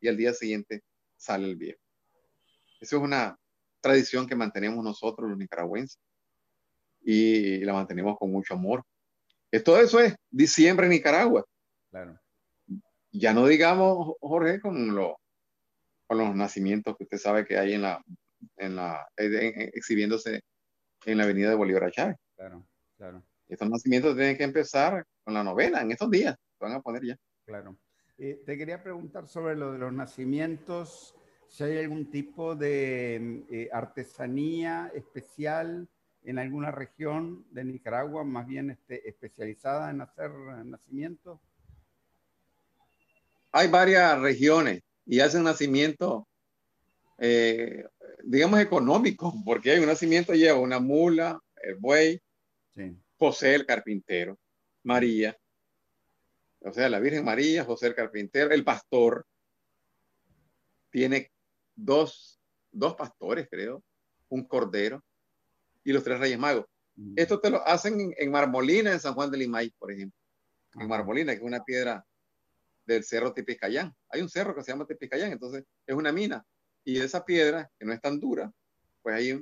y 0.00 0.08
al 0.08 0.16
día 0.16 0.32
siguiente 0.32 0.82
sale 1.16 1.46
el 1.46 1.56
viejo. 1.56 1.80
Eso 2.80 2.96
es 2.96 3.02
una 3.02 3.38
tradición 3.80 4.26
que 4.26 4.34
mantenemos 4.34 4.82
nosotros 4.82 5.28
los 5.28 5.38
nicaragüenses 5.38 6.00
y 7.02 7.58
la 7.58 7.72
mantenemos 7.72 8.16
con 8.18 8.30
mucho 8.30 8.54
amor. 8.54 8.82
Todo 9.64 9.80
eso 9.80 10.00
es 10.00 10.14
diciembre 10.30 10.86
en 10.86 10.92
Nicaragua. 10.92 11.44
Claro. 11.90 12.18
Ya 13.10 13.34
no 13.34 13.46
digamos, 13.46 14.16
Jorge, 14.20 14.60
con, 14.60 14.94
lo, 14.94 15.20
con 16.06 16.18
los 16.18 16.34
nacimientos 16.34 16.96
que 16.96 17.04
usted 17.04 17.18
sabe 17.18 17.44
que 17.44 17.58
hay 17.58 17.74
en 17.74 17.82
la, 17.82 18.02
en 18.56 18.76
la, 18.76 19.06
exhibiéndose 19.16 20.40
en 21.04 21.18
la 21.18 21.24
avenida 21.24 21.50
de 21.50 21.56
Bolívar 21.56 21.90
Chávez. 21.90 22.16
Claro, 22.34 22.66
claro. 22.96 23.22
Estos 23.52 23.68
nacimientos 23.68 24.16
tienen 24.16 24.38
que 24.38 24.44
empezar 24.44 25.06
con 25.22 25.34
la 25.34 25.44
novena 25.44 25.82
en 25.82 25.90
estos 25.90 26.10
días. 26.10 26.34
Se 26.58 26.64
van 26.64 26.72
a 26.72 26.80
poner 26.80 27.04
ya. 27.04 27.18
Claro. 27.44 27.76
Eh, 28.16 28.42
te 28.46 28.56
quería 28.56 28.82
preguntar 28.82 29.28
sobre 29.28 29.56
lo 29.56 29.72
de 29.72 29.78
los 29.78 29.92
nacimientos, 29.92 31.14
si 31.48 31.64
hay 31.64 31.76
algún 31.76 32.10
tipo 32.10 32.56
de 32.56 33.44
eh, 33.50 33.68
artesanía 33.70 34.90
especial 34.94 35.86
en 36.24 36.38
alguna 36.38 36.70
región 36.70 37.44
de 37.50 37.64
Nicaragua, 37.64 38.24
más 38.24 38.46
bien 38.46 38.70
este, 38.70 39.06
especializada 39.06 39.90
en 39.90 40.00
hacer 40.00 40.30
nacimientos. 40.64 41.38
Hay 43.50 43.68
varias 43.68 44.18
regiones 44.18 44.80
y 45.04 45.20
hacen 45.20 45.42
nacimiento, 45.42 46.26
eh, 47.18 47.84
digamos, 48.24 48.60
económico, 48.60 49.34
porque 49.44 49.72
hay 49.72 49.80
un 49.80 49.88
nacimiento 49.88 50.32
lleva 50.32 50.58
una 50.58 50.78
mula, 50.78 51.38
el 51.62 51.74
buey, 51.74 52.18
José 53.22 53.54
el 53.54 53.64
carpintero, 53.64 54.36
María, 54.82 55.38
o 56.58 56.72
sea, 56.72 56.88
la 56.88 56.98
Virgen 56.98 57.24
María, 57.24 57.64
José 57.64 57.86
el 57.86 57.94
carpintero, 57.94 58.50
el 58.50 58.64
pastor, 58.64 59.24
tiene 60.90 61.30
dos, 61.76 62.40
dos 62.72 62.96
pastores, 62.96 63.46
creo, 63.48 63.84
un 64.28 64.44
cordero 64.44 65.04
y 65.84 65.92
los 65.92 66.02
tres 66.02 66.18
reyes 66.18 66.36
magos. 66.36 66.66
Mm. 66.96 67.14
Esto 67.14 67.38
te 67.38 67.50
lo 67.50 67.64
hacen 67.64 68.12
en, 68.18 68.30
Marmolina, 68.32 68.90
en 68.90 68.98
San 68.98 69.14
Juan 69.14 69.30
de 69.30 69.38
Limay, 69.38 69.70
por 69.78 69.92
ejemplo. 69.92 70.18
En 70.74 70.88
Marmolina, 70.88 71.30
que 71.30 71.38
es 71.38 71.44
una 71.44 71.62
piedra 71.62 72.04
del 72.84 73.04
cerro 73.04 73.32
Tipiscayán. 73.32 73.94
Hay 74.08 74.20
un 74.20 74.28
cerro 74.28 74.52
que 74.52 74.64
se 74.64 74.72
llama 74.72 74.84
Tipiscayán, 74.84 75.30
entonces 75.30 75.62
es 75.86 75.94
una 75.94 76.10
mina. 76.10 76.44
Y 76.82 76.98
esa 76.98 77.24
piedra, 77.24 77.70
que 77.78 77.86
no 77.86 77.92
es 77.92 78.00
tan 78.00 78.18
dura, 78.18 78.50
pues 79.00 79.14
ahí 79.14 79.40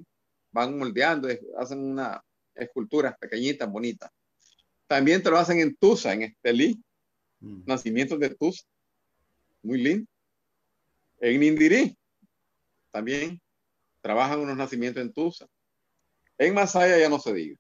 van 0.51 0.79
moldeando, 0.79 1.29
hacen 1.57 1.79
una 1.79 2.23
escultura 2.55 3.17
pequeñita, 3.21 3.67
bonita. 3.67 4.11
También 4.87 5.23
te 5.23 5.31
lo 5.31 5.39
hacen 5.39 5.61
en 5.61 5.77
Tusa, 5.77 6.13
en 6.13 6.23
Estelí, 6.23 6.83
mm. 7.41 7.63
nacimientos 7.67 8.19
de 8.19 8.35
Tusa. 8.35 8.65
Muy 9.63 9.83
lindo. 9.83 10.07
En 11.21 11.39
Nindirí, 11.39 11.97
también 12.91 13.41
trabajan 14.01 14.41
unos 14.41 14.57
nacimientos 14.57 15.03
en 15.03 15.13
Tusa. 15.13 15.47
En 16.39 16.55
Masaya 16.55 16.99
ya 16.99 17.09
no 17.09 17.19
se 17.19 17.33
diga. 17.35 17.57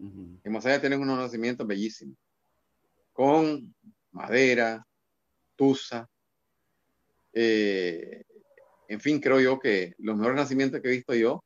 En 0.00 0.52
Masaya 0.52 0.80
tienen 0.80 1.00
unos 1.00 1.18
nacimientos 1.18 1.66
bellísimos, 1.66 2.16
con 3.12 3.74
madera, 4.10 4.84
tusa. 5.56 6.08
Eh, 7.32 8.24
en 8.88 9.00
fin, 9.00 9.20
creo 9.20 9.40
yo 9.40 9.58
que 9.58 9.94
los 9.98 10.16
mejores 10.16 10.36
nacimientos 10.36 10.80
que 10.80 10.88
he 10.88 10.92
visto 10.92 11.14
yo 11.14 11.44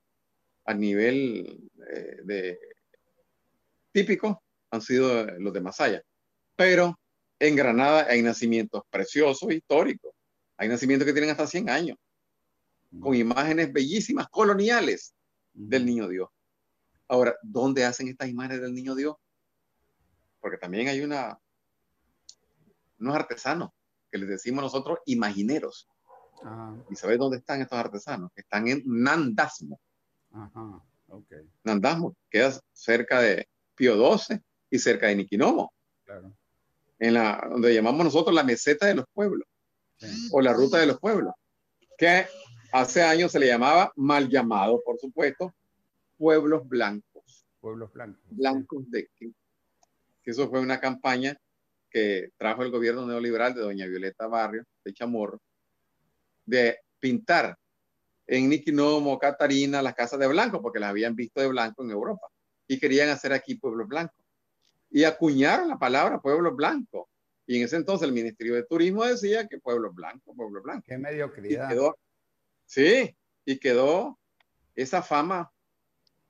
a 0.64 0.74
nivel 0.74 1.68
eh, 1.90 2.20
de 2.24 2.58
típico 3.98 4.42
han 4.70 4.80
sido 4.80 5.24
los 5.38 5.52
de 5.52 5.60
Masaya. 5.60 6.02
Pero 6.56 6.98
en 7.38 7.56
Granada 7.56 8.06
hay 8.08 8.22
nacimientos 8.22 8.82
preciosos, 8.90 9.52
históricos. 9.52 10.12
Hay 10.56 10.68
nacimientos 10.68 11.06
que 11.06 11.12
tienen 11.12 11.30
hasta 11.30 11.46
100 11.46 11.70
años, 11.70 11.98
con 13.00 13.14
imágenes 13.14 13.72
bellísimas, 13.72 14.28
coloniales 14.28 15.14
del 15.52 15.86
niño 15.86 16.08
Dios. 16.08 16.28
Ahora, 17.08 17.36
¿dónde 17.42 17.84
hacen 17.84 18.08
estas 18.08 18.28
imágenes 18.28 18.60
del 18.60 18.74
niño 18.74 18.94
Dios? 18.94 19.16
Porque 20.40 20.58
también 20.58 20.88
hay 20.88 21.00
una, 21.00 21.38
unos 22.98 23.14
artesanos 23.14 23.70
que 24.10 24.18
les 24.18 24.28
decimos 24.28 24.62
nosotros 24.62 24.98
imagineros. 25.06 25.88
Ah. 26.44 26.76
¿Y 26.90 26.96
sabes 26.96 27.18
dónde 27.18 27.38
están 27.38 27.60
estos 27.62 27.78
artesanos? 27.78 28.30
Están 28.36 28.68
en 28.68 28.82
Nandasmo. 28.84 29.80
Ajá, 30.32 30.82
Nandasmo 31.64 32.16
queda 32.30 32.52
cerca 32.72 33.20
de 33.20 33.48
Pío 33.78 33.94
XII 34.18 34.40
y 34.70 34.78
cerca 34.78 35.06
de 35.06 35.16
Niquinomo. 35.16 35.72
Claro. 36.04 36.34
En 36.98 37.14
la, 37.14 37.46
donde 37.48 37.72
llamamos 37.72 38.04
nosotros 38.04 38.34
la 38.34 38.42
meseta 38.42 38.86
de 38.86 38.96
los 38.96 39.06
pueblos 39.14 39.46
o 40.32 40.40
la 40.40 40.52
ruta 40.52 40.78
de 40.78 40.86
los 40.86 40.98
pueblos, 40.98 41.32
que 41.96 42.26
hace 42.72 43.02
años 43.02 43.32
se 43.32 43.38
le 43.38 43.46
llamaba 43.46 43.92
mal 43.96 44.28
llamado, 44.28 44.80
por 44.84 44.98
supuesto, 44.98 45.54
pueblos 46.16 46.68
blancos. 46.68 47.46
Pueblos 47.60 47.92
blancos. 47.92 48.20
Blancos 48.30 48.90
de 48.90 49.08
que, 49.16 49.30
eso 50.24 50.48
fue 50.50 50.60
una 50.60 50.78
campaña 50.78 51.36
que 51.90 52.30
trajo 52.36 52.62
el 52.62 52.70
gobierno 52.70 53.06
neoliberal 53.06 53.54
de 53.54 53.62
doña 53.62 53.86
Violeta 53.86 54.26
Barrio, 54.26 54.64
de 54.84 54.92
Chamorro, 54.92 55.40
de 56.44 56.78
pintar 57.00 57.56
en 58.26 58.50
Niquinomo, 58.50 59.18
Catarina, 59.18 59.80
las 59.80 59.94
casas 59.94 60.20
de 60.20 60.26
blanco, 60.26 60.60
porque 60.60 60.78
las 60.78 60.90
habían 60.90 61.16
visto 61.16 61.40
de 61.40 61.48
blanco 61.48 61.82
en 61.82 61.90
Europa, 61.90 62.28
y 62.68 62.78
querían 62.78 63.08
hacer 63.08 63.32
aquí 63.32 63.56
pueblos 63.56 63.88
blancos. 63.88 64.24
Y 64.90 65.04
acuñaron 65.04 65.68
la 65.68 65.78
palabra 65.78 66.20
pueblo 66.20 66.54
blanco. 66.54 67.08
Y 67.46 67.56
en 67.56 67.64
ese 67.64 67.76
entonces 67.76 68.06
el 68.06 68.14
Ministerio 68.14 68.54
de 68.54 68.62
Turismo 68.62 69.04
decía 69.04 69.48
que 69.48 69.58
pueblo 69.58 69.90
blanco, 69.90 70.34
pueblo 70.36 70.62
blanco. 70.62 70.84
Qué 70.86 70.98
mediocridad. 70.98 71.70
sí, 72.66 73.16
y 73.44 73.58
quedó 73.58 74.18
esa 74.74 75.02
fama 75.02 75.50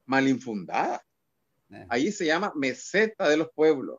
mal 0.06 0.28
infundada. 0.28 1.04
Eh. 1.70 1.86
Ahí 1.88 2.12
se 2.12 2.24
llama 2.24 2.52
meseta 2.54 3.28
de 3.28 3.36
los 3.36 3.50
pueblos. 3.52 3.98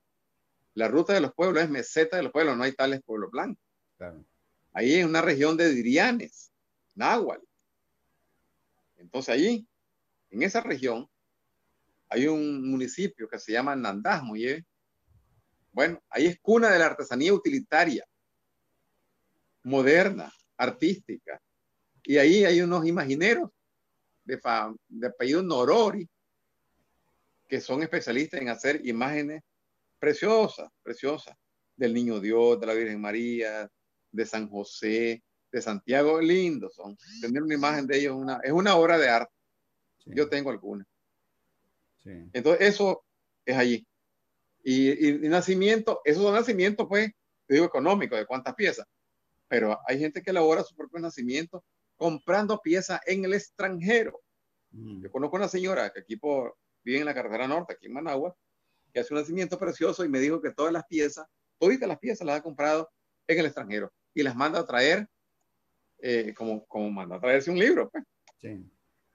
La 0.73 0.87
ruta 0.87 1.13
de 1.13 1.19
los 1.19 1.33
pueblos 1.33 1.61
es 1.61 1.69
meseta 1.69 2.15
de 2.15 2.23
los 2.23 2.31
pueblos, 2.31 2.55
no 2.55 2.63
hay 2.63 2.71
tales 2.71 3.01
pueblos 3.03 3.31
blancos. 3.31 3.63
Ahí 4.71 4.95
es 4.95 5.05
una 5.05 5.21
región 5.21 5.57
de 5.57 5.73
Dirianes, 5.73 6.53
Náhuatl. 6.95 7.43
Entonces 8.97 9.35
allí, 9.35 9.67
en 10.29 10.43
esa 10.43 10.61
región, 10.61 11.09
hay 12.09 12.27
un 12.27 12.69
municipio 12.69 13.27
que 13.27 13.39
se 13.39 13.51
llama 13.51 13.75
Nandasmo 13.75 14.35
y 14.35 14.65
bueno, 15.71 16.01
ahí 16.09 16.25
es 16.25 16.39
cuna 16.41 16.69
de 16.71 16.79
la 16.79 16.87
artesanía 16.87 17.33
utilitaria, 17.33 18.05
moderna, 19.63 20.33
artística. 20.57 21.39
Y 22.03 22.17
ahí 22.17 22.43
hay 22.43 22.61
unos 22.61 22.85
imagineros 22.85 23.51
de, 24.25 24.39
de 24.87 25.07
apellido 25.07 25.43
Norori, 25.43 26.09
que 27.47 27.61
son 27.61 27.83
especialistas 27.83 28.41
en 28.41 28.49
hacer 28.49 28.85
imágenes 28.85 29.41
preciosas, 29.99 30.69
preciosas, 30.81 31.35
del 31.75 31.93
Niño 31.93 32.19
Dios, 32.19 32.59
de 32.59 32.67
la 32.67 32.73
Virgen 32.73 32.99
María, 32.99 33.69
de 34.11 34.25
San 34.25 34.49
José, 34.49 35.23
de 35.51 35.61
Santiago, 35.61 36.19
lindo 36.19 36.69
son. 36.69 36.97
Tener 37.21 37.41
una 37.41 37.53
imagen 37.53 37.87
de 37.87 37.99
ellos 37.99 38.15
una, 38.15 38.39
es 38.43 38.51
una 38.51 38.75
obra 38.75 38.97
de 38.97 39.07
arte. 39.07 39.33
Yo 40.05 40.27
tengo 40.27 40.49
alguna. 42.09 42.29
Entonces, 42.33 42.67
eso 42.69 43.03
es 43.45 43.57
allí. 43.57 43.87
Y, 44.63 45.07
y, 45.07 45.29
nacimiento, 45.29 46.01
esos 46.03 46.23
son 46.23 46.33
nacimientos, 46.33 46.87
pues, 46.87 47.11
digo, 47.47 47.65
económico, 47.65 48.15
de 48.15 48.25
cuántas 48.25 48.55
piezas. 48.55 48.85
Pero 49.47 49.79
hay 49.87 49.99
gente 49.99 50.21
que 50.21 50.31
elabora 50.31 50.63
su 50.63 50.75
propio 50.75 50.99
nacimiento 50.99 51.63
comprando 51.95 52.59
piezas 52.59 52.99
en 53.05 53.25
el 53.25 53.33
extranjero. 53.33 54.21
Mm. 54.71 55.03
Yo 55.03 55.11
conozco 55.11 55.37
una 55.37 55.47
señora 55.47 55.89
que 55.91 56.01
aquí 56.01 56.15
por, 56.15 56.55
vive 56.83 56.99
en 56.99 57.05
la 57.05 57.13
carretera 57.13 57.47
norte, 57.47 57.73
aquí 57.73 57.87
en 57.87 57.93
Managua, 57.93 58.35
que 58.93 58.99
hace 58.99 59.13
un 59.13 59.19
nacimiento 59.19 59.57
precioso 59.57 60.05
y 60.05 60.09
me 60.09 60.19
dijo 60.19 60.41
que 60.41 60.51
todas 60.51 60.71
las 60.71 60.85
piezas, 60.85 61.27
todas 61.57 61.79
las 61.79 61.99
piezas 61.99 62.25
las 62.25 62.39
ha 62.39 62.43
comprado 62.43 62.89
en 63.27 63.39
el 63.39 63.45
extranjero 63.45 63.91
y 64.13 64.23
las 64.23 64.35
manda 64.35 64.59
a 64.59 64.65
traer 64.65 65.07
eh, 66.01 66.33
como, 66.35 66.65
como 66.65 66.89
manda 66.89 67.17
a 67.17 67.19
traerse 67.19 67.51
un 67.51 67.59
libro. 67.59 67.89
Pues. 67.89 68.03
Sí. 68.39 68.65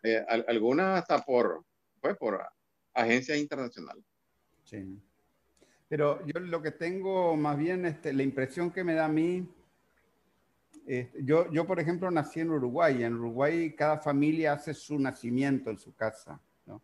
Eh, 0.03 0.25
algunas 0.29 1.01
hasta 1.01 1.25
por, 1.25 1.65
pues, 2.01 2.17
por 2.17 2.47
agencias 2.95 3.39
internacionales. 3.39 4.05
Sí. 4.65 4.99
Pero 5.89 6.25
yo 6.27 6.41
lo 6.41 6.63
que 6.63 6.71
tengo 6.71 7.37
más 7.37 7.59
bien, 7.59 7.85
este, 7.85 8.13
la 8.13 8.23
impresión 8.23 8.71
que 8.71 8.85
me 8.85 8.95
da 8.95 9.07
a 9.07 9.09
mí, 9.09 9.47
este, 10.87 11.23
yo, 11.25 11.51
yo 11.53 11.67
por 11.67 11.81
ejemplo 11.81 12.11
nací 12.11 12.41
en 12.41 12.51
Uruguay, 12.51 13.03
en 13.03 13.15
Uruguay 13.15 13.75
cada 13.75 13.99
familia 13.99 14.55
hace 14.55 14.75
su 14.75 14.99
nacimiento 14.99 15.71
en 15.71 15.79
su 15.79 15.95
casa, 15.95 16.41
¿no? 16.67 16.81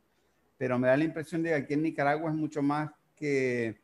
Pero 0.59 0.79
me 0.79 0.89
da 0.89 0.97
la 0.97 1.05
impresión 1.05 1.43
de 1.43 1.51
que 1.51 1.55
aquí 1.55 1.75
en 1.75 1.83
Nicaragua 1.83 2.31
es 2.31 2.37
mucho 2.37 2.63
más 2.63 2.91
que, 3.17 3.81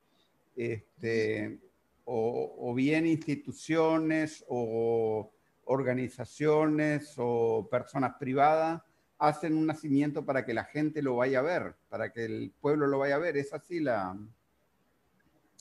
este, 0.55 1.59
o, 2.05 2.57
o 2.59 2.75
bien 2.75 3.07
instituciones 3.07 4.45
o 4.49 5.33
organizaciones 5.65 7.15
o 7.17 7.69
personas 7.71 8.15
privadas 8.19 8.83
hacen 9.19 9.57
un 9.57 9.67
nacimiento 9.67 10.25
para 10.25 10.45
que 10.45 10.55
la 10.55 10.65
gente 10.65 11.03
lo 11.03 11.17
vaya 11.17 11.41
a 11.41 11.43
ver, 11.43 11.75
para 11.89 12.13
que 12.13 12.25
el 12.25 12.53
pueblo 12.61 12.87
lo 12.87 12.99
vaya 12.99 13.17
a 13.17 13.19
ver. 13.19 13.37
Es 13.37 13.53
así 13.53 13.81
la... 13.81 14.17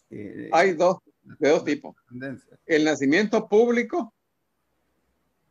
Eh, 0.10 0.50
Hay 0.52 0.74
dos, 0.74 0.98
de 1.24 1.50
dos 1.50 1.64
tipos. 1.64 1.96
El 2.66 2.84
nacimiento 2.84 3.48
público, 3.48 4.14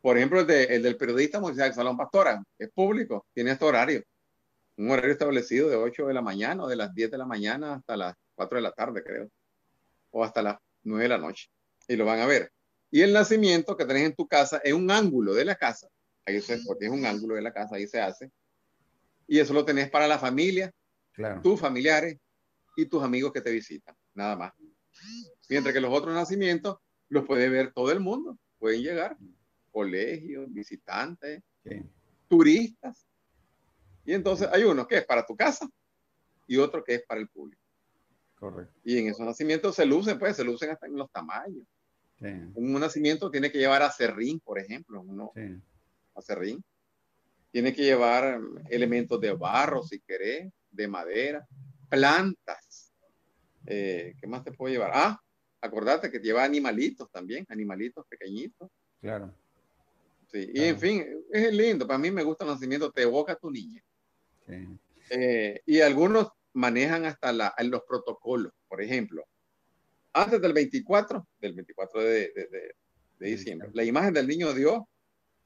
por 0.01 0.17
ejemplo, 0.17 0.41
el, 0.41 0.83
del 0.83 0.97
periodista 0.97 1.39
Moisés 1.39 1.75
Salón 1.75 1.97
Pastora, 1.97 2.43
es 2.57 2.69
público, 2.69 3.25
tiene 3.33 3.51
este 3.51 3.65
horario, 3.65 4.03
un 4.77 4.91
horario 4.91 5.11
establecido 5.11 5.69
de 5.69 5.75
8 5.75 6.07
de 6.07 6.13
la 6.13 6.21
mañana 6.21 6.63
o 6.63 6.67
de 6.67 6.75
las 6.75 6.93
10 6.93 7.11
de 7.11 7.17
la 7.17 7.25
mañana 7.25 7.75
hasta 7.75 7.97
las 7.97 8.15
4 8.35 8.57
de 8.57 8.61
la 8.61 8.71
tarde, 8.71 9.03
creo, 9.03 9.29
o 10.11 10.23
hasta 10.23 10.41
las 10.41 10.57
9 10.83 11.03
de 11.03 11.09
la 11.09 11.17
noche, 11.17 11.49
y 11.87 11.95
lo 11.95 12.05
van 12.05 12.19
a 12.19 12.25
ver. 12.25 12.51
Y 12.91 13.01
el 13.01 13.13
nacimiento 13.13 13.75
que 13.75 13.85
tenés 13.85 14.03
en 14.03 14.15
tu 14.15 14.27
casa 14.27 14.61
es 14.63 14.73
un 14.73 14.89
ángulo 14.91 15.33
de 15.33 15.45
la 15.45 15.55
casa, 15.55 15.87
ahí 16.25 16.41
se, 16.41 16.57
porque 16.59 16.85
es 16.85 16.91
un 16.91 17.05
ángulo 17.05 17.35
de 17.35 17.41
la 17.41 17.53
casa, 17.53 17.75
ahí 17.75 17.87
se 17.87 18.01
hace. 18.01 18.31
Y 19.27 19.39
eso 19.39 19.53
lo 19.53 19.65
tenés 19.65 19.89
para 19.89 20.07
la 20.07 20.19
familia, 20.19 20.71
tus 21.41 21.59
familiares 21.59 22.17
y 22.75 22.85
tus 22.85 23.03
amigos 23.03 23.31
que 23.31 23.41
te 23.41 23.51
visitan, 23.51 23.95
nada 24.13 24.35
más. 24.35 24.53
Mientras 25.49 25.73
que 25.73 25.81
los 25.81 25.93
otros 25.93 26.13
nacimientos 26.13 26.77
los 27.09 27.25
puede 27.25 27.49
ver 27.49 27.71
todo 27.73 27.91
el 27.91 27.99
mundo, 27.99 28.37
pueden 28.57 28.81
llegar, 28.81 29.17
colegios, 29.71 30.51
visitantes, 30.51 31.41
turistas. 32.27 33.05
Y 34.05 34.13
entonces 34.13 34.47
hay 34.51 34.63
uno 34.63 34.87
que 34.87 34.97
es 34.97 35.05
para 35.05 35.25
tu 35.25 35.35
casa 35.35 35.67
y 36.47 36.57
otro 36.57 36.83
que 36.83 36.95
es 36.95 37.03
para 37.03 37.21
el 37.21 37.27
público. 37.27 37.61
Correcto. 38.35 38.73
Y 38.83 38.97
en 38.97 39.07
esos 39.07 39.25
nacimientos 39.25 39.75
se 39.75 39.85
lucen, 39.85 40.19
pues, 40.19 40.35
se 40.35 40.43
lucen 40.43 40.69
hasta 40.69 40.85
en 40.85 40.95
los 40.95 41.09
tamaños. 41.11 41.65
Un 42.19 42.79
nacimiento 42.79 43.29
tiene 43.29 43.51
que 43.51 43.57
llevar 43.57 43.81
a 43.81 43.91
serrín, 43.91 44.39
por 44.39 44.59
ejemplo, 44.59 45.01
uno 45.01 45.31
serrín. 46.21 46.63
Tiene 47.51 47.73
que 47.73 47.83
llevar 47.83 48.39
elementos 48.69 49.19
de 49.21 49.33
barro, 49.33 49.83
si 49.83 49.99
querés, 50.01 50.51
de 50.71 50.87
madera, 50.87 51.47
plantas. 51.89 52.91
Eh, 53.65 54.13
¿Qué 54.19 54.27
más 54.27 54.43
te 54.43 54.51
puedo 54.51 54.73
llevar? 54.73 54.91
Ah, 54.93 55.19
acordate 55.61 56.11
que 56.11 56.19
lleva 56.19 56.43
animalitos 56.43 57.09
también, 57.11 57.45
animalitos 57.49 58.05
pequeñitos. 58.07 58.69
Claro. 59.01 59.33
Sí, 60.31 60.49
y 60.53 60.63
en 60.63 60.79
fin, 60.79 61.05
es 61.31 61.53
lindo. 61.53 61.87
Para 61.87 61.99
mí 61.99 62.11
me 62.11 62.23
gusta 62.23 62.43
el 62.43 62.51
nacimiento, 62.51 62.91
te 62.91 63.03
evoca 63.03 63.35
tu 63.35 63.49
niña. 63.49 63.81
Eh, 65.09 65.61
y 65.65 65.81
algunos 65.81 66.29
manejan 66.53 67.05
hasta 67.05 67.31
los 67.31 67.83
protocolos. 67.87 68.51
Por 68.67 68.81
ejemplo, 68.81 69.25
antes 70.13 70.41
del 70.41 70.53
24, 70.53 71.27
del 71.39 71.53
24 71.53 72.01
de, 72.01 72.75
diciembre, 73.19 73.69
la 73.73 73.83
imagen 73.83 74.13
del 74.13 74.27
niño 74.27 74.53
Dios 74.53 74.81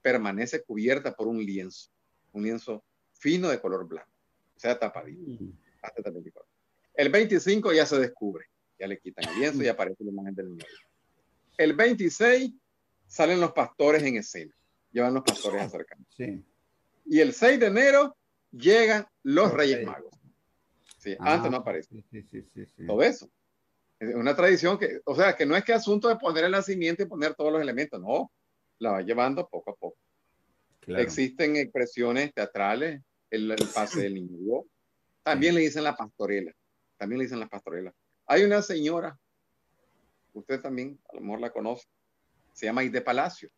permanece 0.01 0.63
cubierta 0.63 1.13
por 1.15 1.27
un 1.27 1.43
lienzo, 1.43 1.89
un 2.33 2.43
lienzo 2.43 2.83
fino 3.13 3.49
de 3.49 3.59
color 3.59 3.87
blanco, 3.87 4.11
o 4.55 4.59
sea, 4.59 4.77
tapadito, 4.77 5.43
mm. 5.43 5.51
hasta 5.81 6.01
el 6.05 6.13
24. 6.13 6.49
El 6.95 7.09
25 7.09 7.73
ya 7.73 7.85
se 7.85 7.99
descubre, 7.99 8.45
ya 8.77 8.87
le 8.87 8.99
quitan 8.99 9.29
el 9.29 9.39
lienzo 9.39 9.63
y 9.63 9.67
aparece 9.67 10.03
la 10.03 10.11
imagen 10.11 10.35
del 10.35 10.49
niño. 10.49 10.65
El 11.57 11.73
26 11.73 12.53
salen 13.07 13.39
los 13.39 13.51
pastores 13.51 14.03
en 14.03 14.17
escena, 14.17 14.53
llevan 14.91 15.13
los 15.13 15.23
pastores 15.23 15.61
acercando. 15.61 16.05
Sí. 16.15 16.43
Y 17.05 17.19
el 17.19 17.33
6 17.33 17.59
de 17.59 17.65
enero 17.67 18.15
llegan 18.51 19.07
los 19.23 19.51
Reyes 19.51 19.85
Magos. 19.85 20.13
Sí, 20.97 21.15
antes 21.19 21.47
ah, 21.47 21.49
no 21.49 21.57
aparece. 21.57 22.03
Sí, 22.11 22.23
sí, 22.23 22.43
sí, 22.53 22.85
Todo 22.85 23.01
eso. 23.01 23.29
Es 23.99 24.15
una 24.15 24.35
tradición 24.35 24.77
que, 24.77 25.01
o 25.05 25.15
sea, 25.15 25.35
que 25.35 25.45
no 25.45 25.55
es 25.55 25.63
que 25.63 25.73
asunto 25.73 26.07
de 26.07 26.17
poner 26.17 26.45
el 26.45 26.51
nacimiento 26.51 27.03
y 27.03 27.07
poner 27.07 27.33
todos 27.35 27.51
los 27.51 27.61
elementos, 27.61 27.99
no, 27.99 28.31
la 28.79 28.91
va 28.91 29.01
llevando 29.01 29.47
poco 29.47 29.71
a 29.71 29.75
poco. 29.75 29.97
Existen 30.87 31.55
expresiones 31.55 32.33
teatrales, 32.33 33.01
el, 33.29 33.55
pase 33.73 34.01
del 34.01 34.15
niño. 34.15 34.63
También 35.23 35.53
le 35.53 35.61
dicen 35.61 35.83
la 35.83 35.95
pastorela, 35.95 36.51
también 36.97 37.19
le 37.19 37.25
dicen 37.25 37.39
la 37.39 37.47
pastorela. 37.47 37.93
Hay 38.25 38.43
una 38.43 38.61
señora, 38.61 39.17
usted 40.33 40.61
también 40.61 40.99
a 41.09 41.15
lo 41.15 41.21
mejor 41.21 41.41
la 41.41 41.51
conoce, 41.51 41.87
se 42.53 42.65
llama 42.65 42.83
Ide 42.83 43.01
Palacio. 43.01 43.49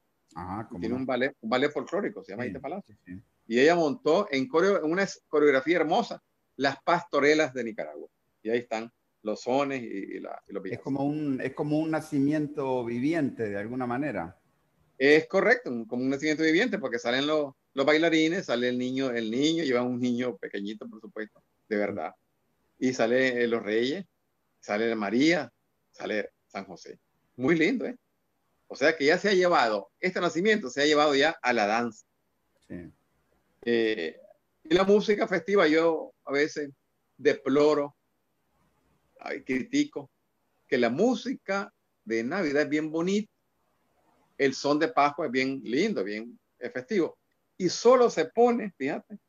Tiene 0.80 0.96
un 0.96 1.06
ballet, 1.06 1.36
un 1.42 1.50
ballet 1.50 1.72
folclórico, 1.72 2.24
se 2.24 2.32
llama 2.32 2.46
Ide 2.46 2.60
Palacio. 2.60 2.96
Y 3.48 3.60
ella 3.60 3.76
montó 3.76 4.28
en 4.32 4.50
una 4.84 5.08
coreografía 5.28 5.78
hermosa 5.78 6.22
las 6.58 6.82
pastorelas 6.84 7.54
de 7.54 7.64
Nicaragua. 7.64 8.08
Y 8.44 8.50
ahí 8.50 8.60
están 8.60 8.92
los 9.24 9.42
sones 9.42 9.84
y, 9.84 10.20
la, 10.20 10.42
los 10.48 10.66
es 10.66 10.80
como 10.80 11.04
un 11.04 11.40
Es 11.42 11.54
como 11.54 11.80
un 11.80 11.92
nacimiento 11.92 12.84
viviente, 12.84 13.50
de 13.50 13.58
alguna 13.58 13.86
manera. 13.86 14.38
Es 15.04 15.28
correcto, 15.28 15.72
como 15.88 16.04
un 16.04 16.12
nacimiento 16.12 16.44
viviente, 16.44 16.78
porque 16.78 17.00
salen 17.00 17.26
los, 17.26 17.56
los 17.74 17.86
bailarines, 17.88 18.46
sale 18.46 18.70
el 18.70 18.78
niño, 18.78 19.10
el 19.10 19.32
niño, 19.32 19.64
lleva 19.64 19.82
un 19.82 20.00
niño 20.00 20.38
pequeñito, 20.38 20.88
por 20.88 21.02
supuesto, 21.02 21.44
de 21.68 21.76
verdad. 21.76 22.14
Y 22.78 22.94
sale 22.94 23.48
los 23.48 23.64
reyes, 23.64 24.06
sale 24.60 24.94
María, 24.94 25.52
sale 25.90 26.30
San 26.46 26.66
José. 26.66 27.00
Muy 27.36 27.58
lindo, 27.58 27.88
¿eh? 27.88 27.98
O 28.68 28.76
sea 28.76 28.96
que 28.96 29.06
ya 29.06 29.18
se 29.18 29.30
ha 29.30 29.34
llevado, 29.34 29.90
este 30.00 30.22
nacimiento 30.22 30.70
se 30.70 30.84
ha 30.84 30.86
llevado 30.86 31.16
ya 31.16 31.36
a 31.42 31.52
la 31.52 31.66
danza. 31.66 32.06
Sí. 32.68 32.92
Eh, 33.64 34.20
y 34.66 34.76
la 34.76 34.84
música 34.84 35.28
festiva, 35.28 35.68
yo 35.68 36.14
a 36.26 36.32
veces 36.32 36.70
deploro 37.18 37.96
critico 39.48 40.12
que 40.68 40.78
la 40.78 40.92
música 40.92 41.74
de 42.06 42.24
Navidad 42.24 42.62
es 42.62 42.70
bien 42.70 42.92
bonita, 42.92 43.31
el 44.42 44.56
son 44.56 44.80
de 44.80 44.88
Pascua 44.88 45.28
es 45.28 45.32
bien 45.32 45.62
lindo, 45.64 46.04
bien 46.04 46.40
efectivo, 46.58 47.20
y 47.58 47.70
solo 47.70 48.10
se 48.10 48.26
pone, 48.26 48.72
fíjate, 48.76 49.20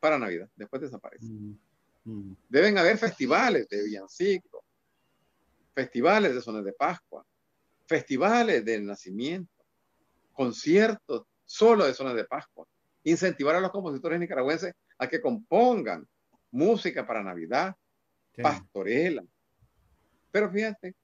para 0.00 0.18
Navidad, 0.18 0.48
después 0.56 0.80
desaparece. 0.80 1.26
Mm, 1.26 1.58
mm. 2.04 2.36
Deben 2.48 2.78
haber 2.78 2.96
festivales 2.96 3.68
de 3.68 3.84
villancico, 3.84 4.64
festivales 5.74 6.34
de 6.34 6.40
sones 6.40 6.64
de 6.64 6.72
Pascua, 6.72 7.22
festivales 7.86 8.64
de 8.64 8.80
nacimiento, 8.80 9.52
conciertos 10.32 11.26
solo 11.44 11.84
de 11.84 11.92
zonas 11.92 12.14
de 12.14 12.24
Pascua, 12.24 12.66
incentivar 13.04 13.54
a 13.54 13.60
los 13.60 13.72
compositores 13.72 14.18
nicaragüenses 14.18 14.72
a 14.96 15.06
que 15.06 15.20
compongan 15.20 16.08
música 16.50 17.06
para 17.06 17.22
Navidad, 17.22 17.76
pastorela, 18.40 19.22
pero 20.30 20.50
fíjate 20.50 20.94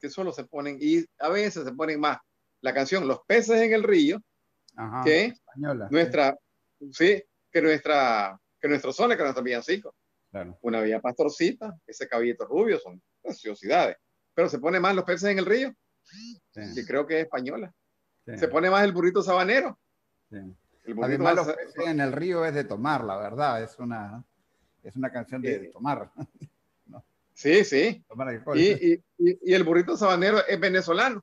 que 0.00 0.08
solo 0.08 0.30
se 0.30 0.44
ponen, 0.44 0.78
y 0.80 1.04
a 1.18 1.28
veces 1.28 1.64
se 1.64 1.72
ponen 1.72 1.98
más 1.98 2.18
la 2.66 2.74
canción 2.74 3.06
Los 3.06 3.20
peces 3.24 3.62
en 3.62 3.72
el 3.72 3.84
río, 3.84 4.20
que 5.04 5.32
nuestra, 5.88 6.36
sí. 6.90 7.22
que 7.50 7.62
nuestra, 7.62 8.38
que 8.60 8.68
nuestro 8.68 8.92
sol, 8.92 9.16
que 9.16 9.22
nuestra 9.22 9.42
villancico. 9.42 9.94
Claro. 10.30 10.58
Una 10.62 10.80
vía 10.82 11.00
pastorcita, 11.00 11.78
ese 11.86 12.08
caballito 12.08 12.44
rubio, 12.44 12.78
son 12.80 13.00
preciosidades. 13.22 13.96
Pero 14.34 14.48
se 14.48 14.58
pone 14.58 14.80
más 14.80 14.94
los 14.94 15.04
peces 15.04 15.30
en 15.30 15.38
el 15.38 15.46
río, 15.46 15.72
que 16.52 16.84
creo 16.84 17.06
que 17.06 17.20
es 17.20 17.24
española. 17.24 17.72
Se 18.24 18.48
pone 18.48 18.68
más 18.68 18.82
el 18.82 18.92
burrito 18.92 19.22
sabanero. 19.22 19.78
El 20.30 20.54
burrito 20.86 21.04
Además, 21.04 21.36
los 21.36 21.46
peces 21.46 21.86
en 21.86 22.00
el 22.00 22.12
río 22.12 22.44
es 22.44 22.52
de 22.52 22.64
tomar, 22.64 23.04
la 23.04 23.16
verdad, 23.16 23.62
es 23.62 23.78
una, 23.78 24.24
es 24.82 24.96
una 24.96 25.10
canción 25.12 25.40
de, 25.40 25.58
de 25.58 25.68
tomar. 25.68 26.10
Sí, 27.36 27.64
sí. 27.66 28.02
Y, 28.54 28.94
y, 29.18 29.52
el 29.52 29.62
burrito 29.62 29.94
sabanero 29.94 30.38
es 30.46 30.58
venezolano. 30.58 31.22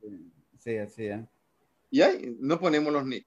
Sí, 0.59 0.77
así 0.77 1.07
es. 1.07 1.19
Y 1.93 2.01
ahí 2.01 2.35
no 2.39 2.59
ponemos 2.59 2.91
los 2.91 3.05
nick. 3.05 3.25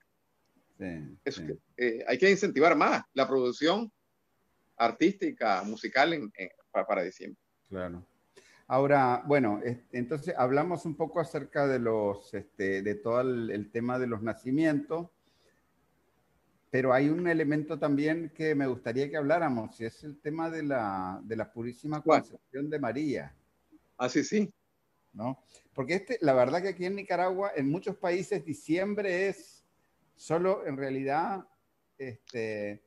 Sí, 0.78 1.42
eh, 1.76 2.04
hay 2.06 2.18
que 2.18 2.30
incentivar 2.30 2.76
más 2.76 3.02
la 3.14 3.26
producción 3.26 3.90
artística, 4.76 5.62
musical 5.62 6.12
en, 6.12 6.32
para, 6.70 7.02
diciembre. 7.02 7.40
Claro. 7.68 8.06
Ahora, 8.66 9.22
bueno, 9.26 9.60
entonces 9.92 10.34
hablamos 10.36 10.84
un 10.84 10.96
poco 10.96 11.20
acerca 11.20 11.66
de 11.66 11.78
los, 11.78 12.34
este, 12.34 12.82
de 12.82 12.94
todo 12.96 13.20
el 13.20 13.70
tema 13.70 13.98
de 13.98 14.08
los 14.08 14.22
nacimientos 14.22 15.08
pero 16.76 16.92
hay 16.92 17.08
un 17.08 17.26
elemento 17.26 17.78
también 17.78 18.30
que 18.34 18.54
me 18.54 18.66
gustaría 18.66 19.08
que 19.08 19.16
habláramos, 19.16 19.80
y 19.80 19.86
es 19.86 20.04
el 20.04 20.20
tema 20.20 20.50
de 20.50 20.62
la, 20.62 21.20
de 21.24 21.34
la 21.34 21.50
Purísima 21.50 22.02
Concepción 22.02 22.68
de 22.68 22.78
María. 22.78 23.34
Ah, 23.96 24.10
sí, 24.10 24.22
sí. 24.24 24.52
¿No? 25.16 25.42
Porque 25.72 25.94
este, 25.94 26.18
la 26.20 26.34
verdad 26.34 26.60
que 26.60 26.68
aquí 26.68 26.84
en 26.84 26.94
Nicaragua, 26.94 27.50
en 27.56 27.70
muchos 27.70 27.96
países, 27.96 28.44
diciembre 28.44 29.28
es 29.28 29.64
solo 30.14 30.66
en 30.66 30.76
realidad 30.76 31.46
este, 31.96 32.82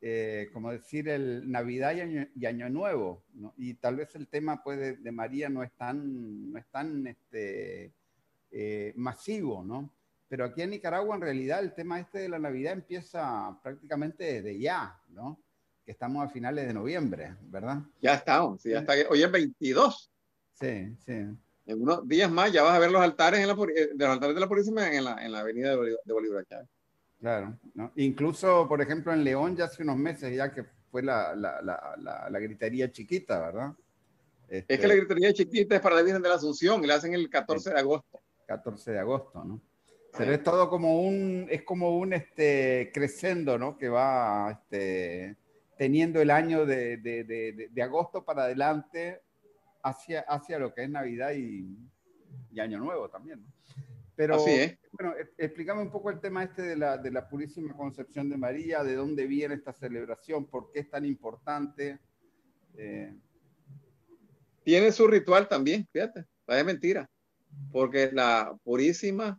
eh, 0.00 0.50
como 0.52 0.70
decir, 0.70 1.08
el 1.08 1.50
Navidad 1.50 1.94
y 2.34 2.46
Año, 2.46 2.68
Nuevo, 2.68 3.24
y 3.56 3.74
tal 3.74 3.96
vez 3.96 4.14
el 4.14 4.28
tema 4.28 4.62
pues, 4.62 5.02
de, 5.02 5.12
María 5.12 5.48
no 5.48 5.62
es 5.62 5.72
tan, 5.72 6.52
no 6.52 6.58
es 6.58 6.66
tan 6.66 7.06
este, 7.06 7.92
eh, 8.50 8.92
masivo, 8.96 9.64
¿no? 9.64 9.90
Pero 10.28 10.44
aquí 10.44 10.62
en 10.62 10.70
Nicaragua 10.70 11.14
en 11.14 11.22
realidad 11.22 11.60
el 11.60 11.74
tema 11.74 12.00
este 12.00 12.18
de 12.18 12.28
la 12.28 12.38
Navidad 12.38 12.72
empieza 12.72 13.58
prácticamente 13.62 14.24
desde 14.24 14.58
ya, 14.58 15.00
¿no? 15.08 15.40
Que 15.84 15.92
estamos 15.92 16.24
a 16.24 16.28
finales 16.28 16.66
de 16.66 16.74
noviembre, 16.74 17.36
¿verdad? 17.42 17.82
Ya 18.00 18.14
estamos, 18.14 18.62
sí, 18.62 18.70
ya 18.70 18.80
está. 18.80 18.94
Hoy 19.10 19.22
es 19.22 19.30
22. 19.30 20.10
Sí, 20.52 20.96
sí. 21.04 21.26
En 21.66 21.82
unos 21.82 22.06
días 22.06 22.30
más 22.30 22.52
ya 22.52 22.62
vas 22.62 22.74
a 22.74 22.78
ver 22.78 22.90
los 22.90 23.00
altares, 23.00 23.40
en 23.40 23.48
la, 23.48 23.54
eh, 23.54 23.90
de 23.94 24.04
los 24.04 24.14
altares 24.14 24.34
de 24.34 24.40
la 24.40 24.48
Purísima 24.48 24.92
en 24.92 25.04
la, 25.04 25.24
en 25.24 25.32
la 25.32 25.40
avenida 25.40 25.70
de 25.70 25.76
Bolívar, 25.76 26.00
de 26.04 26.12
Bolívar 26.12 26.44
Chávez. 26.46 26.68
Claro, 27.20 27.58
¿no? 27.74 27.90
incluso, 27.96 28.68
por 28.68 28.82
ejemplo, 28.82 29.12
en 29.12 29.24
León 29.24 29.56
ya 29.56 29.64
hace 29.64 29.82
unos 29.82 29.96
meses 29.96 30.36
ya 30.36 30.52
que 30.52 30.64
fue 30.90 31.02
la, 31.02 31.34
la, 31.34 31.62
la, 31.62 32.28
la 32.30 32.38
gritería 32.38 32.90
chiquita, 32.90 33.40
¿verdad? 33.40 33.72
Es 34.48 34.66
que 34.66 34.86
la 34.86 34.94
este 34.94 34.96
gritería 34.96 35.32
chiquita 35.32 35.76
es 35.76 35.80
para 35.80 35.96
la 35.96 36.02
Virgen 36.02 36.22
de 36.22 36.28
la 36.28 36.34
Asunción 36.34 36.84
y 36.84 36.86
la 36.86 36.96
hacen 36.96 37.14
el 37.14 37.28
14 37.30 37.70
de 37.70 37.78
agosto. 37.78 38.20
14 38.46 38.92
de 38.92 38.98
agosto, 38.98 39.42
¿no? 39.44 39.60
Pero 40.16 40.32
es 40.32 40.42
todo 40.42 40.70
como 40.70 41.00
un, 41.00 41.48
es 41.50 41.62
como 41.62 41.98
un 41.98 42.12
este, 42.12 42.90
crescendo, 42.94 43.58
¿no? 43.58 43.76
Que 43.76 43.88
va 43.88 44.52
este, 44.52 45.36
teniendo 45.76 46.20
el 46.20 46.30
año 46.30 46.66
de, 46.66 46.98
de, 46.98 47.24
de, 47.24 47.68
de, 47.70 47.82
agosto 47.82 48.24
para 48.24 48.44
adelante 48.44 49.22
hacia, 49.84 50.20
hacia 50.22 50.58
lo 50.58 50.74
que 50.74 50.84
es 50.84 50.90
Navidad 50.90 51.32
y, 51.32 51.78
y 52.50 52.60
Año 52.60 52.78
Nuevo 52.78 53.08
también, 53.08 53.42
¿no? 53.42 53.48
Pero, 54.16 54.38
bueno, 54.92 55.14
e, 55.16 55.44
explícame 55.44 55.82
un 55.82 55.90
poco 55.90 56.08
el 56.10 56.20
tema 56.20 56.44
este 56.44 56.62
de 56.62 56.76
la, 56.76 56.96
de 56.98 57.10
la 57.10 57.28
Purísima 57.28 57.74
Concepción 57.74 58.28
de 58.28 58.36
María, 58.36 58.84
de 58.84 58.94
dónde 58.94 59.26
viene 59.26 59.56
esta 59.56 59.72
celebración, 59.72 60.46
por 60.46 60.70
qué 60.70 60.80
es 60.80 60.90
tan 60.90 61.04
importante. 61.04 61.98
Eh, 62.76 63.12
Tiene 64.62 64.92
su 64.92 65.08
ritual 65.08 65.48
también, 65.48 65.86
fíjate, 65.92 66.26
es 66.46 66.64
mentira, 66.64 67.10
porque 67.72 68.10
la 68.12 68.56
Purísima, 68.62 69.38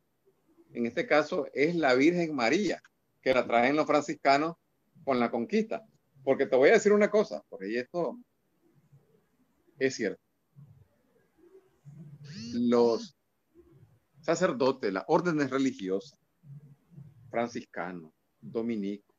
en 0.73 0.85
este 0.85 1.07
caso, 1.07 1.47
es 1.53 1.75
la 1.75 1.95
Virgen 1.95 2.35
María, 2.35 2.81
que 3.21 3.33
la 3.33 3.47
traen 3.47 3.77
los 3.77 3.87
franciscanos 3.87 4.55
con 5.05 5.19
la 5.19 5.31
conquista. 5.31 5.85
Porque 6.23 6.47
te 6.47 6.55
voy 6.55 6.69
a 6.69 6.73
decir 6.73 6.91
una 6.91 7.09
cosa, 7.09 7.43
porque 7.47 7.79
esto 7.79 8.17
es 9.79 9.95
cierto. 9.95 10.24
Los 12.53 13.17
sacerdotes, 14.21 14.91
las 14.91 15.03
órdenes 15.07 15.49
religiosas, 15.49 16.19
franciscanos, 17.29 18.11
dominicos, 18.41 19.15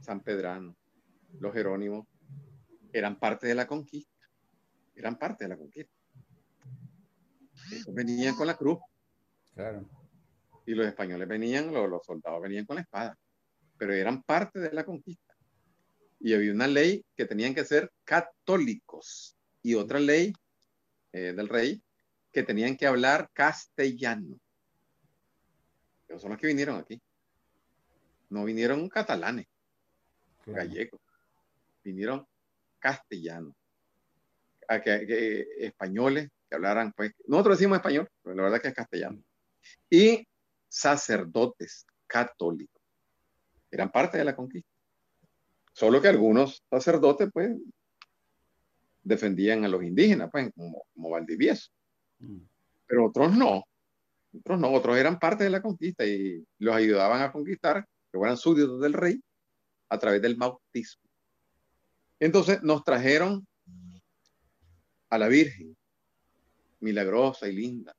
san 0.00 0.20
pedrano, 0.20 0.76
los 1.38 1.52
jerónimos, 1.52 2.06
eran 2.92 3.18
parte 3.18 3.46
de 3.46 3.54
la 3.54 3.66
conquista, 3.66 4.26
eran 4.94 5.18
parte 5.18 5.44
de 5.44 5.48
la 5.50 5.56
conquista. 5.56 5.92
venían 7.88 8.34
con 8.34 8.46
la 8.46 8.56
cruz. 8.56 8.78
Claro. 9.54 9.88
Y 10.66 10.74
los 10.74 10.86
españoles 10.86 11.28
venían, 11.28 11.72
los, 11.72 12.04
soldados 12.04 12.42
venían 12.42 12.66
con 12.66 12.76
la 12.76 12.82
espada, 12.82 13.18
pero 13.78 13.92
eran 13.92 14.22
parte 14.22 14.58
de 14.58 14.72
la 14.72 14.84
conquista. 14.84 15.34
Y 16.18 16.34
había 16.34 16.52
una 16.52 16.66
ley 16.66 17.04
que 17.14 17.26
tenían 17.26 17.54
que 17.54 17.64
ser 17.64 17.92
católicos 18.04 19.36
y 19.62 19.74
otra 19.74 20.00
ley 20.00 20.32
eh, 21.12 21.32
del 21.32 21.48
rey 21.48 21.82
que 22.36 22.42
tenían 22.42 22.76
que 22.76 22.86
hablar 22.86 23.30
castellano. 23.32 24.38
Pero 26.06 26.20
son 26.20 26.32
los 26.32 26.38
que 26.38 26.48
vinieron 26.48 26.76
aquí. 26.76 27.00
No 28.28 28.44
vinieron 28.44 28.90
catalanes, 28.90 29.46
gallegos. 30.44 31.00
Vinieron 31.82 32.26
castellanos. 32.78 33.54
A 34.68 34.82
que, 34.82 35.46
españoles 35.60 36.28
que 36.46 36.56
hablaran, 36.56 36.92
pues, 36.92 37.14
nosotros 37.26 37.56
decimos 37.56 37.78
español, 37.78 38.06
pero 38.22 38.36
la 38.36 38.42
verdad 38.42 38.60
que 38.60 38.68
es 38.68 38.74
castellano. 38.74 39.24
Y 39.88 40.28
sacerdotes 40.68 41.86
católicos. 42.06 42.82
Eran 43.70 43.90
parte 43.90 44.18
de 44.18 44.24
la 44.24 44.36
conquista. 44.36 44.70
Solo 45.72 46.02
que 46.02 46.08
algunos 46.08 46.62
sacerdotes, 46.68 47.30
pues, 47.32 47.56
defendían 49.02 49.64
a 49.64 49.68
los 49.68 49.82
indígenas, 49.82 50.28
pues, 50.30 50.52
como, 50.54 50.84
como 50.92 51.08
Valdivieso. 51.08 51.70
Mm. 52.18 52.40
Pero 52.86 53.06
otros 53.06 53.36
no. 53.36 53.64
Otros 54.38 54.60
no, 54.60 54.72
otros 54.72 54.96
eran 54.96 55.18
parte 55.18 55.44
de 55.44 55.50
la 55.50 55.62
conquista 55.62 56.04
y 56.04 56.44
los 56.58 56.74
ayudaban 56.74 57.22
a 57.22 57.32
conquistar, 57.32 57.86
que 58.12 58.18
fueran 58.18 58.36
súbditos 58.36 58.80
del 58.80 58.92
rey, 58.92 59.20
a 59.88 59.98
través 59.98 60.20
del 60.20 60.36
bautismo. 60.36 61.02
Entonces 62.20 62.62
nos 62.62 62.84
trajeron 62.84 63.46
a 65.08 65.18
la 65.18 65.28
Virgen, 65.28 65.76
milagrosa 66.80 67.48
y 67.48 67.52
linda. 67.52 67.94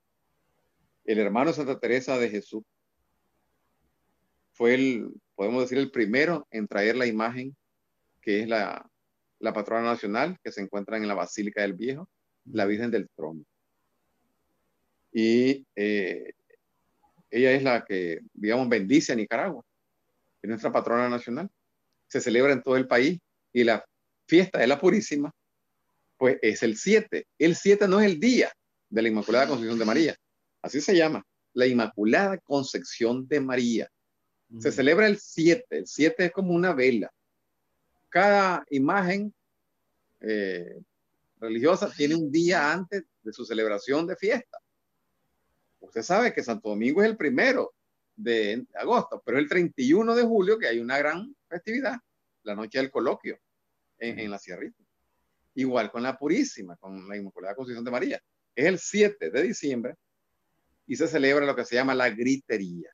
El 1.04 1.18
hermano 1.18 1.52
Santa 1.52 1.78
Teresa 1.78 2.18
de 2.18 2.28
Jesús 2.28 2.62
fue 4.52 4.74
el, 4.74 5.10
podemos 5.34 5.62
decir, 5.62 5.78
el 5.78 5.90
primero 5.90 6.46
en 6.50 6.68
traer 6.68 6.96
la 6.96 7.06
imagen 7.06 7.56
que 8.20 8.42
es 8.42 8.48
la, 8.48 8.88
la 9.38 9.52
patrona 9.52 9.82
nacional 9.82 10.38
que 10.42 10.52
se 10.52 10.60
encuentra 10.60 10.96
en 10.96 11.08
la 11.08 11.14
Basílica 11.14 11.62
del 11.62 11.74
Viejo, 11.74 12.08
la 12.44 12.66
Virgen 12.66 12.90
del 12.90 13.08
Trono 13.16 13.44
y 15.12 15.66
eh, 15.74 16.32
ella 17.30 17.52
es 17.52 17.62
la 17.62 17.84
que, 17.84 18.20
digamos, 18.32 18.68
bendice 18.68 19.12
a 19.12 19.16
Nicaragua, 19.16 19.64
es 20.42 20.48
nuestra 20.48 20.72
patrona 20.72 21.08
nacional. 21.08 21.50
Se 22.08 22.20
celebra 22.20 22.52
en 22.52 22.62
todo 22.62 22.76
el 22.76 22.86
país 22.86 23.18
y 23.52 23.64
la 23.64 23.84
fiesta 24.26 24.58
de 24.58 24.66
la 24.66 24.80
Purísima, 24.80 25.34
pues 26.16 26.38
es 26.42 26.62
el 26.62 26.76
7. 26.76 27.26
El 27.38 27.56
7 27.56 27.88
no 27.88 28.00
es 28.00 28.06
el 28.06 28.20
día 28.20 28.52
de 28.88 29.02
la 29.02 29.08
Inmaculada 29.08 29.48
Concepción 29.48 29.78
de 29.78 29.84
María, 29.84 30.16
así 30.62 30.80
se 30.80 30.96
llama, 30.96 31.24
la 31.52 31.66
Inmaculada 31.66 32.38
Concepción 32.38 33.26
de 33.28 33.40
María. 33.40 33.90
Se 34.60 34.72
celebra 34.72 35.06
el 35.06 35.18
7, 35.18 35.66
el 35.70 35.86
7 35.86 36.24
es 36.24 36.32
como 36.32 36.54
una 36.54 36.72
vela. 36.72 37.12
Cada 38.08 38.64
imagen 38.70 39.34
eh, 40.20 40.80
religiosa 41.38 41.92
tiene 41.94 42.14
un 42.14 42.32
día 42.32 42.72
antes 42.72 43.04
de 43.22 43.32
su 43.32 43.44
celebración 43.44 44.06
de 44.06 44.16
fiesta. 44.16 44.58
Usted 45.80 46.02
sabe 46.02 46.32
que 46.32 46.42
Santo 46.42 46.70
Domingo 46.70 47.02
es 47.02 47.08
el 47.08 47.16
primero 47.16 47.74
de 48.16 48.66
agosto, 48.74 49.22
pero 49.24 49.38
el 49.38 49.48
31 49.48 50.14
de 50.14 50.22
julio 50.22 50.58
que 50.58 50.66
hay 50.66 50.80
una 50.80 50.98
gran 50.98 51.34
festividad, 51.48 51.96
la 52.42 52.54
noche 52.54 52.78
del 52.78 52.90
coloquio 52.90 53.38
en, 53.98 54.30
la 54.30 54.38
Sierrita. 54.38 54.82
Igual 55.54 55.90
con 55.90 56.02
la 56.02 56.18
Purísima, 56.18 56.76
con 56.76 57.08
la 57.08 57.16
Inmaculada 57.16 57.54
Concepción 57.54 57.84
de 57.84 57.90
María. 57.90 58.22
Es 58.54 58.66
el 58.66 58.78
7 58.78 59.30
de 59.30 59.42
diciembre 59.42 59.94
y 60.86 60.96
se 60.96 61.06
celebra 61.06 61.46
lo 61.46 61.54
que 61.54 61.64
se 61.64 61.76
llama 61.76 61.94
la 61.94 62.10
gritería. 62.10 62.90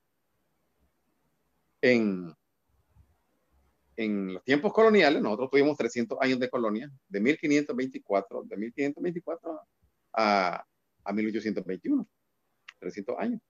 En, 1.81 2.35
en 3.97 4.35
los 4.35 4.45
tiempos 4.45 4.73
coloniales, 4.73 5.23
nosotros 5.23 5.51
tuvimos 5.51 5.77
300 5.77 6.19
años 6.21 6.39
de 6.39 6.51
colonia, 6.51 6.91
de 7.09 7.21
1524, 7.21 8.43
de 8.45 8.57
1524 8.57 9.61
a, 10.15 10.65
a 11.05 11.13
1821. 11.13 12.09
300 12.85 13.17
años. 13.19 13.41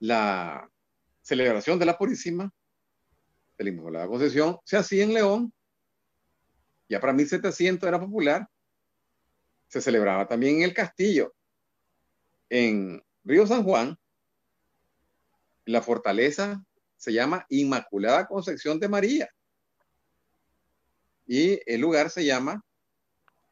La 0.00 0.70
celebración 1.22 1.78
de 1.78 1.86
la 1.86 1.96
Purísima, 1.98 2.52
de 3.58 3.72
la 3.72 4.06
Concepción, 4.06 4.58
se 4.64 4.76
hacía 4.76 5.04
en 5.04 5.14
León. 5.14 5.52
Ya 6.88 7.00
para 7.00 7.12
1700 7.12 7.86
era 7.86 8.00
popular. 8.00 8.48
Se 9.68 9.80
celebraba 9.80 10.26
también 10.26 10.56
en 10.56 10.62
el 10.62 10.74
castillo, 10.74 11.34
en 12.48 13.02
Río 13.24 13.46
San 13.46 13.64
Juan. 13.64 13.96
La 15.64 15.82
fortaleza 15.82 16.62
se 16.96 17.12
llama 17.12 17.46
Inmaculada 17.48 18.26
Concepción 18.26 18.78
de 18.80 18.88
María. 18.88 19.28
Y 21.26 21.60
el 21.70 21.80
lugar 21.80 22.10
se 22.10 22.24
llama, 22.24 22.62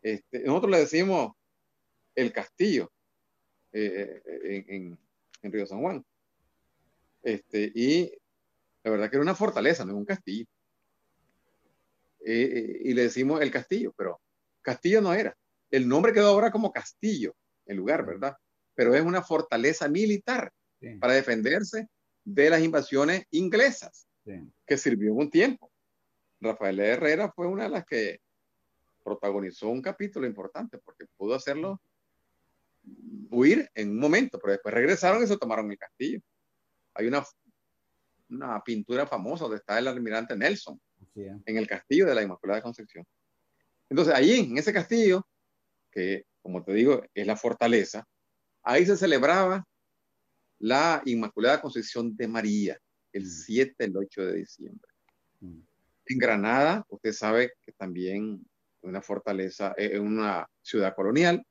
este, 0.03 0.41
nosotros 0.41 0.71
le 0.71 0.79
decimos 0.81 1.33
el 2.15 2.33
castillo, 2.33 2.93
eh, 3.73 4.23
eh, 4.25 4.65
en, 4.69 4.99
en, 5.43 5.53
Río 5.53 5.67
San 5.67 5.81
Juan. 5.81 6.05
Este, 7.23 7.73
y 7.75 8.13
la 8.83 8.91
verdad 8.91 9.11
que 9.11 9.17
era 9.17 9.23
una 9.23 9.35
fortaleza, 9.35 9.85
no 9.85 9.97
un 9.97 10.05
castillo. 10.05 10.47
Eh, 12.25 12.81
y 12.85 12.95
le 12.95 13.03
decimos 13.03 13.41
el 13.41 13.51
castillo, 13.51 13.93
pero 13.97 14.21
castillo 14.61 15.01
no 15.01 15.15
era. 15.15 15.37
El 15.71 15.89
nombre 15.89 16.13
quedó 16.13 16.29
ahora 16.29 16.51
como 16.51 16.73
castillo, 16.73 17.35
el 17.67 17.77
lugar, 17.77 18.05
¿verdad? 18.05 18.37
Pero 18.75 18.95
es 18.95 19.03
una 19.03 19.23
fortaleza 19.23 19.89
militar 19.89 20.53
para 21.01 21.15
defenderse 21.15 21.89
de 22.25 22.51
las 22.51 22.63
invasiones 22.63 23.25
inglesas, 23.31 24.07
que 24.67 24.77
sirvió 24.77 25.15
un 25.15 25.31
tiempo. 25.31 25.73
Rafael 26.41 26.79
Herrera 26.81 27.33
fue 27.33 27.47
una 27.47 27.65
de 27.65 27.71
las 27.71 27.87
que 27.87 28.21
protagonizó 29.03 29.69
un 29.69 29.83
capítulo 29.83 30.27
importante 30.27 30.79
porque 30.79 31.07
pudo 31.17 31.35
hacerlo 31.35 31.81
huir 33.31 33.71
en 33.75 33.91
un 33.91 33.99
momento, 33.99 34.39
pero 34.39 34.53
después 34.53 34.75
regresaron 34.75 35.23
y 35.23 35.27
se 35.27 35.37
tomaron 35.37 35.71
el 35.71 35.79
castillo. 35.79 36.21
Hay 36.95 37.07
una, 37.07 37.25
una 38.29 38.63
pintura 38.63 39.07
famosa 39.07 39.45
donde 39.45 39.59
está 39.59 39.79
el 39.79 39.89
almirante 39.89 40.37
Nelson 40.37 40.81
en 41.15 41.57
el 41.57 41.67
castillo 41.67 42.07
de 42.07 42.15
la 42.15 42.23
Inmaculada 42.23 42.63
Concepción. 42.63 43.05
Entonces, 43.89 44.15
ahí, 44.15 44.41
en 44.41 44.57
ese 44.57 44.73
castillo, 44.73 45.27
que 45.91 46.25
como 46.43 46.63
te 46.65 46.73
digo, 46.73 47.03
es 47.15 47.27
la 47.27 47.37
fortaleza, 47.37 48.05
ahí 48.63 48.85
se 48.85 48.97
celebraba 48.97 49.65
la 50.59 51.03
Inmaculada 51.07 51.61
Concepción 51.61 52.17
de 52.17 52.29
María, 52.29 52.79
el 53.13 53.27
7, 53.27 53.75
mm. 53.79 53.91
el 53.91 53.97
8 53.97 54.27
de 54.27 54.35
diciembre. 54.35 54.91
Mm. 55.41 55.61
En 56.07 56.19
Granada, 56.19 56.85
usted 56.89 57.13
sabe 57.13 57.53
que 57.63 57.73
también 57.73 58.45
una 58.83 59.01
fortaleza, 59.01 59.75
es 59.77 59.99
una 59.99 60.47
ciudad 60.61 60.95
colonial, 60.95 61.45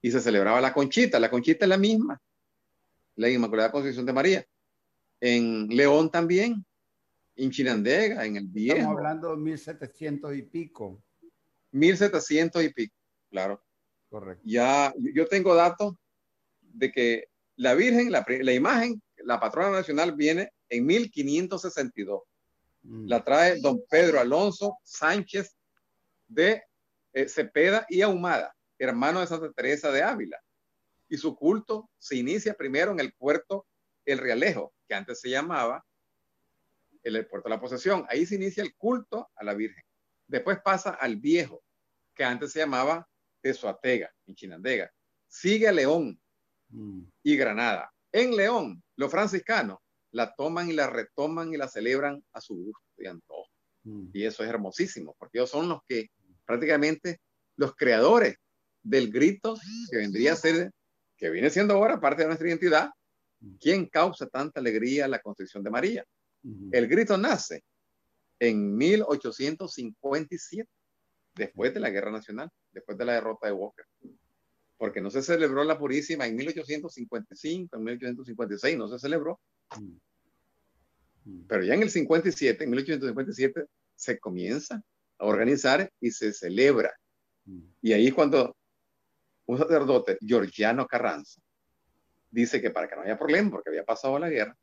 y 0.00 0.10
se 0.10 0.20
celebraba 0.20 0.60
la 0.60 0.72
conchita. 0.72 1.18
La 1.18 1.30
conchita 1.30 1.64
es 1.64 1.68
la 1.68 1.78
misma, 1.78 2.20
la 3.16 3.28
Inmaculada 3.28 3.72
Concepción 3.72 4.06
de 4.06 4.12
María. 4.12 4.46
En 5.20 5.68
León 5.68 6.10
también, 6.10 6.64
en 7.36 7.50
Chinandega, 7.50 8.24
en 8.24 8.36
el 8.36 8.46
Viejo. 8.46 8.78
Estamos 8.78 8.98
hablando 8.98 9.30
de 9.30 9.36
1700 9.36 10.36
y 10.36 10.42
pico. 10.42 11.02
1700 11.72 12.64
y 12.64 12.68
pico, 12.70 12.94
claro. 13.30 13.62
Correcto. 14.08 14.42
Ya, 14.44 14.92
yo 15.14 15.26
tengo 15.26 15.54
datos 15.54 15.94
de 16.60 16.90
que 16.90 17.28
la 17.56 17.74
Virgen, 17.74 18.10
la, 18.10 18.24
la 18.26 18.52
imagen, 18.52 19.02
la 19.16 19.38
patrona 19.38 19.70
nacional 19.70 20.12
viene 20.12 20.52
en 20.68 20.86
1562. 20.86 22.22
Mm. 22.82 23.06
La 23.08 23.22
trae 23.22 23.60
don 23.60 23.82
Pedro 23.90 24.20
Alonso 24.20 24.78
Sánchez 24.84 25.56
de 26.28 26.62
eh, 27.12 27.28
Cepeda 27.28 27.86
y 27.88 28.02
Ahumada, 28.02 28.54
hermano 28.78 29.20
de 29.20 29.26
Santa 29.26 29.52
Teresa 29.52 29.90
de 29.90 30.02
Ávila. 30.02 30.40
Y 31.08 31.16
su 31.16 31.34
culto 31.36 31.90
se 31.98 32.16
inicia 32.16 32.54
primero 32.54 32.92
en 32.92 33.00
el 33.00 33.12
puerto 33.14 33.66
El 34.04 34.18
Realejo, 34.18 34.74
que 34.86 34.94
antes 34.94 35.20
se 35.20 35.30
llamaba 35.30 35.84
el 37.02 37.26
puerto 37.26 37.48
de 37.48 37.54
la 37.54 37.60
posesión. 37.60 38.04
Ahí 38.08 38.26
se 38.26 38.34
inicia 38.34 38.62
el 38.62 38.74
culto 38.76 39.30
a 39.34 39.44
la 39.44 39.54
Virgen. 39.54 39.82
Después 40.26 40.58
pasa 40.62 40.90
al 40.90 41.16
Viejo, 41.16 41.62
que 42.14 42.24
antes 42.24 42.52
se 42.52 42.60
llamaba 42.60 43.08
Tezuatega, 43.40 44.12
en 44.26 44.34
Chinandega. 44.34 44.92
Sigue 45.26 45.68
a 45.68 45.72
León 45.72 46.20
mm. 46.68 47.02
y 47.22 47.36
Granada. 47.36 47.92
En 48.12 48.36
León, 48.36 48.82
los 48.96 49.10
franciscanos 49.10 49.78
la 50.10 50.34
toman 50.34 50.68
y 50.70 50.72
la 50.72 50.88
retoman 50.88 51.52
y 51.52 51.56
la 51.56 51.68
celebran 51.68 52.24
a 52.32 52.40
su 52.40 52.54
gusto 52.54 52.82
y 52.98 53.06
antojo. 53.06 53.48
Mm. 53.84 54.10
Y 54.12 54.24
eso 54.24 54.42
es 54.42 54.48
hermosísimo, 54.48 55.14
porque 55.18 55.38
ellos 55.38 55.50
son 55.50 55.68
los 55.68 55.80
que 55.88 56.10
prácticamente 56.44 57.20
los 57.56 57.74
creadores 57.74 58.36
del 58.82 59.10
grito 59.10 59.56
que 59.90 59.96
vendría 59.96 60.32
a 60.32 60.36
ser, 60.36 60.70
que 61.16 61.30
viene 61.30 61.50
siendo 61.50 61.74
ahora 61.74 62.00
parte 62.00 62.22
de 62.22 62.28
nuestra 62.28 62.48
identidad. 62.48 62.90
¿quién 63.60 63.86
causa 63.86 64.26
tanta 64.26 64.60
alegría 64.60 65.08
la 65.08 65.20
concepción 65.20 65.62
de 65.62 65.70
María? 65.70 66.04
El 66.72 66.86
grito 66.88 67.16
nace 67.18 67.62
en 68.38 68.76
1857, 68.76 70.68
después 71.34 71.74
de 71.74 71.80
la 71.80 71.90
Guerra 71.90 72.12
Nacional, 72.12 72.48
después 72.72 72.96
de 72.96 73.04
la 73.04 73.14
derrota 73.14 73.48
de 73.48 73.52
Walker. 73.52 73.84
Porque 74.76 75.00
no 75.00 75.10
se 75.10 75.22
celebró 75.22 75.64
la 75.64 75.78
Purísima 75.78 76.26
en 76.26 76.36
1855, 76.36 77.76
en 77.76 77.82
1856, 77.82 78.78
no 78.78 78.88
se 78.88 78.98
celebró. 78.98 79.40
Pero 81.48 81.64
ya 81.64 81.74
en 81.74 81.82
el 81.82 81.90
57, 81.90 82.64
en 82.64 82.70
1857, 82.70 83.64
se 83.96 84.18
comienza 84.18 84.80
a 85.18 85.26
organizar 85.26 85.90
y 86.00 86.12
se 86.12 86.32
celebra. 86.32 86.96
Y 87.82 87.92
ahí 87.92 88.12
cuando 88.12 88.56
un 89.48 89.58
sacerdote, 89.58 90.18
Georgiano 90.20 90.86
Carranza, 90.86 91.40
dice 92.30 92.60
que 92.60 92.70
para 92.70 92.88
que 92.88 92.96
no 92.96 93.02
haya 93.02 93.18
problema, 93.18 93.50
porque 93.50 93.70
había 93.70 93.84
pasado 93.84 94.18
la 94.18 94.28
guerra, 94.28 94.54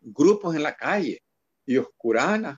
grupos 0.00 0.56
en 0.56 0.62
la 0.62 0.74
calle 0.74 1.22
y 1.66 1.76
oscuranas 1.76 2.56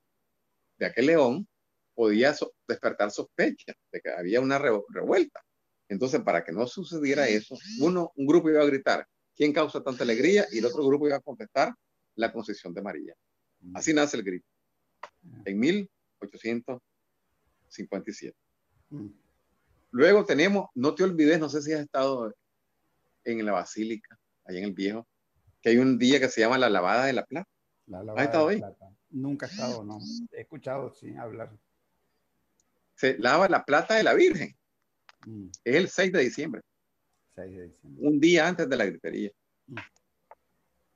de 0.79 0.87
aquel 0.87 1.07
león 1.07 1.49
podía 1.93 2.33
despertar 2.69 3.11
sospechas 3.11 3.75
de 3.91 4.01
que 4.01 4.11
había 4.11 4.41
una 4.41 4.59
revuelta. 4.59 5.43
Entonces, 5.89 6.21
para 6.21 6.45
que 6.45 6.53
no 6.53 6.69
sucediera 6.69 7.27
eso, 7.27 7.57
uno, 7.81 8.13
un 8.15 8.27
grupo 8.27 8.51
iba 8.51 8.63
a 8.63 8.67
gritar, 8.67 9.05
¿quién 9.35 9.53
causa 9.53 9.83
tanta 9.83 10.05
alegría? 10.05 10.47
Y 10.53 10.59
el 10.59 10.67
otro 10.67 10.87
grupo 10.87 11.09
iba 11.09 11.17
a 11.17 11.21
contestar, 11.21 11.75
la 12.15 12.33
concesión 12.33 12.73
de 12.75 12.83
María. 12.83 13.17
Así 13.75 13.93
nace 13.93 14.17
el 14.17 14.23
grito, 14.23 14.47
en 15.45 15.59
1857. 15.59 18.37
Luego 19.91 20.25
tenemos, 20.25 20.69
no 20.75 20.95
te 20.95 21.05
olvides, 21.05 21.39
no 21.39 21.49
sé 21.49 21.63
si 21.63 21.73
has 21.73 21.81
estado 21.81 22.33
en 23.25 23.45
la 23.45 23.53
basílica, 23.53 24.19
allá 24.45 24.59
en 24.59 24.65
el 24.65 24.73
viejo, 24.73 25.07
que 25.61 25.71
hay 25.71 25.79
un 25.79 25.99
día 25.99 26.21
que 26.21 26.29
se 26.29 26.41
llama 26.41 26.59
la 26.59 26.71
lavada 26.71 27.07
de 27.07 27.13
la 27.13 27.25
plata. 27.25 27.49
La 27.87 28.03
lavada 28.03 28.21
¿Has 28.21 28.27
estado 28.27 28.49
ahí? 28.49 28.63
Nunca 29.11 29.47
he 29.47 29.51
estado, 29.51 29.85
no. 29.85 29.99
He 30.33 30.43
escuchado, 30.43 30.93
sí, 30.93 31.15
hablar. 31.17 31.51
Se 32.95 33.17
lava 33.19 33.49
la 33.49 33.65
plata 33.65 33.95
de 33.95 34.03
la 34.03 34.13
Virgen. 34.15 34.55
Mm. 35.27 35.49
Es 35.65 35.75
el 35.77 35.89
6 35.89 36.13
de 36.13 36.21
diciembre. 36.21 36.63
6 37.35 37.57
de 37.57 37.69
diciembre. 37.69 38.09
Un 38.09 38.21
día 38.21 38.47
antes 38.47 38.69
de 38.69 38.77
la 38.77 38.85
gritería. 38.85 39.31
Mm. 39.67 39.77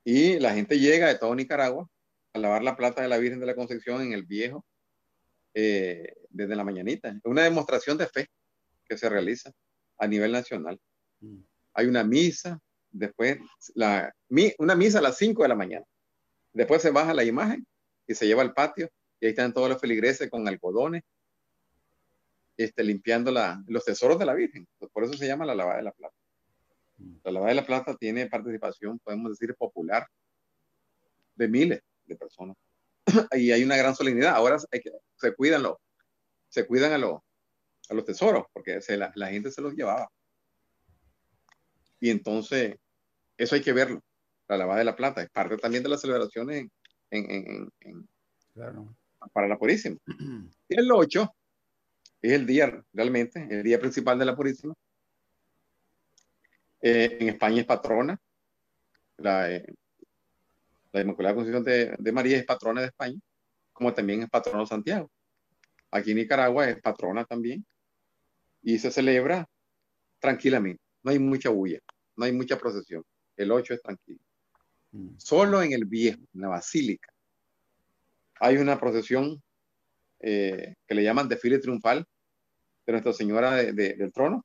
Y 0.05 0.39
la 0.39 0.53
gente 0.55 0.79
llega 0.79 1.09
de 1.09 1.19
todo 1.19 1.35
Nicaragua 1.35 1.89
a 2.35 2.39
lavar 2.39 2.63
la 2.63 2.77
plata 2.77 3.03
de 3.03 3.09
la 3.09 3.19
Virgen 3.19 3.41
de 3.41 3.47
la 3.47 3.55
Concepción 3.55 4.03
en 4.03 4.13
el 4.13 4.25
viejo 4.25 4.67
eh, 5.55 6.15
desde 6.29 6.57
la 6.57 6.65
mañanita. 6.65 7.09
Es 7.09 7.21
una 7.25 7.45
demostración 7.45 7.97
de 7.97 8.07
fe 8.07 8.29
que 8.93 8.99
se 8.99 9.09
realiza 9.09 9.51
a 9.97 10.07
nivel 10.07 10.33
nacional. 10.33 10.79
Mm. 11.21 11.39
Hay 11.73 11.87
una 11.87 12.05
misa, 12.05 12.61
después 12.91 13.39
la, 13.75 14.15
una 14.59 14.75
misa 14.75 14.99
a 14.99 15.03
las 15.03 15.17
5 15.17 15.43
de 15.43 15.49
la 15.49 15.55
mañana. 15.55 15.87
Después 16.53 16.83
se 16.83 16.91
baja 16.91 17.15
la 17.15 17.25
imagen 17.25 17.67
y 18.07 18.15
se 18.15 18.27
lleva 18.27 18.43
al 18.43 18.53
patio 18.53 18.91
y 19.19 19.27
ahí 19.27 19.31
están 19.31 19.55
todos 19.55 19.71
los 19.71 19.81
feligreses 19.81 20.29
con 20.29 20.47
algodones 20.47 21.03
este, 22.59 22.85
limpiando 22.85 23.31
la, 23.31 23.63
los 23.67 23.83
tesoros 23.83 24.19
de 24.19 24.27
la 24.27 24.35
Virgen. 24.35 24.69
Por 24.93 25.05
eso 25.05 25.15
se 25.15 25.27
llama 25.27 25.47
la 25.47 25.55
lavada 25.55 25.79
de 25.79 25.85
la 25.85 25.93
plata. 25.93 26.15
La 27.25 27.33
lavada 27.33 27.49
de 27.49 27.57
la 27.57 27.67
plata 27.67 27.97
tiene 27.97 28.27
participación, 28.27 28.99
podemos 28.99 29.31
decir, 29.31 29.55
popular 29.55 30.07
de 31.35 31.49
miles 31.49 31.81
de 32.05 32.17
personas. 32.17 32.59
y 33.33 33.53
hay 33.53 33.65
una 33.65 33.79
gran 33.79 33.97
solemnidad. 33.97 34.35
Ahora 34.35 34.59
se 34.59 35.35
cuidan, 35.35 35.63
los, 35.63 35.79
se 36.51 36.67
cuidan 36.67 36.93
a, 36.93 36.99
los, 36.99 37.23
a 37.89 37.95
los 37.95 38.05
tesoros, 38.05 38.45
porque 38.53 38.81
la, 38.89 39.13
la 39.15 39.29
gente 39.29 39.51
se 39.51 39.61
los 39.61 39.75
llevaba. 39.75 40.09
Y 42.01 42.11
entonces, 42.11 42.77
eso 43.37 43.55
hay 43.55 43.63
que 43.63 43.73
verlo 43.73 44.03
la 44.49 44.59
lavada 44.59 44.79
de 44.81 44.85
la 44.85 44.97
plata, 44.97 45.23
es 45.23 45.31
parte 45.31 45.57
también 45.57 45.83
de 45.83 45.89
las 45.89 46.01
celebraciones 46.01 46.69
en, 47.11 47.71
para 49.33 49.49
la 49.49 49.59
Purísima. 49.59 49.97
Y 50.69 50.79
el 50.79 50.91
8 50.91 51.35
es 52.23 52.33
el 52.33 52.47
día, 52.47 52.83
realmente, 52.93 53.47
el 53.51 53.63
día 53.63 53.79
principal 53.79 54.19
de 54.19 54.25
la 54.25 54.37
Purísima. 54.37 54.75
Eh, 56.81 57.19
en 57.21 57.29
España 57.29 57.61
es 57.61 57.67
patrona. 57.67 58.19
La, 59.19 59.53
eh, 59.53 59.65
la 60.93 61.01
Inmaculada 61.01 61.35
Concepción 61.35 61.65
de, 61.65 61.95
de, 61.99 62.13
María 62.13 62.39
es 62.39 62.45
patrona 62.45 62.81
de 62.81 62.89
España, 62.89 63.19
como 63.73 63.95
también 63.95 64.23
es 64.23 64.31
patrona 64.31 64.61
de 64.61 64.67
Santiago. 64.67 65.11
Aquí 65.91 66.11
en 66.11 66.19
Nicaragua 66.19 66.69
es 66.69 66.81
patrona 66.81 67.25
también. 67.25 67.65
Y 68.63 68.79
se 68.79 68.91
celebra 68.91 69.49
tranquilamente. 70.19 70.83
No 71.03 71.11
hay 71.11 71.19
mucha 71.19 71.51
bulla, 71.51 71.81
no 72.17 72.25
hay 72.25 72.33
mucha 72.33 72.57
procesión. 72.59 73.05
El 73.37 73.51
8 73.51 73.75
es 73.75 73.83
tranquilo. 73.83 74.21
Solo 75.17 75.63
en 75.63 75.73
el 75.73 75.87
viejo, 75.87 76.21
en 76.35 76.41
la 76.43 76.49
basílica, 76.49 77.13
hay 78.39 78.59
una 78.59 78.79
procesión 78.79 79.43
eh, 80.21 80.75
que 80.87 80.95
le 80.95 81.03
llaman 81.03 81.29
desfile 81.29 81.59
triunfal 81.59 82.07
de 82.87 82.93
Nuestra 82.93 83.13
Señora 83.13 83.55
del 83.55 84.13
Trono 84.13 84.45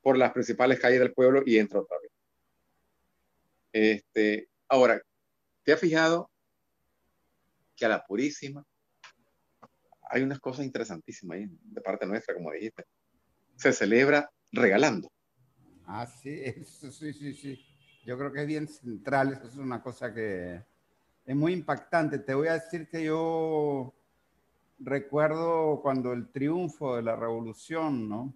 por 0.00 0.16
las 0.16 0.32
principales 0.32 0.80
calles 0.80 1.00
del 1.00 1.12
pueblo 1.12 1.42
y 1.44 1.58
entra 1.58 1.80
otra 1.80 1.98
vez. 2.00 2.10
Este, 3.72 4.48
ahora, 4.68 5.02
¿te 5.64 5.72
has 5.72 5.80
fijado 5.80 6.30
que 7.76 7.84
a 7.84 7.88
la 7.88 8.04
Purísima 8.04 8.64
hay 10.08 10.22
unas 10.22 10.38
cosas 10.38 10.64
interesantísimas 10.64 11.38
ahí 11.38 11.46
de 11.48 11.80
parte 11.80 12.06
nuestra, 12.06 12.34
como 12.34 12.52
dijiste? 12.52 12.84
Se 13.56 13.72
celebra 13.72 14.30
regalando. 14.52 15.08
Ah, 15.86 16.06
sí, 16.06 16.42
sí, 16.90 17.12
sí, 17.12 17.34
sí 17.34 17.64
yo 18.04 18.18
creo 18.18 18.32
que 18.32 18.42
es 18.42 18.46
bien 18.46 18.68
central, 18.68 19.32
eso 19.32 19.46
es 19.46 19.56
una 19.56 19.82
cosa 19.82 20.12
que 20.12 20.62
es 21.24 21.36
muy 21.36 21.52
impactante. 21.52 22.18
Te 22.18 22.34
voy 22.34 22.48
a 22.48 22.54
decir 22.54 22.88
que 22.88 23.04
yo 23.04 23.94
recuerdo 24.78 25.80
cuando 25.82 26.12
el 26.12 26.28
triunfo 26.28 26.96
de 26.96 27.02
la 27.02 27.16
revolución, 27.16 28.08
¿no? 28.08 28.34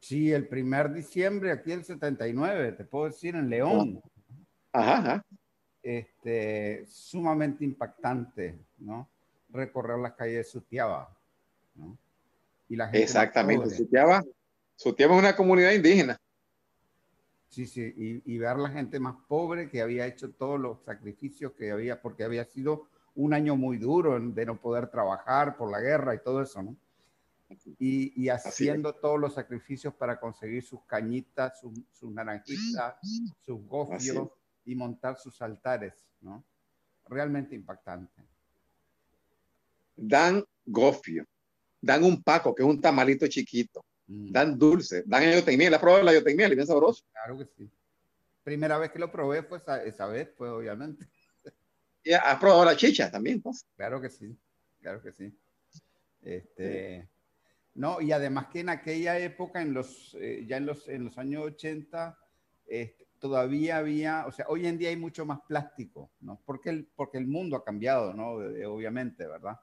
Sí, 0.00 0.32
el 0.32 0.48
primer 0.48 0.92
diciembre, 0.92 1.52
aquí 1.52 1.72
el 1.72 1.84
79, 1.84 2.72
te 2.72 2.84
puedo 2.84 3.06
decir, 3.06 3.34
en 3.34 3.48
León. 3.48 4.00
Ajá, 4.72 5.24
Este, 5.82 6.84
sumamente 6.86 7.64
impactante, 7.64 8.58
¿no? 8.78 9.08
Recorrer 9.48 9.98
las 9.98 10.12
calles 10.12 10.36
de 10.36 10.44
Sutiaba, 10.44 11.16
¿no? 11.74 11.98
Y 12.70 12.76
la 12.76 12.86
gente 12.86 13.02
Exactamente, 13.02 13.68
Sutiaba, 13.68 14.22
Sutiaba 14.76 15.14
es 15.14 15.18
una 15.18 15.36
comunidad 15.36 15.72
indígena. 15.72 16.16
Sí, 17.48 17.66
sí, 17.66 18.22
y, 18.24 18.38
ver 18.38 18.58
la 18.58 18.70
gente 18.70 19.00
más 19.00 19.16
pobre 19.26 19.68
que 19.68 19.82
había 19.82 20.06
hecho 20.06 20.30
todos 20.30 20.58
los 20.60 20.84
sacrificios 20.84 21.50
que 21.54 21.72
había, 21.72 22.00
porque 22.00 22.22
había 22.22 22.44
sido 22.44 22.86
un 23.16 23.34
año 23.34 23.56
muy 23.56 23.76
duro 23.76 24.20
de 24.20 24.46
no 24.46 24.60
poder 24.60 24.86
trabajar 24.86 25.56
por 25.56 25.68
la 25.68 25.80
guerra 25.80 26.14
y 26.14 26.22
todo 26.22 26.42
eso, 26.42 26.62
¿no? 26.62 26.76
Y, 27.80 28.28
haciendo 28.28 28.94
todos 28.94 29.18
los 29.18 29.34
sacrificios 29.34 29.92
para 29.92 30.20
conseguir 30.20 30.62
sus 30.62 30.84
cañitas, 30.84 31.58
sus, 31.58 32.12
naranjitas, 32.12 32.94
sus 33.40 33.66
gofios 33.66 34.28
y 34.64 34.76
montar 34.76 35.18
sus 35.18 35.42
altares, 35.42 36.06
¿no? 36.20 36.44
Realmente 37.08 37.56
impactante. 37.56 38.22
Dan 39.96 40.44
gofio, 40.64 41.26
dan 41.80 42.04
un 42.04 42.22
paco, 42.22 42.54
que 42.54 42.62
es 42.62 42.68
un 42.68 42.80
tamalito 42.80 43.26
chiquito, 43.26 43.84
mm. 44.06 44.30
dan 44.30 44.58
dulce, 44.58 45.02
dan 45.06 45.22
miel. 45.56 45.74
¿Has 45.74 45.80
probado 45.80 46.02
la 46.02 46.12
miel? 46.12 46.52
¿Y 46.52 46.54
bien 46.54 46.66
sabroso? 46.66 47.04
Claro 47.12 47.38
que 47.38 47.46
sí. 47.46 47.70
Primera 48.42 48.78
vez 48.78 48.90
que 48.90 48.98
lo 48.98 49.10
probé 49.10 49.42
fue 49.42 49.60
esa, 49.84 50.06
vez, 50.06 50.28
pues 50.36 50.50
obviamente. 50.50 51.06
¿Y 52.04 52.12
has 52.12 52.38
probado 52.38 52.64
la 52.64 52.76
chicha 52.76 53.10
también? 53.10 53.40
Pues? 53.40 53.66
Claro 53.76 54.00
que 54.00 54.10
sí, 54.10 54.36
claro 54.80 55.02
que 55.02 55.12
sí. 55.12 55.32
Este, 56.22 57.08
no, 57.74 58.00
y 58.00 58.12
además 58.12 58.48
que 58.52 58.60
en 58.60 58.70
aquella 58.70 59.18
época, 59.18 59.62
en 59.62 59.72
los, 59.72 60.14
eh, 60.20 60.44
ya 60.46 60.56
en 60.56 60.66
los, 60.66 60.88
en 60.88 61.04
los 61.04 61.18
años 61.18 61.44
80, 61.44 62.18
este, 62.66 63.06
todavía 63.18 63.76
había, 63.76 64.26
o 64.26 64.32
sea, 64.32 64.46
hoy 64.48 64.66
en 64.66 64.78
día 64.78 64.88
hay 64.88 64.96
mucho 64.96 65.24
más 65.26 65.40
plástico, 65.46 66.10
¿no? 66.20 66.42
Porque 66.44 66.70
el, 66.70 66.86
porque 66.96 67.18
el 67.18 67.26
mundo 67.26 67.56
ha 67.56 67.64
cambiado, 67.64 68.12
¿no? 68.14 68.32
obviamente, 68.32 69.26
¿verdad? 69.26 69.58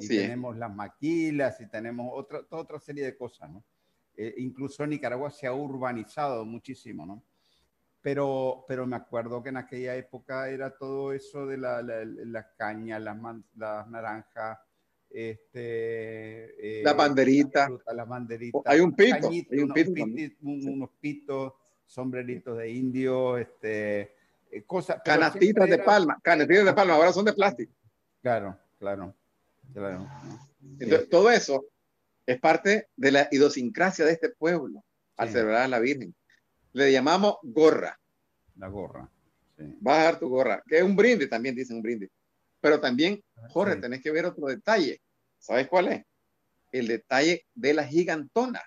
Y 0.00 0.08
tenemos 0.08 0.56
las 0.56 0.74
maquilas 0.74 1.60
y 1.60 1.68
tenemos 1.68 2.10
otra, 2.12 2.42
toda 2.44 2.62
otra 2.62 2.80
serie 2.80 3.04
de 3.04 3.16
cosas, 3.16 3.50
¿no? 3.50 3.64
Eh, 4.16 4.34
incluso 4.38 4.86
Nicaragua 4.86 5.30
se 5.30 5.46
ha 5.46 5.52
urbanizado 5.52 6.44
muchísimo, 6.44 7.04
¿no? 7.04 7.22
Pero, 8.00 8.64
pero 8.68 8.86
me 8.86 8.96
acuerdo 8.96 9.42
que 9.42 9.50
en 9.50 9.58
aquella 9.58 9.94
época 9.96 10.48
era 10.48 10.76
todo 10.76 11.12
eso 11.12 11.46
de 11.46 11.58
la, 11.58 11.82
la, 11.82 12.54
caña, 12.56 12.98
las, 12.98 13.16
las 13.56 13.88
naranjas, 13.88 14.58
este, 15.10 16.80
eh, 16.80 16.84
la 16.84 16.92
banderita. 16.92 17.68
La 17.94 18.04
banderita. 18.04 18.60
Hay 18.64 18.80
un 18.80 18.94
pito. 18.94 19.28
hay 19.28 19.60
un 19.60 19.72
pito 19.72 20.04
unos, 20.42 20.90
pitos, 21.00 21.52
sombreritos 21.84 22.56
de 22.58 22.70
indio, 22.70 23.36
este, 23.36 24.14
eh, 24.50 24.62
cosas. 24.66 25.00
Canastitas 25.04 25.68
de 25.68 25.78
palma, 25.78 26.18
canastitas 26.22 26.64
de 26.64 26.74
palma, 26.74 26.94
ahora 26.94 27.12
son 27.12 27.24
de 27.24 27.32
plástico. 27.32 27.72
Claro, 28.22 28.58
claro. 28.78 29.14
Entonces, 29.74 31.08
todo 31.08 31.30
eso 31.30 31.64
es 32.26 32.40
parte 32.40 32.88
de 32.96 33.12
la 33.12 33.28
idiosincrasia 33.30 34.04
de 34.04 34.12
este 34.12 34.30
pueblo 34.30 34.84
al 35.16 35.30
celebrar 35.30 35.62
a 35.62 35.68
la 35.68 35.78
Virgen. 35.78 36.14
Le 36.72 36.92
llamamos 36.92 37.36
gorra. 37.42 37.98
La 38.56 38.68
gorra. 38.68 39.10
Vas 39.80 39.98
a 39.98 40.02
dar 40.04 40.18
tu 40.18 40.28
gorra, 40.28 40.62
que 40.66 40.78
es 40.78 40.82
un 40.82 40.96
brinde, 40.96 41.26
también 41.26 41.54
dicen 41.54 41.76
un 41.76 41.82
brinde. 41.82 42.10
Pero 42.60 42.80
también, 42.80 43.22
Jorge, 43.50 43.76
tenés 43.76 44.02
que 44.02 44.10
ver 44.10 44.26
otro 44.26 44.46
detalle. 44.46 45.00
¿Sabes 45.38 45.68
cuál 45.68 45.88
es? 45.88 46.04
El 46.72 46.88
detalle 46.88 47.46
de 47.54 47.74
la 47.74 47.84
gigantona. 47.84 48.60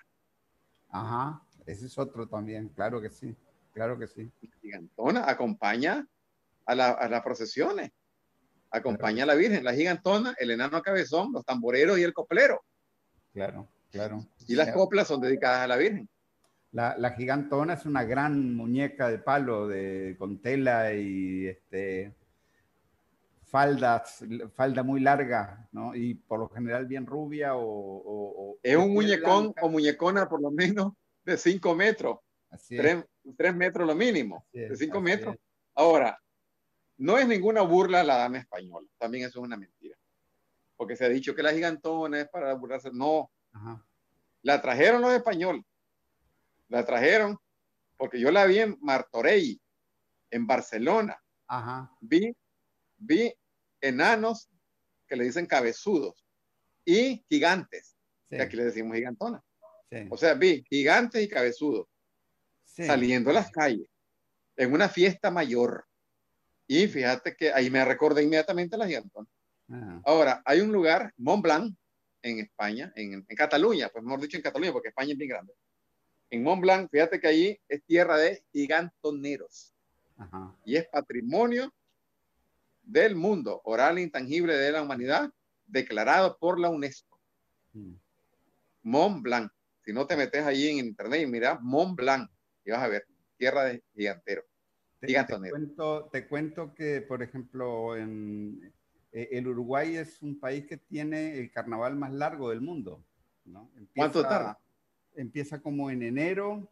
Ajá, 0.88 1.42
ese 1.66 1.86
es 1.86 1.98
otro 1.98 2.26
también, 2.26 2.68
claro 2.70 3.00
que 3.00 3.10
sí, 3.10 3.36
claro 3.72 3.98
que 3.98 4.08
sí. 4.08 4.32
La 4.40 4.58
gigantona 4.60 5.30
acompaña 5.30 6.06
a, 6.66 6.72
a 6.72 7.08
las 7.08 7.22
procesiones 7.22 7.92
acompaña 8.70 9.24
a 9.24 9.26
la 9.26 9.34
Virgen, 9.34 9.64
la 9.64 9.74
gigantona, 9.74 10.34
el 10.38 10.50
enano 10.50 10.82
cabezón, 10.82 11.32
los 11.32 11.44
tamboreros 11.44 11.98
y 11.98 12.02
el 12.02 12.12
coplero. 12.12 12.62
Claro, 13.32 13.68
claro. 13.90 14.26
Y 14.46 14.54
las 14.54 14.72
coplas 14.72 15.08
son 15.08 15.20
dedicadas 15.20 15.60
a 15.60 15.66
la 15.66 15.76
Virgen. 15.76 16.08
La, 16.72 17.10
gigantona 17.16 17.74
es 17.74 17.84
una 17.84 18.04
gran 18.04 18.54
muñeca 18.54 19.08
de 19.08 19.18
palo 19.18 19.66
de, 19.66 20.14
con 20.18 20.40
tela 20.40 20.94
y 20.94 21.48
este, 21.48 22.14
faldas, 23.42 24.24
falda 24.54 24.84
muy 24.84 25.00
larga, 25.00 25.68
¿no? 25.72 25.96
Y 25.96 26.14
por 26.14 26.38
lo 26.38 26.48
general 26.48 26.86
bien 26.86 27.06
rubia 27.06 27.56
o... 27.56 28.56
es 28.62 28.76
un 28.76 28.94
muñecón 28.94 29.52
o 29.60 29.68
muñecona 29.68 30.28
por 30.28 30.40
lo 30.40 30.52
menos 30.52 30.92
de 31.24 31.36
5 31.36 31.74
metros. 31.74 32.18
Así 32.50 32.76
3, 32.76 33.54
metros 33.54 33.86
lo 33.86 33.94
mínimo, 33.94 34.46
de 34.52 34.76
5 34.76 35.00
metros. 35.00 35.36
Ahora, 35.74 36.20
no 37.00 37.16
es 37.16 37.26
ninguna 37.26 37.62
burla 37.62 38.04
la 38.04 38.18
dama 38.18 38.38
española, 38.38 38.86
también 38.98 39.26
eso 39.26 39.40
es 39.40 39.44
una 39.44 39.56
mentira. 39.56 39.96
Porque 40.76 40.96
se 40.96 41.06
ha 41.06 41.08
dicho 41.08 41.34
que 41.34 41.42
la 41.42 41.52
gigantona 41.52 42.20
es 42.20 42.28
para 42.28 42.52
burlarse. 42.54 42.90
No. 42.92 43.30
La 44.42 44.60
trajeron 44.60 45.00
los 45.00 45.12
españoles. 45.12 45.64
La 46.68 46.84
trajeron 46.84 47.38
porque 47.96 48.20
yo 48.20 48.30
la 48.30 48.44
vi 48.44 48.60
en 48.60 48.78
Martorell, 48.80 49.60
en 50.30 50.46
Barcelona. 50.46 51.18
Vi, 52.00 52.34
vi 52.98 53.32
enanos 53.80 54.50
que 55.06 55.16
le 55.16 55.24
dicen 55.24 55.46
cabezudos 55.46 56.26
y 56.84 57.24
gigantes, 57.28 57.96
que 58.28 58.40
aquí 58.40 58.56
le 58.56 58.64
decimos 58.64 58.94
gigantona. 58.96 59.42
O 60.10 60.16
sea, 60.16 60.34
vi 60.34 60.64
gigantes 60.68 61.22
y 61.22 61.28
cabezudos 61.28 61.88
saliendo 62.64 63.30
a 63.30 63.34
las 63.34 63.50
calles 63.50 63.88
en 64.56 64.72
una 64.72 64.88
fiesta 64.88 65.30
mayor. 65.30 65.86
Y 66.72 66.86
fíjate 66.86 67.34
que 67.34 67.52
ahí 67.52 67.68
me 67.68 67.84
recordé 67.84 68.22
inmediatamente 68.22 68.76
la 68.76 68.86
gigantona. 68.86 69.26
Ah. 69.70 70.00
Ahora, 70.04 70.40
hay 70.44 70.60
un 70.60 70.70
lugar, 70.70 71.12
Mont 71.16 71.42
Blanc, 71.42 71.74
en 72.22 72.38
España, 72.38 72.92
en, 72.94 73.24
Cataluña, 73.24 73.88
pues 73.88 74.04
mejor 74.04 74.20
dicho 74.20 74.36
en 74.36 74.44
Cataluña, 74.44 74.70
porque 74.70 74.90
España 74.90 75.10
es 75.10 75.18
bien 75.18 75.30
grande. 75.30 75.52
En 76.30 76.44
Mont 76.44 76.62
Blanc, 76.62 76.88
fíjate 76.88 77.18
que 77.18 77.26
ahí 77.26 77.60
es 77.66 77.82
tierra 77.82 78.18
de 78.18 78.44
gigantoneros. 78.52 79.74
Y 80.64 80.76
es 80.76 80.86
patrimonio 80.86 81.74
del 82.84 83.16
mundo, 83.16 83.60
oral 83.64 83.98
e 83.98 84.02
intangible 84.02 84.54
de 84.54 84.70
la 84.70 84.82
humanidad, 84.82 85.28
declarado 85.66 86.38
por 86.38 86.60
la 86.60 86.70
UNESCO. 86.70 87.18
Mm. 87.72 87.94
Mont 88.82 89.22
Blanc. 89.24 89.50
Si 89.84 89.92
no 89.92 90.06
te 90.06 90.16
metes 90.16 90.46
allí 90.46 90.68
en 90.68 90.86
internet 90.86 91.22
y 91.22 91.26
miras 91.26 91.60
Mont 91.60 91.96
Blanc, 91.96 92.30
y 92.64 92.70
vas 92.70 92.84
a 92.84 92.86
ver 92.86 93.08
tierra 93.36 93.64
de 93.64 93.82
giganteros. 93.92 94.49
Te, 95.00 96.28
cuento, 96.28 96.74
que, 96.74 97.00
por 97.00 97.22
ejemplo, 97.22 97.96
en, 97.96 98.72
eh, 99.12 99.28
el 99.32 99.48
Uruguay 99.48 99.96
es 99.96 100.20
un 100.22 100.38
país 100.38 100.66
que 100.66 100.76
tiene 100.76 101.38
el 101.38 101.50
carnaval 101.50 101.96
más 101.96 102.12
largo 102.12 102.50
del 102.50 102.60
mundo. 102.60 103.02
¿no? 103.44 103.70
¿Cuánto 103.96 104.22
tarda? 104.22 104.58
Empieza 105.16 105.60
como 105.60 105.90
en 105.90 106.02
enero 106.02 106.68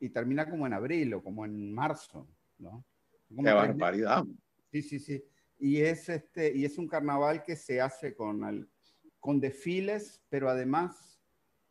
y 0.00 0.08
termina 0.08 0.50
como 0.50 0.66
en 0.66 0.72
abril 0.72 1.14
o 1.14 1.22
como 1.22 1.44
en 1.44 1.72
marzo. 1.72 2.26
¿no? 2.58 2.84
Qué 3.28 3.52
barbaridad. 3.52 4.24
Sí, 4.72 4.82
sí, 4.82 4.98
sí. 4.98 5.24
Y 5.60 5.78
es, 5.78 6.08
este, 6.08 6.56
y 6.56 6.64
es 6.64 6.78
un 6.78 6.88
carnaval 6.88 7.42
que 7.42 7.56
se 7.56 7.80
hace 7.80 8.14
con, 8.14 8.68
con 9.20 9.40
desfiles, 9.40 10.22
pero 10.28 10.48
además 10.48 11.17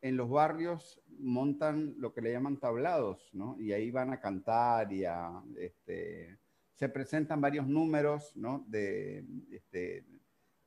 en 0.00 0.16
los 0.16 0.28
barrios 0.30 1.00
montan 1.18 1.94
lo 1.98 2.12
que 2.12 2.20
le 2.20 2.32
llaman 2.32 2.58
tablados, 2.58 3.30
¿no? 3.32 3.56
Y 3.58 3.72
ahí 3.72 3.90
van 3.90 4.12
a 4.12 4.20
cantar 4.20 4.92
y 4.92 5.04
a, 5.04 5.42
este, 5.58 6.38
se 6.74 6.88
presentan 6.88 7.40
varios 7.40 7.66
números, 7.66 8.32
¿no? 8.36 8.64
De, 8.68 9.24
este, 9.50 10.04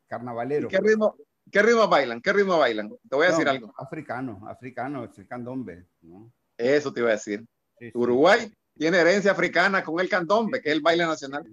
carnavaleros. 0.07 0.69
¿Qué 0.69 0.79
ritmo, 0.79 1.15
¿Qué 1.49 1.61
ritmo 1.61 1.87
bailan? 1.87 2.21
¿Qué 2.21 2.33
ritmo 2.33 2.57
bailan? 2.57 2.89
Te 2.89 3.15
voy 3.15 3.27
a 3.27 3.29
decir 3.31 3.47
algo. 3.47 3.73
Africano, 3.77 4.41
africano, 4.47 5.05
es 5.05 5.17
el 5.17 5.27
candombe, 5.27 5.87
¿no? 6.01 6.31
Eso 6.57 6.93
te 6.93 6.99
iba 6.99 7.09
a 7.09 7.13
decir. 7.13 7.45
Uruguay 7.93 8.51
tiene 8.77 8.99
herencia 8.99 9.31
africana 9.31 9.83
con 9.83 9.99
el 9.99 10.09
candombe, 10.09 10.61
que 10.61 10.69
es 10.69 10.75
el 10.75 10.81
baile 10.81 11.05
nacional. 11.05 11.43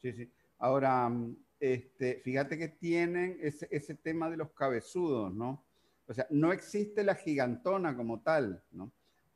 Sí, 0.00 0.12
sí. 0.12 0.32
Ahora, 0.58 1.10
este, 1.58 2.20
fíjate 2.24 2.58
que 2.58 2.68
tienen 2.68 3.38
ese, 3.40 3.68
ese 3.70 3.94
tema 3.94 4.30
de 4.30 4.36
los 4.38 4.50
cabezudos, 4.52 5.32
¿no? 5.32 5.64
O 6.10 6.14
sea, 6.14 6.26
no 6.30 6.52
existe 6.52 7.04
la 7.04 7.14
gigantona 7.14 7.96
como 7.96 8.20
tal, 8.20 8.64
¿no? 8.72 8.92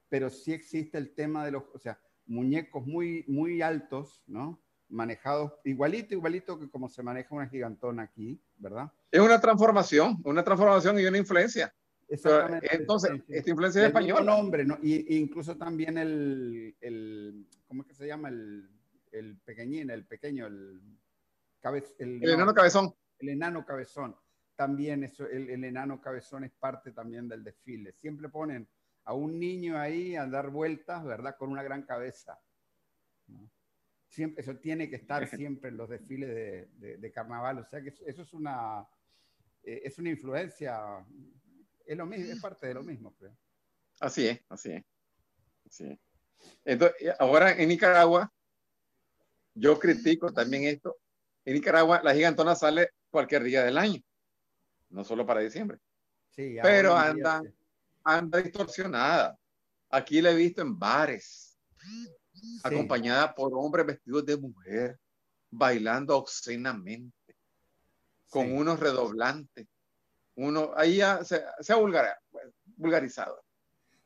Pero 0.09 0.29
sí 0.29 0.53
existe 0.53 0.99
el 0.99 1.15
tema 1.15 1.45
de 1.45 1.53
los, 1.53 1.63
o 1.73 1.79
sea, 1.79 2.01
muñecos 2.27 2.85
muy, 2.85 3.25
muy 3.29 3.63
altos, 3.63 4.25
¿no? 4.27 4.61
Manejados 4.89 5.53
igualito, 5.63 6.15
igualito 6.15 6.59
que 6.59 6.69
como 6.69 6.89
se 6.89 7.05
maneja 7.05 7.33
una 7.33 7.47
gigantona 7.47 8.03
aquí, 8.03 8.43
¿verdad? 8.57 8.91
Es 9.13 9.21
una 9.21 9.41
transformación, 9.41 10.21
una 10.25 10.43
transformación 10.43 10.99
y 10.99 11.05
una 11.05 11.17
influencia. 11.17 11.73
Exactamente. 12.09 12.75
entonces, 12.75 13.23
esta 13.29 13.51
influencia 13.51 13.83
es 13.83 13.87
española. 13.87 14.25
nombre, 14.25 14.65
¿no? 14.65 14.77
Y, 14.83 15.17
incluso 15.17 15.57
también 15.57 15.97
el, 15.97 16.77
el, 16.81 17.47
¿cómo 17.69 17.83
es 17.83 17.89
que 17.89 17.95
se 17.95 18.09
llama? 18.09 18.31
El, 18.31 18.69
el 19.13 19.39
pequeñín, 19.45 19.91
el 19.91 20.07
pequeño, 20.07 20.49
el, 20.49 20.83
el, 21.99 22.21
el 22.21 22.31
enano 22.31 22.53
cabezón. 22.53 22.93
El 23.21 23.29
enano 23.29 23.65
cabezón 23.65 24.17
también 24.57 25.05
eso, 25.05 25.27
el, 25.27 25.65
enano 25.65 26.01
cabezón 26.01 26.45
es 26.45 26.53
parte 26.53 26.93
también 26.93 27.29
del 27.29 27.45
desfile. 27.45 27.93
Siempre 27.93 28.29
ponen 28.29 28.69
a 29.05 29.15
un 29.15 29.39
niño 29.39 29.79
ahí 29.79 30.17
a 30.17 30.27
dar 30.27 30.51
vueltas, 30.51 31.05
¿verdad? 31.05 31.37
Con 31.37 31.51
una 31.51 31.63
gran 31.63 31.83
cabeza. 31.83 32.41
Siempre, 34.09 34.43
eso 34.43 34.57
tiene 34.57 34.89
que 34.89 34.97
estar 34.97 35.27
siempre 35.27 35.71
en 35.71 35.77
los 35.77 35.89
desfiles 35.89 36.71
de, 36.79 37.13
carnaval. 37.13 37.59
O 37.59 37.65
sea 37.65 37.83
que 37.83 37.89
eso, 37.89 38.23
es 38.23 38.33
una, 38.33 38.87
eh, 39.63 39.83
es 39.85 39.99
una 39.99 40.11
influencia, 40.11 41.05
es, 41.85 41.97
lo 41.97 42.07
mismo, 42.07 42.33
es 42.33 42.41
parte 42.41 42.69
de 42.69 42.75
lo 42.75 42.83
mismo, 42.83 43.13
creo. 43.15 43.37
Así 44.01 44.29
es, 44.29 44.41
así 44.49 44.73
es. 44.73 44.85
Entonces, 46.65 47.15
ahora 47.19 47.53
en 47.53 47.69
Nicaragua, 47.69 48.33
yo 49.55 49.79
critico 49.79 50.33
también 50.33 50.65
esto. 50.65 50.97
En 51.45 51.55
Nicaragua, 51.55 52.01
la 52.03 52.15
gigantona 52.15 52.55
sale 52.55 52.91
cualquier 53.11 53.45
día 53.45 53.63
del 53.63 53.79
año, 53.79 54.01
no 54.95 55.05
solo 55.05 55.27
para 55.27 55.41
diciembre. 55.41 55.79
Sí, 56.31 56.57
Pero 56.63 56.97
anda, 56.97 57.43
anda 58.05 58.41
distorsionada. 58.41 59.39
Aquí 59.91 60.21
la 60.21 60.31
he 60.31 60.35
visto 60.35 60.63
en 60.63 60.79
bares, 60.79 61.59
acompañada 62.63 63.35
por 63.35 63.53
hombres 63.55 63.87
vestidos 63.87 64.25
de 64.25 64.37
mujer, 64.37 64.99
bailando 65.51 66.17
obscenamente, 66.17 67.37
con 68.31 68.53
unos 68.53 68.81
redoblantes. 68.81 69.67
Uno, 70.37 70.73
ahí 70.77 70.97
ya 70.97 71.23
se, 71.25 71.37
ha 71.37 71.77
vulgarizado. 72.77 73.43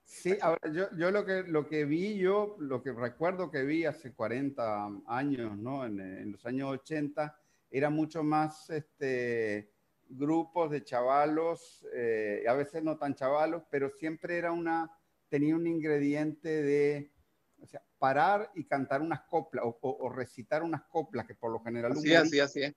Sí, 0.04 0.36
ahora 0.40 0.72
yo, 0.72 0.88
yo 0.96 1.10
lo, 1.10 1.24
que, 1.24 1.42
lo 1.42 1.66
que 1.66 1.84
vi, 1.84 2.18
yo 2.18 2.56
lo 2.58 2.82
que 2.82 2.92
recuerdo 2.92 3.50
que 3.50 3.62
vi 3.62 3.84
hace 3.84 4.12
40 4.12 4.90
años, 5.06 5.56
¿no? 5.56 5.84
En, 5.84 6.00
en 6.00 6.32
los 6.32 6.44
años 6.46 6.70
80, 6.70 7.38
era 7.70 7.90
mucho 7.90 8.22
más 8.22 8.68
este, 8.70 9.70
grupos 10.08 10.70
de 10.70 10.84
chavalos, 10.84 11.86
eh, 11.92 12.44
a 12.48 12.54
veces 12.54 12.82
no 12.82 12.96
tan 12.96 13.14
chavalos, 13.14 13.62
pero 13.70 13.90
siempre 13.90 14.38
era 14.38 14.52
una, 14.52 14.90
tenía 15.28 15.54
un 15.54 15.66
ingrediente 15.66 16.62
de, 16.62 17.12
o 17.60 17.66
sea, 17.66 17.82
parar 17.98 18.50
y 18.54 18.64
cantar 18.64 19.02
unas 19.02 19.22
coplas 19.22 19.64
o, 19.66 20.08
recitar 20.08 20.62
unas 20.62 20.82
coplas 20.84 21.26
que 21.26 21.34
por 21.34 21.52
lo 21.52 21.60
general... 21.60 21.92
Así, 21.92 22.14
así, 22.14 22.40
así 22.40 22.62
es. 22.62 22.74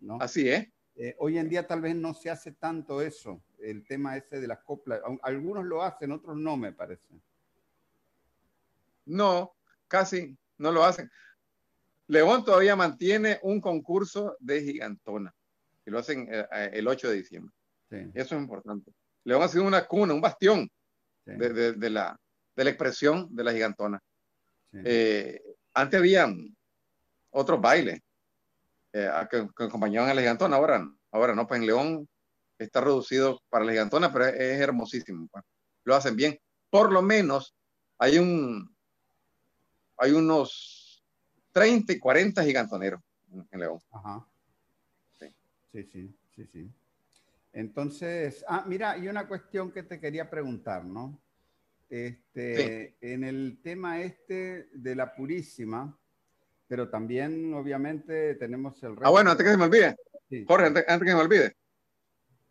¿no? 0.00 0.18
Así 0.20 0.48
es. 0.48 0.68
Eh, 0.96 1.16
hoy 1.18 1.38
en 1.38 1.48
día 1.48 1.66
tal 1.66 1.80
vez 1.80 1.96
no 1.96 2.14
se 2.14 2.30
hace 2.30 2.52
tanto 2.52 3.00
eso, 3.00 3.42
el 3.58 3.84
tema 3.84 4.16
ese 4.16 4.40
de 4.40 4.46
las 4.46 4.60
coplas. 4.60 5.00
Algunos 5.22 5.64
lo 5.64 5.82
hacen, 5.82 6.12
otros 6.12 6.36
no, 6.36 6.56
me 6.56 6.72
parece. 6.72 7.20
No, 9.06 9.56
casi 9.88 10.36
no 10.58 10.70
lo 10.70 10.84
hacen. 10.84 11.10
León 12.06 12.44
todavía 12.44 12.76
mantiene 12.76 13.40
un 13.42 13.60
concurso 13.60 14.36
de 14.38 14.62
gigantona 14.62 15.34
y 15.86 15.90
lo 15.90 15.98
hacen 15.98 16.28
eh, 16.30 16.46
eh, 16.52 16.70
el 16.74 16.88
8 16.88 17.10
de 17.10 17.16
diciembre. 17.16 17.54
Eso 17.90 18.34
es 18.34 18.40
importante. 18.40 18.92
León 19.24 19.42
ha 19.42 19.48
sido 19.48 19.64
una 19.64 19.86
cuna, 19.86 20.14
un 20.14 20.20
bastión 20.20 20.68
de, 21.24 21.90
la, 21.90 22.18
de 22.56 22.64
la 22.64 22.70
expresión 22.70 23.28
de 23.34 23.44
la 23.44 23.52
gigantona. 23.52 24.00
antes 24.72 25.98
habían 25.98 26.56
otros 27.30 27.60
bailes 27.60 28.00
eh, 28.92 29.10
que, 29.30 29.48
acompañaban 29.64 30.10
a 30.10 30.14
la 30.14 30.20
gigantona. 30.20 30.56
Ahora, 30.56 30.88
ahora 31.10 31.34
no, 31.34 31.46
pues 31.46 31.60
en 31.60 31.66
León 31.66 32.08
está 32.58 32.80
reducido 32.80 33.40
para 33.48 33.64
la 33.64 33.72
gigantona, 33.72 34.12
pero 34.12 34.26
es, 34.26 34.60
hermosísimo. 34.60 35.28
Pues. 35.30 35.44
Lo 35.84 35.94
hacen 35.94 36.16
bien. 36.16 36.38
Por 36.70 36.92
lo 36.92 37.02
menos 37.02 37.54
hay 37.98 38.18
un 38.18 38.74
hay 39.96 40.10
unos 40.10 41.04
30 41.52 41.92
y 41.92 41.98
40 42.00 42.42
gigantoneros 42.42 43.00
en 43.50 43.60
León. 43.60 43.78
Ajá. 43.92 44.26
Sí. 45.74 45.82
sí, 45.92 46.14
sí, 46.36 46.46
sí, 46.52 46.70
Entonces, 47.52 48.44
ah, 48.46 48.64
mira, 48.64 48.96
y 48.96 49.08
una 49.08 49.26
cuestión 49.26 49.72
que 49.72 49.82
te 49.82 49.98
quería 49.98 50.30
preguntar, 50.30 50.84
¿no? 50.84 51.20
Este, 51.90 52.94
En 53.00 53.24
el 53.24 53.58
tema 53.60 54.00
este 54.00 54.68
de 54.72 54.94
la 54.94 55.12
Purísima, 55.12 55.98
pero 56.68 56.88
también 56.88 57.52
obviamente 57.54 58.36
tenemos 58.36 58.80
el 58.84 58.94
Ah, 59.02 59.10
bueno, 59.10 59.32
antes 59.32 59.44
que 59.44 59.50
se 59.50 59.56
me 59.56 59.64
olvide, 59.64 59.96
Jorge, 60.46 60.66
antes, 60.66 60.84
que 60.84 61.08
se 61.08 61.14
me 61.16 61.20
olvide, 61.20 61.56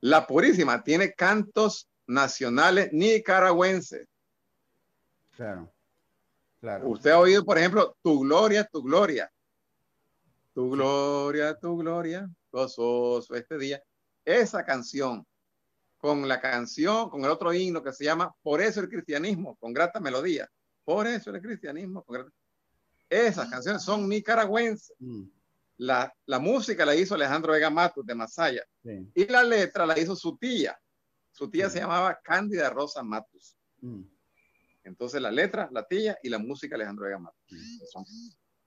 la 0.02 0.28
Purísima 0.28 0.84
tiene 0.84 1.14
cantos 1.14 1.88
nacionales 2.06 2.92
nicaragüenses. 2.92 4.06
Claro, 5.38 5.72
claro. 6.60 6.90
Usted 6.90 7.12
ha 7.12 7.20
oído, 7.20 7.46
por 7.46 7.58
ejemplo, 7.58 7.96
Tu 8.02 8.20
Gloria, 8.20 8.66
Tu 8.66 8.84
Gloria. 8.84 9.32
Tu 10.54 10.70
Gloria, 10.70 11.58
Tu 11.60 11.78
Gloria, 11.78 12.30
gozoso 12.52 13.36
este 13.36 13.58
día. 13.58 13.82
Esa 14.24 14.64
canción, 14.64 15.26
con 15.98 16.28
la 16.28 16.40
canción, 16.40 17.10
con 17.10 17.24
el 17.26 17.32
otro 17.32 17.54
himno 17.54 17.84
que 17.84 17.94
se 17.94 18.06
llama 18.06 18.34
Por 18.42 18.62
eso 18.62 18.80
el 18.82 18.90
cristianismo, 18.90 19.56
con 19.58 19.74
grata 19.74 20.00
melodía. 20.00 20.50
Por 20.84 21.08
eso 21.08 21.32
el 21.32 21.42
cristianismo, 21.42 22.04
con 22.04 22.16
grata 22.16 22.32
esas 23.14 23.50
canciones 23.50 23.84
son 23.84 24.08
nicaragüenses. 24.10 24.96
Mm. 25.00 25.24
La, 25.78 26.14
la, 26.26 26.40
música 26.40 26.86
la 26.86 26.96
hizo 26.96 27.16
Alejandro 27.16 27.54
Vega 27.54 27.70
Matos 27.70 28.06
de 28.06 28.16
Masaya. 28.16 28.64
Y 29.14 29.26
la 29.28 29.44
letra 29.44 29.86
la 29.86 29.98
hizo 30.00 30.16
su 30.16 30.38
tía. 30.38 30.78
Su 31.32 31.50
tía 31.50 31.70
se 31.70 31.80
llamaba 31.80 32.20
Cándida 32.24 32.70
Rosa 32.70 33.04
Matos. 33.04 33.56
Mm. 33.82 34.04
Entonces 34.84 35.22
la 35.22 35.32
letra, 35.32 35.70
la 35.72 35.86
tía 35.86 36.18
y 36.22 36.30
la 36.30 36.38
música 36.38 36.76
Alejandro 36.76 37.06
Vega 37.06 37.20
Matos. 37.20 37.44
Mm. 37.50 37.86
Son 37.92 38.06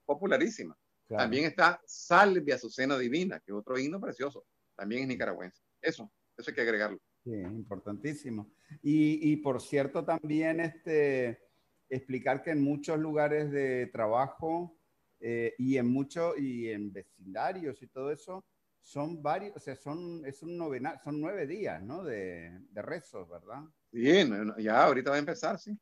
popularísimas. 0.04 0.76
También 1.08 1.44
está 1.44 1.80
Salve 1.86 2.52
Azucena 2.52 2.98
Divina, 2.98 3.40
que 3.40 3.52
es 3.52 3.56
otro 3.56 3.78
himno 3.78 4.00
precioso. 4.00 4.44
También 4.74 5.02
es 5.02 5.08
nicaragüense. 5.08 5.62
Eso, 5.80 6.10
eso 6.36 6.50
hay 6.50 6.54
que 6.54 6.60
agregarlo. 6.62 6.98
Sí, 7.22 7.32
importantísimo. 7.32 8.50
Y, 8.82 9.32
y 9.32 9.36
por 9.36 9.60
cierto, 9.60 10.04
también 10.04 10.60
este, 10.60 11.40
explicar 11.88 12.42
que 12.42 12.50
en 12.50 12.62
muchos 12.62 12.98
lugares 12.98 13.50
de 13.50 13.86
trabajo 13.92 14.78
eh, 15.20 15.54
y 15.58 15.76
en 15.76 15.86
muchos 15.86 16.38
y 16.38 16.70
en 16.70 16.92
vecindarios 16.92 17.82
y 17.82 17.86
todo 17.86 18.10
eso 18.12 18.44
son 18.82 19.20
varios, 19.20 19.56
o 19.56 19.60
sea, 19.60 19.74
son, 19.74 20.24
es 20.24 20.42
un 20.42 20.56
novena, 20.56 21.00
son 21.02 21.20
nueve 21.20 21.46
días, 21.46 21.82
¿no? 21.82 22.04
De, 22.04 22.60
de 22.70 22.82
rezos, 22.82 23.28
¿verdad? 23.28 23.62
Bien, 23.90 24.52
ya 24.58 24.84
ahorita 24.84 25.10
va 25.10 25.16
a 25.16 25.20
empezar, 25.20 25.58
sí. 25.58 25.76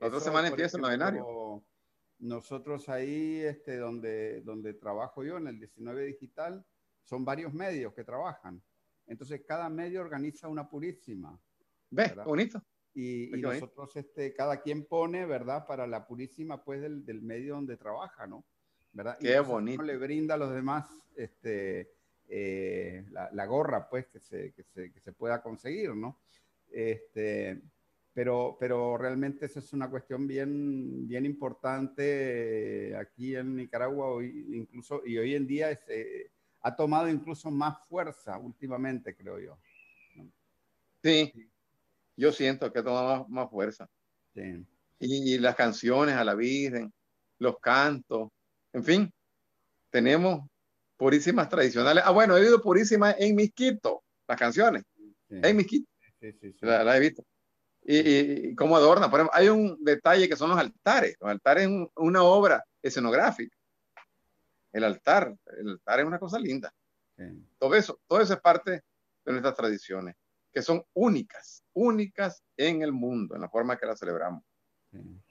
La 0.00 0.08
otra 0.08 0.18
semana 0.18 0.48
empieza 0.48 0.76
el 0.76 0.82
novenario. 0.82 1.62
Nosotros 2.20 2.88
ahí, 2.88 3.40
este, 3.40 3.76
donde, 3.78 4.42
donde 4.42 4.74
trabajo 4.74 5.24
yo, 5.24 5.38
en 5.38 5.48
el 5.48 5.58
19 5.58 6.04
Digital, 6.04 6.64
son 7.02 7.24
varios 7.24 7.52
medios 7.52 7.94
que 7.94 8.04
trabajan. 8.04 8.62
Entonces, 9.06 9.42
cada 9.46 9.68
medio 9.68 10.02
organiza 10.02 10.46
una 10.48 10.68
purísima. 10.68 11.40
¿Ves? 11.90 12.14
Bonito. 12.24 12.62
Y, 12.92 13.30
nosotros, 13.38 13.96
este, 13.96 14.34
cada 14.34 14.60
quien 14.60 14.84
pone, 14.84 15.24
¿verdad? 15.24 15.66
Para 15.66 15.86
la 15.86 16.06
purísima, 16.06 16.62
pues, 16.62 16.82
del, 16.82 17.04
del 17.04 17.22
medio 17.22 17.54
donde 17.54 17.76
trabaja, 17.76 18.26
¿no? 18.26 18.44
¿Verdad? 18.92 19.16
Qué 19.18 19.40
bonito. 19.40 19.82
le 19.82 19.96
brinda 19.96 20.34
a 20.34 20.38
los 20.38 20.52
demás, 20.52 20.86
este, 21.16 21.92
eh, 22.28 23.06
la, 23.10 23.30
la, 23.32 23.46
gorra, 23.46 23.88
pues, 23.88 24.08
que 24.08 24.20
se, 24.20 24.52
que 24.52 24.62
se, 24.64 24.92
que 24.92 25.00
se 25.00 25.12
pueda 25.12 25.42
conseguir, 25.42 25.94
¿no? 25.94 26.20
Este, 26.68 27.62
pero, 28.12 28.56
pero 28.58 28.98
realmente 28.98 29.46
esa 29.46 29.60
es 29.60 29.72
una 29.72 29.88
cuestión 29.88 30.26
bien, 30.26 31.06
bien 31.06 31.24
importante 31.24 32.90
eh, 32.90 32.96
aquí 32.96 33.36
en 33.36 33.56
Nicaragua, 33.56 34.08
hoy, 34.08 34.46
incluso, 34.52 35.02
y 35.06 35.16
hoy 35.18 35.34
en 35.34 35.46
día 35.46 35.70
es, 35.70 35.80
eh, 35.88 36.30
ha 36.62 36.74
tomado 36.74 37.08
incluso 37.08 37.50
más 37.50 37.86
fuerza 37.86 38.38
últimamente, 38.38 39.14
creo 39.14 39.38
yo. 39.38 39.58
Sí, 41.02 41.32
yo 42.16 42.32
siento 42.32 42.72
que 42.72 42.82
toma 42.82 43.24
más, 43.28 43.48
fuerza. 43.48 43.88
Y, 44.98 45.38
las 45.38 45.54
canciones 45.54 46.14
a 46.14 46.24
la 46.24 46.34
Virgen, 46.34 46.92
los 47.38 47.58
cantos, 47.58 48.28
en 48.72 48.84
fin, 48.84 49.12
tenemos 49.88 50.46
purísimas 50.96 51.48
tradicionales. 51.48 52.02
Ah, 52.06 52.10
bueno, 52.10 52.36
he 52.36 52.42
oído 52.42 52.60
purísimas 52.60 53.16
en 53.18 53.34
Misquito, 53.34 54.02
las 54.28 54.38
canciones, 54.38 54.82
en 55.30 55.56
Misquito. 55.56 55.88
La, 56.60 56.96
he 56.96 57.00
visto. 57.00 57.24
Y, 57.82 58.54
cómo 58.54 58.76
adorna. 58.76 59.10
Por 59.10 59.20
ejemplo, 59.20 59.36
hay 59.36 59.48
un 59.48 59.82
detalle 59.82 60.28
que 60.28 60.36
son 60.36 60.50
los 60.50 60.58
altares. 60.58 61.16
Los 61.20 61.30
altares 61.30 61.68
es 61.68 61.88
una 61.96 62.22
obra 62.22 62.64
escenográfica. 62.82 63.56
El 64.72 64.84
altar, 64.84 65.34
el 65.58 65.70
altar 65.70 66.00
es 66.00 66.06
una 66.06 66.18
cosa 66.18 66.38
linda. 66.38 66.72
Todo 67.58 67.74
eso, 67.74 68.00
todo 68.06 68.20
eso 68.20 68.34
es 68.34 68.40
parte 68.40 68.70
de 69.24 69.32
nuestras 69.32 69.54
tradiciones 69.54 70.16
que 70.52 70.62
son 70.62 70.82
únicas, 70.94 71.64
únicas 71.72 72.42
en 72.56 72.82
el 72.82 72.92
mundo, 72.92 73.34
en 73.34 73.42
la 73.42 73.48
forma 73.48 73.76
que 73.78 73.86
la 73.86 73.96
celebramos. 73.96 74.42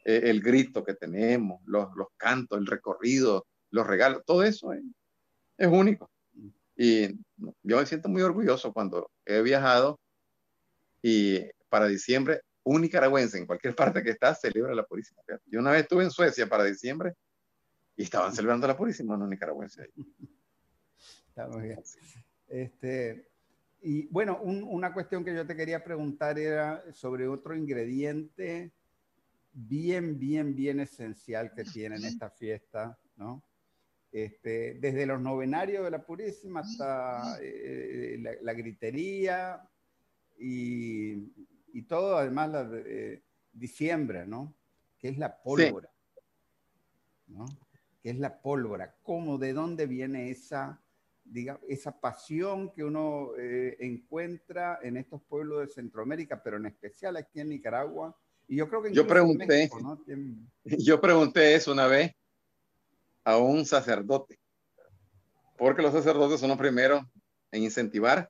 Eh, 0.05 0.21
el 0.23 0.41
grito 0.41 0.83
que 0.83 0.93
tenemos, 0.93 1.61
los, 1.65 1.89
los, 1.95 2.07
cantos, 2.15 2.57
el 2.57 2.65
recorrido, 2.65 3.45
los 3.71 3.85
regalos, 3.85 4.23
todo 4.25 4.43
eso 4.43 4.71
es, 4.71 4.81
es 5.57 5.67
único. 5.67 6.09
Y 6.77 7.09
yo 7.63 7.77
me 7.77 7.85
siento 7.85 8.07
muy 8.07 8.21
orgulloso 8.21 8.71
cuando 8.71 9.11
he 9.25 9.41
viajado 9.41 9.99
y 11.01 11.41
para 11.69 11.87
diciembre 11.87 12.41
un 12.63 12.81
nicaragüense 12.81 13.37
en 13.37 13.45
cualquier 13.45 13.75
parte 13.75 14.03
que 14.03 14.11
está 14.11 14.35
celebra 14.35 14.75
la 14.75 14.83
Purísima. 14.83 15.21
Yo 15.45 15.59
una 15.59 15.71
vez 15.71 15.83
estuve 15.83 16.03
en 16.03 16.11
Suecia 16.11 16.47
para 16.47 16.63
diciembre 16.65 17.15
y 17.95 18.03
estaban 18.03 18.33
celebrando 18.33 18.67
la 18.67 18.77
Purísima 18.77 19.17
los 19.17 19.29
nicaragüenses 19.29 19.85
ahí. 19.85 20.05
Está 21.29 21.47
muy 21.47 21.63
bien. 21.63 21.79
Este, 22.47 23.29
y 23.81 24.07
bueno, 24.07 24.39
una 24.41 24.93
cuestión 24.93 25.23
que 25.23 25.33
yo 25.33 25.47
te 25.47 25.55
quería 25.55 25.83
preguntar 25.83 26.37
era 26.37 26.83
sobre 26.91 27.27
otro 27.27 27.55
ingrediente 27.55 28.71
bien, 29.53 30.19
bien, 30.19 30.55
bien 30.55 30.79
esencial 30.79 31.53
que 31.53 31.63
tienen 31.63 32.03
esta 32.03 32.29
fiesta, 32.29 32.97
¿no? 33.15 33.43
Este, 34.11 34.75
desde 34.79 35.05
los 35.05 35.21
novenarios 35.21 35.83
de 35.83 35.91
la 35.91 36.03
Purísima 36.03 36.61
hasta 36.61 37.37
eh, 37.41 38.39
la, 38.41 38.53
gritería 38.53 39.61
y, 40.39 41.31
y, 41.73 41.83
todo, 41.83 42.17
además, 42.17 42.49
la, 42.49 42.69
eh, 42.73 43.21
diciembre, 43.51 44.25
¿no? 44.25 44.55
Que 44.97 45.09
es 45.09 45.17
la 45.17 45.41
pólvora, 45.41 45.89
¿no? 47.27 47.45
Que 48.01 48.11
es 48.11 48.19
la 48.19 48.41
pólvora. 48.41 48.95
¿Cómo, 49.03 49.37
de 49.37 49.53
dónde 49.53 49.87
viene 49.87 50.29
esa 50.29 50.81
digamos, 51.29 51.61
esa 51.67 51.99
pasión 51.99 52.71
que 52.71 52.83
uno 52.83 53.31
eh, 53.37 53.77
encuentra 53.79 54.79
en 54.81 54.97
estos 54.97 55.21
pueblos 55.21 55.61
de 55.61 55.73
Centroamérica, 55.73 56.41
pero 56.41 56.57
en 56.57 56.65
especial 56.65 57.17
aquí 57.17 57.39
en 57.39 57.49
Nicaragua. 57.49 58.15
Y 58.47 58.55
yo 58.57 58.67
creo 58.67 58.81
que 58.81 58.93
yo 58.93 59.05
pregunté, 59.05 59.69
yo 60.63 60.99
pregunté 60.99 61.55
eso 61.55 61.71
una 61.71 61.87
vez 61.87 62.13
a 63.23 63.37
un 63.37 63.65
sacerdote, 63.65 64.39
porque 65.57 65.81
los 65.81 65.93
sacerdotes 65.93 66.39
son 66.39 66.49
los 66.49 66.57
primeros 66.57 67.03
en 67.51 67.63
incentivar 67.63 68.29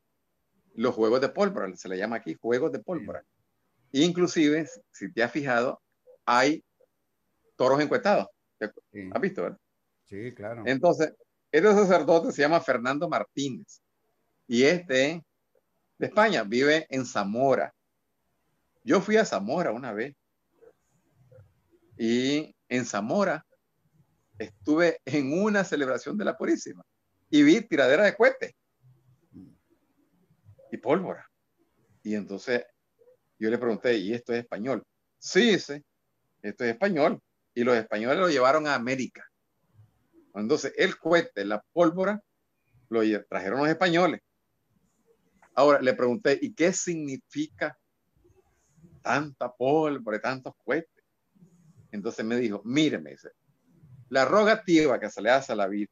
los 0.75 0.95
juegos 0.95 1.21
de 1.21 1.29
pólvora, 1.29 1.75
se 1.75 1.89
le 1.89 1.97
llama 1.97 2.17
aquí 2.17 2.35
juegos 2.35 2.71
de 2.71 2.79
pólvora. 2.79 3.23
Inclusive, 3.91 4.67
si 4.91 5.11
te 5.11 5.23
has 5.23 5.31
fijado, 5.31 5.81
hay 6.25 6.63
toros 7.55 7.81
encuestados. 7.81 8.27
¿Has 8.59 9.21
visto, 9.21 9.43
verdad? 9.43 9.59
Sí, 10.05 10.33
claro. 10.33 10.63
Entonces, 10.65 11.13
este 11.51 11.71
sacerdote 11.73 12.31
se 12.31 12.41
llama 12.41 12.61
Fernando 12.61 13.09
Martínez 13.09 13.81
y 14.47 14.63
este 14.63 15.23
de 15.97 16.07
España 16.07 16.43
vive 16.43 16.85
en 16.89 17.05
Zamora. 17.05 17.73
Yo 18.83 19.01
fui 19.01 19.17
a 19.17 19.25
Zamora 19.25 19.71
una 19.71 19.91
vez 19.93 20.15
y 21.97 22.55
en 22.69 22.85
Zamora 22.85 23.45
estuve 24.37 24.99
en 25.05 25.41
una 25.41 25.63
celebración 25.63 26.17
de 26.17 26.25
la 26.25 26.37
Purísima 26.37 26.83
y 27.29 27.43
vi 27.43 27.61
tiradera 27.61 28.05
de 28.05 28.15
cohetes 28.15 28.53
y 30.71 30.77
pólvora. 30.77 31.29
Y 32.03 32.15
entonces 32.15 32.65
yo 33.37 33.49
le 33.49 33.57
pregunté, 33.57 33.97
¿y 33.97 34.13
esto 34.13 34.33
es 34.33 34.39
español? 34.39 34.83
Sí, 35.17 35.59
sí, 35.59 35.83
esto 36.41 36.63
es 36.63 36.71
español. 36.71 37.19
Y 37.53 37.63
los 37.63 37.75
españoles 37.75 38.19
lo 38.19 38.29
llevaron 38.29 38.67
a 38.67 38.75
América. 38.75 39.25
Entonces, 40.35 40.73
el 40.77 40.97
cohete, 40.97 41.45
la 41.45 41.63
pólvora, 41.73 42.21
lo 42.89 43.01
trajeron 43.27 43.59
los 43.59 43.69
españoles. 43.69 44.21
Ahora 45.55 45.81
le 45.81 45.93
pregunté, 45.93 46.37
¿y 46.41 46.53
qué 46.53 46.71
significa 46.71 47.77
tanta 49.01 49.51
pólvora 49.51 50.17
y 50.17 50.21
tantos 50.21 50.53
cohetes? 50.63 51.03
Entonces 51.91 52.23
me 52.25 52.37
dijo, 52.37 52.61
míreme, 52.63 53.11
dice, 53.11 53.31
la 54.09 54.25
rogativa 54.25 54.99
que 54.99 55.09
se 55.09 55.21
le 55.21 55.31
hace 55.31 55.51
a 55.51 55.55
la 55.55 55.67
vida 55.67 55.91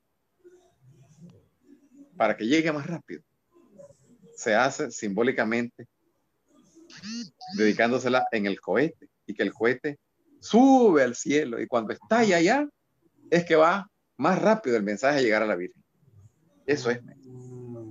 para 2.15 2.35
que 2.35 2.45
llegue 2.45 2.71
más 2.71 2.87
rápido 2.87 3.23
se 4.37 4.53
hace 4.53 4.91
simbólicamente 4.91 5.87
dedicándosela 7.57 8.27
en 8.31 8.45
el 8.45 8.61
cohete 8.61 9.09
y 9.25 9.33
que 9.33 9.41
el 9.41 9.51
cohete 9.51 9.97
sube 10.39 11.01
al 11.03 11.15
cielo 11.15 11.59
y 11.59 11.65
cuando 11.65 11.91
está 11.91 12.19
allá 12.19 12.69
es 13.31 13.45
que 13.45 13.55
va 13.55 13.89
más 14.15 14.39
rápido 14.39 14.77
el 14.77 14.83
mensaje 14.83 15.17
a 15.17 15.21
llegar 15.21 15.41
a 15.41 15.47
la 15.47 15.55
Virgen. 15.55 15.83
Eso 16.67 16.91
es. 16.91 16.99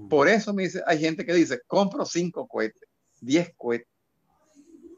Por 0.09 0.29
eso 0.29 0.55
me 0.55 0.63
dice, 0.63 0.83
hay 0.87 1.01
gente 1.01 1.27
que 1.27 1.35
dice, 1.35 1.61
compro 1.67 2.07
cinco 2.07 2.47
cohetes, 2.47 2.89
diez 3.21 3.53
cohetes. 3.57 3.89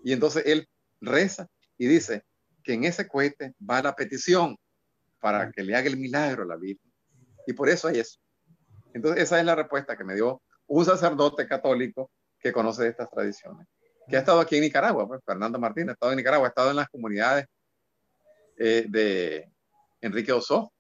Y 0.05 0.13
entonces 0.13 0.43
él 0.47 0.69
reza 1.01 1.49
y 1.79 1.87
dice 1.87 2.25
que 2.63 2.75
en 2.75 2.85
ese 2.85 3.09
cohete 3.09 3.55
va 3.59 3.83
la 3.83 3.95
petición 3.95 4.55
para 5.19 5.51
que 5.51 5.63
le 5.63 5.75
haga 5.75 5.89
el 5.89 5.97
milagro 5.97 6.43
a 6.43 6.47
la 6.47 6.57
Virgen. 6.57 6.93
Y 7.47 7.55
por 7.55 7.71
eso 7.71 7.89
hay 7.89 8.01
eso. 8.01 8.21
Entonces 8.93 9.23
esa 9.23 9.41
es 9.41 9.47
la 9.47 9.55
respuesta 9.55 9.97
que 9.97 10.05
me 10.05 10.15
dio 10.15 10.43
un 10.69 10.85
sacerdote 10.85 11.47
católico 11.47 12.11
que 12.39 12.53
conoce 12.53 12.85
de 12.85 12.91
estas 12.91 13.11
tradiciones, 13.11 13.67
que 14.09 14.17
ha 14.17 14.21
estado 14.21 14.41
aquí 14.41 14.57
en 14.57 14.63
Nicaragua, 14.63 15.07
pues, 15.07 15.21
Fernando 15.25 15.59
Martínez, 15.59 15.91
ha 15.91 15.93
estado 15.95 16.13
en 16.13 16.19
Nicaragua, 16.19 16.47
ha 16.47 16.51
estado 16.51 16.71
en 16.71 16.77
las 16.77 16.89
comunidades 16.89 17.47
eh, 18.57 18.87
de 18.89 19.51
Enrique 20.01 20.33
Oso, 20.33 20.73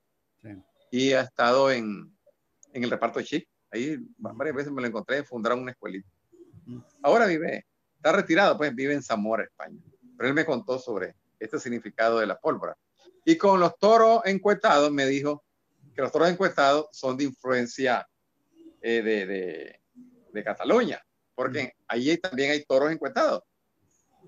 y 0.91 1.13
ha 1.13 1.23
estado 1.23 1.71
en, 1.71 2.17
en 2.73 2.85
el 2.85 2.91
reparto 2.91 3.19
de 3.19 3.49
Ahí 3.71 3.99
varias 4.17 4.57
veces 4.57 4.73
me 4.73 4.81
lo 4.81 4.89
encontré, 4.89 5.23
fundaron 5.25 5.61
una 5.61 5.73
escuelita. 5.73 6.09
Ahora 7.03 7.27
vive, 7.27 7.67
está 7.97 8.13
retirado, 8.13 8.57
pues 8.57 8.75
vive 8.75 8.95
en 8.95 9.03
Zamora, 9.03 9.45
España. 9.45 9.79
Pero 10.17 10.29
él 10.29 10.35
me 10.35 10.47
contó 10.47 10.79
sobre 10.79 11.15
este 11.39 11.59
significado 11.59 12.19
de 12.19 12.27
la 12.27 12.39
pólvora. 12.39 12.77
Y 13.25 13.37
con 13.37 13.61
los 13.61 13.77
toros 13.79 14.23
encuestados 14.25 14.91
me 14.91 15.05
dijo 15.05 15.45
que 15.95 16.01
los 16.01 16.11
toros 16.11 16.31
encuestados 16.31 16.87
son 16.93 17.17
de 17.19 17.25
influencia 17.25 18.09
eh, 18.81 19.03
de, 19.03 19.27
de, 19.27 19.81
de, 20.33 20.45
Cataluña, 20.45 21.03
porque 21.35 21.73
allí 21.87 22.17
también 22.19 22.53
hay 22.53 22.65
toros 22.65 22.93
encuestados 22.93 23.43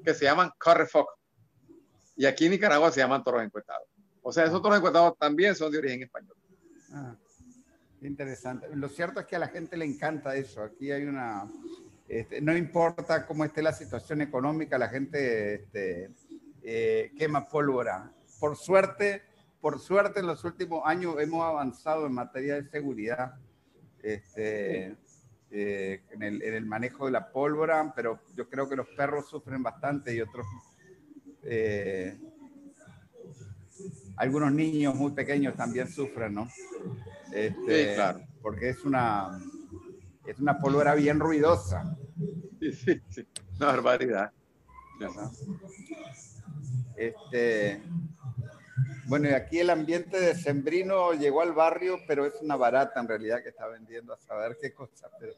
que 0.05 0.15
se 0.15 0.25
llaman 0.25 0.51
Carrefoc. 0.59 1.09
Y 2.17 2.27
aquí 2.27 2.47
en 2.47 2.53
Nicaragua 2.53 2.91
se 2.91 3.01
llaman 3.01 3.23
toros 3.23 3.43
encuestados. 3.43 3.87
O 4.23 4.33
sea, 4.33 4.45
esos 4.45 4.61
toros 4.61 4.79
encuestados 4.79 5.17
también 5.19 5.55
son 5.55 5.73
de 5.73 5.79
origen 5.79 6.03
español. 6.03 6.37
Ah, 6.93 7.17
interesante. 8.03 8.69
Lo 8.75 8.89
cierto 8.89 9.21
es 9.21 9.27
que 9.27 9.37
a 9.37 9.39
la 9.39 9.49
gente 9.49 9.77
le 9.77 9.85
encanta 9.85 10.35
eso. 10.35 10.63
Aquí 10.63 10.91
hay 10.91 11.05
una... 11.05 11.51
Este, 12.09 12.41
no 12.41 12.57
importa 12.57 13.25
cómo 13.25 13.45
esté 13.45 13.63
la 13.63 13.73
situación 13.73 14.21
económica, 14.21 14.77
la 14.77 14.89
gente 14.89 15.55
este, 15.55 16.11
eh, 16.63 17.13
quema 17.17 17.49
pólvora. 17.49 18.13
Por 18.41 18.57
suerte, 18.57 19.23
por 19.61 19.79
suerte 19.79 20.21
en 20.21 20.27
los 20.27 20.45
últimos 20.45 20.83
años 20.85 21.15
hemos 21.21 21.45
avanzado 21.45 22.07
en 22.07 22.13
materia 22.13 22.57
de 22.57 22.69
seguridad 22.69 23.35
este, 24.03 24.97
eh, 25.51 26.03
en, 26.11 26.23
el, 26.23 26.43
en, 26.43 26.55
el, 26.55 26.67
manejo 26.67 27.07
de 27.07 27.13
la 27.13 27.31
pólvora, 27.31 27.93
pero 27.95 28.21
yo 28.37 28.49
creo 28.49 28.69
que 28.69 28.77
los 28.77 28.89
perros 28.89 29.29
sufren 29.29 29.63
bastante 29.63 30.15
y 30.15 30.21
otros 30.21 30.47
eh, 31.43 32.19
algunos 34.17 34.53
niños 34.53 34.95
muy 34.95 35.13
pequeños 35.13 35.57
también 35.57 35.89
sufren, 35.89 36.35
¿no? 36.35 36.49
Este, 37.33 37.89
sí, 37.89 37.95
claro. 37.95 38.21
Porque 38.43 38.69
es 38.69 38.85
una, 38.85 39.41
es 40.27 40.39
una 40.39 40.59
pólvora 40.59 40.95
bien 40.95 41.19
ruidosa. 41.19 41.97
Sí, 42.61 42.73
sí, 42.73 43.01
sí. 43.09 43.27
Una 43.57 43.67
barbaridad. 43.67 44.33
Este, 46.97 47.81
bueno, 49.07 49.29
y 49.29 49.33
aquí 49.33 49.59
el 49.59 49.71
ambiente 49.71 50.21
de 50.21 50.35
Sembrino 50.35 51.13
llegó 51.13 51.43
al 51.43 51.53
barrio, 51.53 51.99
pero 52.07 52.27
es 52.27 52.35
una 52.41 52.57
barata 52.57 53.01
en 53.01 53.09
realidad 53.09 53.43
que 53.43 53.51
está 53.51 53.67
vendiendo 53.67 54.13
a 54.13 54.19
saber 54.19 54.57
qué 54.61 54.73
cosa. 54.73 55.09
Pero, 55.19 55.35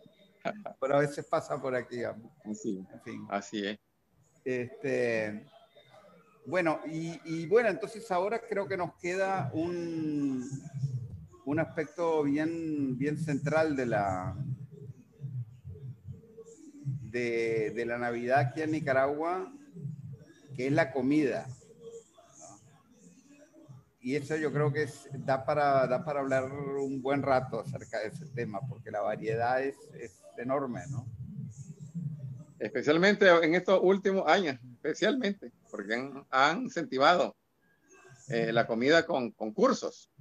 pero 0.81 0.97
a 0.97 1.01
veces 1.01 1.25
pasa 1.25 1.61
por 1.61 1.75
aquí. 1.75 2.03
Así, 2.45 2.85
en 2.93 3.01
fin. 3.03 3.27
así 3.31 3.67
es. 3.67 3.79
Este, 4.45 5.47
bueno, 6.45 6.81
y, 6.87 7.47
bueno, 7.47 7.69
entonces 7.69 8.11
ahora 8.11 8.41
creo 8.41 8.67
que 8.67 8.77
nos 8.77 8.95
queda 8.97 9.51
un, 9.55 10.45
un 11.45 11.59
aspecto 11.61 12.25
bien, 12.25 12.99
bien 12.99 13.17
central 13.17 13.77
de 13.77 13.87
la, 13.87 14.37
de, 17.13 17.85
la 17.87 17.99
Navidad 17.99 18.41
aquí 18.41 18.63
en 18.63 18.73
Nicaragua, 18.73 19.53
que 20.57 20.67
es 20.67 20.73
la 20.73 20.91
comida. 20.91 21.47
Y 24.03 24.17
eso 24.17 24.37
yo 24.37 24.53
creo 24.53 24.73
que 24.73 24.89
da, 25.13 25.45
para, 25.45 25.87
da 25.87 26.05
para 26.05 26.21
hablar 26.21 26.53
un 26.53 27.01
buen 27.01 27.23
rato 27.23 27.61
acerca 27.61 28.01
de 28.01 28.09
ese 28.09 28.27
tema, 28.27 28.61
porque 28.69 28.91
la 28.91 29.01
variedad 29.01 29.63
es, 29.63 29.77
es 29.95 30.21
enorme, 30.37 30.83
¿no? 30.91 31.07
Especialmente 32.59 33.29
en 33.29 33.55
estos 33.55 33.81
últimos 33.83 34.29
años, 34.29 34.59
especialmente 34.75 35.53
porque 35.73 35.95
han, 36.31 36.63
incentivado 36.63 37.35
eh, 38.29 38.53
la 38.53 38.67
comida 38.67 39.07
con 39.07 39.31
concursos. 39.31 40.13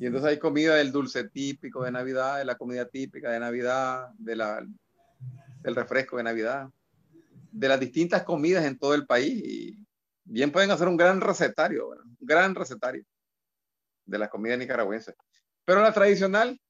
Y 0.00 0.06
entonces 0.06 0.30
hay 0.30 0.38
comida 0.38 0.74
del 0.74 0.90
dulce 0.90 1.28
típico 1.28 1.84
de 1.84 1.92
Navidad, 1.92 2.38
de 2.38 2.44
la 2.44 2.56
comida 2.56 2.86
típica 2.86 3.30
de 3.30 3.38
Navidad, 3.38 4.10
de 4.18 4.34
la, 4.34 4.66
del 5.62 5.76
refresco 5.76 6.16
de 6.16 6.24
Navidad, 6.24 6.68
de 7.52 7.68
las 7.68 7.78
distintas 7.78 8.24
comidas 8.24 8.64
en 8.64 8.78
todo 8.78 8.94
el 8.94 9.06
país. 9.06 9.76
Bien 10.28 10.52
pueden 10.52 10.70
hacer 10.70 10.88
un 10.88 10.96
gran 10.96 11.20
recetario, 11.20 11.88
un 11.88 12.16
gran 12.20 12.54
recetario 12.54 13.04
de 14.04 14.18
la 14.18 14.28
comida 14.28 14.56
nicaragüense. 14.56 15.14
Pero 15.64 15.80
la 15.80 15.92
tradicional, 15.92 16.60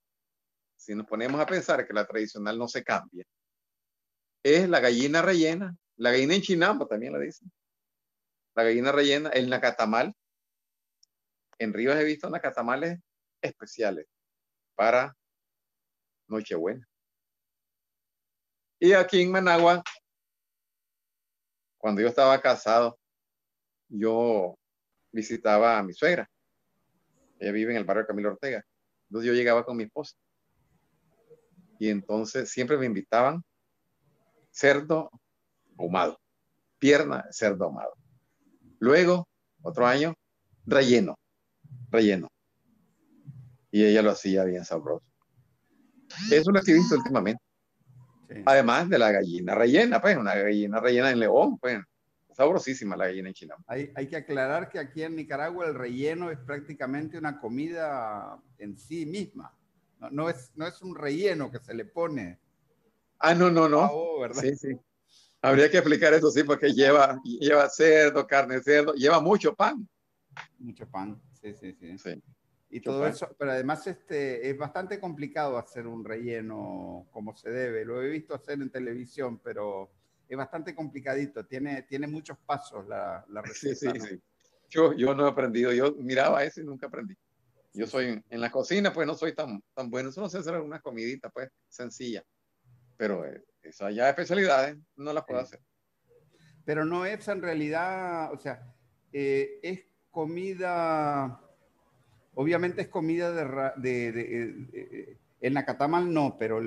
si 0.77 0.95
nos 0.95 1.07
ponemos 1.07 1.41
a 1.41 1.47
pensar 1.47 1.87
que 1.87 1.93
la 1.93 2.07
tradicional 2.07 2.57
no 2.57 2.69
se 2.69 2.85
cambia, 2.85 3.25
es 4.45 4.69
la 4.69 4.81
gallina 4.81 5.23
rellena, 5.23 5.77
la 5.97 6.13
gallina 6.13 6.35
en 6.35 6.43
chinampa 6.43 6.87
también 6.87 7.13
la 7.13 7.19
dicen, 7.19 7.51
la 8.55 8.63
gallina 8.63 8.93
rellena, 8.93 9.31
el 9.31 9.51
nacatamal. 9.51 10.15
En 11.59 11.73
Rivas 11.73 11.99
he 11.99 12.05
visto 12.05 12.31
nacatamales 12.31 13.01
especiales 13.43 14.07
para 14.77 15.17
Nochebuena. 16.29 16.87
Y 18.81 18.93
aquí 18.93 19.23
en 19.23 19.33
Managua, 19.33 19.83
cuando 21.79 22.01
yo 22.01 22.09
estaba 22.09 22.41
casado, 22.41 22.99
yo 23.89 24.59
visitaba 25.13 25.79
a 25.79 25.83
mi 25.83 25.93
suegra. 25.93 26.29
Ella 27.39 27.53
vive 27.53 27.73
en 27.73 27.79
el 27.79 27.85
barrio 27.85 28.07
Camilo 28.07 28.31
Ortega. 28.31 28.65
Entonces 29.09 29.29
yo 29.29 29.35
llegaba 29.35 29.65
con 29.65 29.77
mi 29.77 29.85
esposa. 29.85 30.17
Y 31.79 31.89
entonces 31.89 32.51
siempre 32.51 32.77
me 32.77 32.87
invitaban 32.87 33.43
cerdo 34.51 35.11
ahumado, 35.79 36.19
pierna 36.79 37.25
cerdo 37.31 37.67
ahumado. 37.67 37.95
Luego, 38.81 39.29
otro 39.63 39.87
año, 39.87 40.15
relleno, 40.67 41.17
relleno. 41.91 42.29
Y 43.71 43.85
ella 43.85 44.03
lo 44.03 44.11
hacía 44.11 44.45
bien 44.45 44.65
sabroso. 44.65 45.05
Eso 46.31 46.51
lo 46.51 46.61
he 46.61 46.73
visto 46.73 46.97
últimamente. 46.97 47.43
Además 48.45 48.89
de 48.89 48.99
la 48.99 49.11
gallina 49.11 49.55
rellena, 49.55 50.01
pues, 50.01 50.17
una 50.17 50.35
gallina 50.35 50.81
rellena 50.81 51.11
en 51.11 51.21
León, 51.21 51.59
pues, 51.59 51.79
sabrosísima 52.39 52.97
la 52.97 53.07
gallina 53.07 53.31
en 53.31 53.35
China. 53.35 53.57
Hay, 53.67 53.91
hay, 53.97 54.07
que 54.07 54.15
aclarar 54.15 54.69
que 54.69 54.79
aquí 54.79 55.03
en 55.03 55.17
Nicaragua 55.17 55.67
el 55.67 55.75
relleno 55.75 56.31
es 56.31 56.39
prácticamente 56.39 57.19
una 57.19 57.41
comida 57.41 58.41
en 58.59 58.79
sí 58.79 59.05
misma. 59.05 59.53
No, 59.99 60.09
no, 60.11 60.31
es, 60.31 60.53
no 60.55 60.65
es 60.65 60.81
un 60.81 60.95
relleno 60.95 61.51
que 61.51 61.59
se 61.59 61.75
le 61.75 61.85
pone. 61.85 62.39
Ah, 63.19 63.35
no, 63.35 63.51
no, 63.51 63.69
no. 63.69 64.21
¿verdad? 64.21 64.41
Sí, 64.41 64.55
sí. 64.55 64.69
Habría 65.43 65.69
que 65.69 65.79
explicar 65.79 66.15
eso, 66.15 66.31
sí, 66.31 66.45
porque 66.45 66.73
lleva, 66.73 67.21
lleva 67.25 67.69
cerdo, 67.69 68.25
carne 68.25 68.55
de 68.55 68.63
cerdo, 68.63 68.95
lleva 68.95 69.21
mucho 69.21 69.53
pan. 69.53 69.89
Mucho 70.61 70.89
pan, 70.89 71.21
sí, 71.33 71.53
sí, 71.55 71.73
sí. 71.73 71.99
sí. 71.99 72.23
Y 72.71 72.81
todo 72.81 73.05
eso, 73.05 73.35
pero 73.37 73.51
además 73.51 73.85
este, 73.89 74.49
es 74.49 74.57
bastante 74.57 75.01
complicado 75.01 75.59
hacer 75.59 75.89
un 75.89 76.05
relleno 76.05 77.09
como 77.11 77.35
se 77.35 77.51
debe. 77.51 77.85
Lo 77.85 78.01
he 78.01 78.09
visto 78.09 78.33
hacer 78.33 78.61
en 78.61 78.71
televisión, 78.71 79.41
pero 79.43 79.91
es 80.29 80.37
bastante 80.37 80.75
complicadito. 80.75 81.45
Tiene, 81.47 81.83
tiene 81.83 82.07
muchos 82.07 82.39
pasos 82.39 82.87
la, 82.87 83.25
la 83.29 83.43
receta. 83.43 83.93
Sí, 83.93 84.01
sí, 84.01 84.09
sí. 84.09 84.23
Yo, 84.69 84.93
yo 84.93 85.15
no 85.15 85.27
he 85.27 85.31
aprendido. 85.31 85.73
Yo 85.73 85.95
miraba 85.95 86.45
eso 86.45 86.61
y 86.61 86.65
nunca 86.65 86.87
aprendí. 86.87 87.17
Yo 87.73 87.87
soy 87.87 88.23
en 88.29 88.41
la 88.41 88.51
cocina, 88.51 88.93
pues 88.93 89.07
no 89.07 89.15
soy 89.15 89.35
tan, 89.35 89.63
tan 89.75 89.91
bueno. 89.91 90.11
Solo 90.11 90.29
sé 90.29 90.39
hacer 90.39 90.55
algunas 90.55 90.83
comiditas, 90.83 91.31
pues, 91.33 91.49
sencillas. 91.69 92.25
Pero 92.97 93.25
eh, 93.25 93.45
esas 93.63 93.95
ya 93.95 94.09
especialidades 94.09 94.77
no 94.97 95.13
las 95.13 95.25
puedo 95.25 95.41
hacer. 95.41 95.61
Pero 96.65 96.85
no 96.85 97.07
es 97.07 97.27
en 97.29 97.41
realidad, 97.41 98.33
o 98.33 98.39
sea, 98.39 98.75
eh, 99.13 99.61
es 99.63 99.87
comida 100.11 101.41
Obviamente 102.41 102.83
es 102.83 102.89
comida 102.89 103.33
de, 103.33 104.13
de, 104.13 105.19
el 105.41 105.55
nacatamal 105.55 106.15
no, 106.15 106.37
pero 106.39 106.61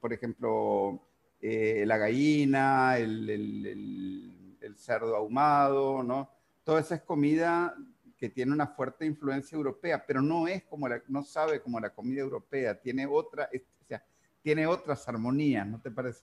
por 0.00 0.12
ejemplo 0.12 1.00
eh, 1.44 1.82
la 1.86 1.98
gallina, 1.98 2.96
el, 2.98 3.28
el, 3.28 4.76
cerdo 4.76 5.16
ahumado, 5.16 6.02
¿no? 6.02 6.30
Toda 6.64 6.80
esa 6.80 6.94
es 6.94 7.02
comida 7.02 7.76
que 8.16 8.30
tiene 8.30 8.52
una 8.52 8.68
fuerte 8.68 9.04
influencia 9.04 9.56
europea, 9.56 10.04
pero 10.06 10.22
no 10.22 10.46
es 10.46 10.62
como 10.64 10.88
la, 10.88 11.02
no 11.08 11.24
sabe 11.24 11.60
como 11.60 11.80
la 11.80 11.90
comida 11.90 12.20
europea, 12.20 12.80
tiene 12.80 13.06
otra, 13.06 13.50
o 13.52 13.86
sea, 13.86 14.04
tiene 14.40 14.66
otras 14.66 15.06
armonías, 15.08 15.66
¿no 15.66 15.80
te 15.80 15.90
parece? 15.90 16.22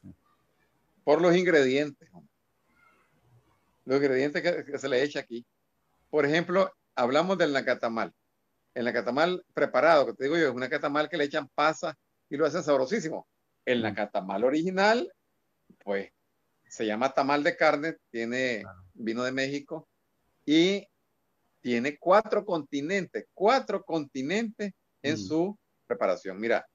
Por 1.03 1.21
los 1.21 1.35
ingredientes, 1.35 2.09
los 3.85 3.97
ingredientes 3.97 4.41
que, 4.41 4.77
se 4.77 4.89
le 4.89 5.03
echa 5.03 5.19
aquí. 5.19 5.45
Por 6.09 6.25
ejemplo, 6.25 6.73
hablamos 6.95 7.37
del 7.37 7.51
nacatamal 7.51 8.13
en 8.73 8.85
la 8.85 8.93
catamal 8.93 9.43
preparado, 9.53 10.05
que 10.05 10.13
te 10.13 10.23
digo 10.23 10.37
yo, 10.37 10.47
es 10.47 10.55
una 10.55 10.69
catamal 10.69 11.09
que 11.09 11.17
le 11.17 11.25
echan 11.25 11.49
pasa 11.53 11.97
y 12.29 12.37
lo 12.37 12.45
hacen 12.45 12.63
sabrosísimo. 12.63 13.27
En 13.65 13.81
la 13.81 13.93
catamal 13.93 14.43
original, 14.43 15.11
pues 15.83 16.11
se 16.67 16.85
llama 16.85 17.13
tamal 17.13 17.43
de 17.43 17.55
carne, 17.55 17.97
tiene 18.09 18.63
vino 18.93 19.23
de 19.23 19.31
México 19.31 19.87
y 20.45 20.87
tiene 21.61 21.97
cuatro 21.97 22.45
continentes, 22.45 23.27
cuatro 23.33 23.83
continentes 23.83 24.73
en 25.01 25.17
su 25.17 25.57
preparación. 25.87 26.39
Mira, 26.39 26.65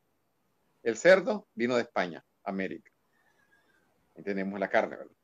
el 0.83 0.97
cerdo 0.97 1.49
vino 1.55 1.77
de 1.77 1.83
España, 1.83 2.25
América. 2.45 2.91
Tenemos 4.23 4.61
la 4.61 4.69
carne, 4.69 4.97
¿verdad? 4.97 5.17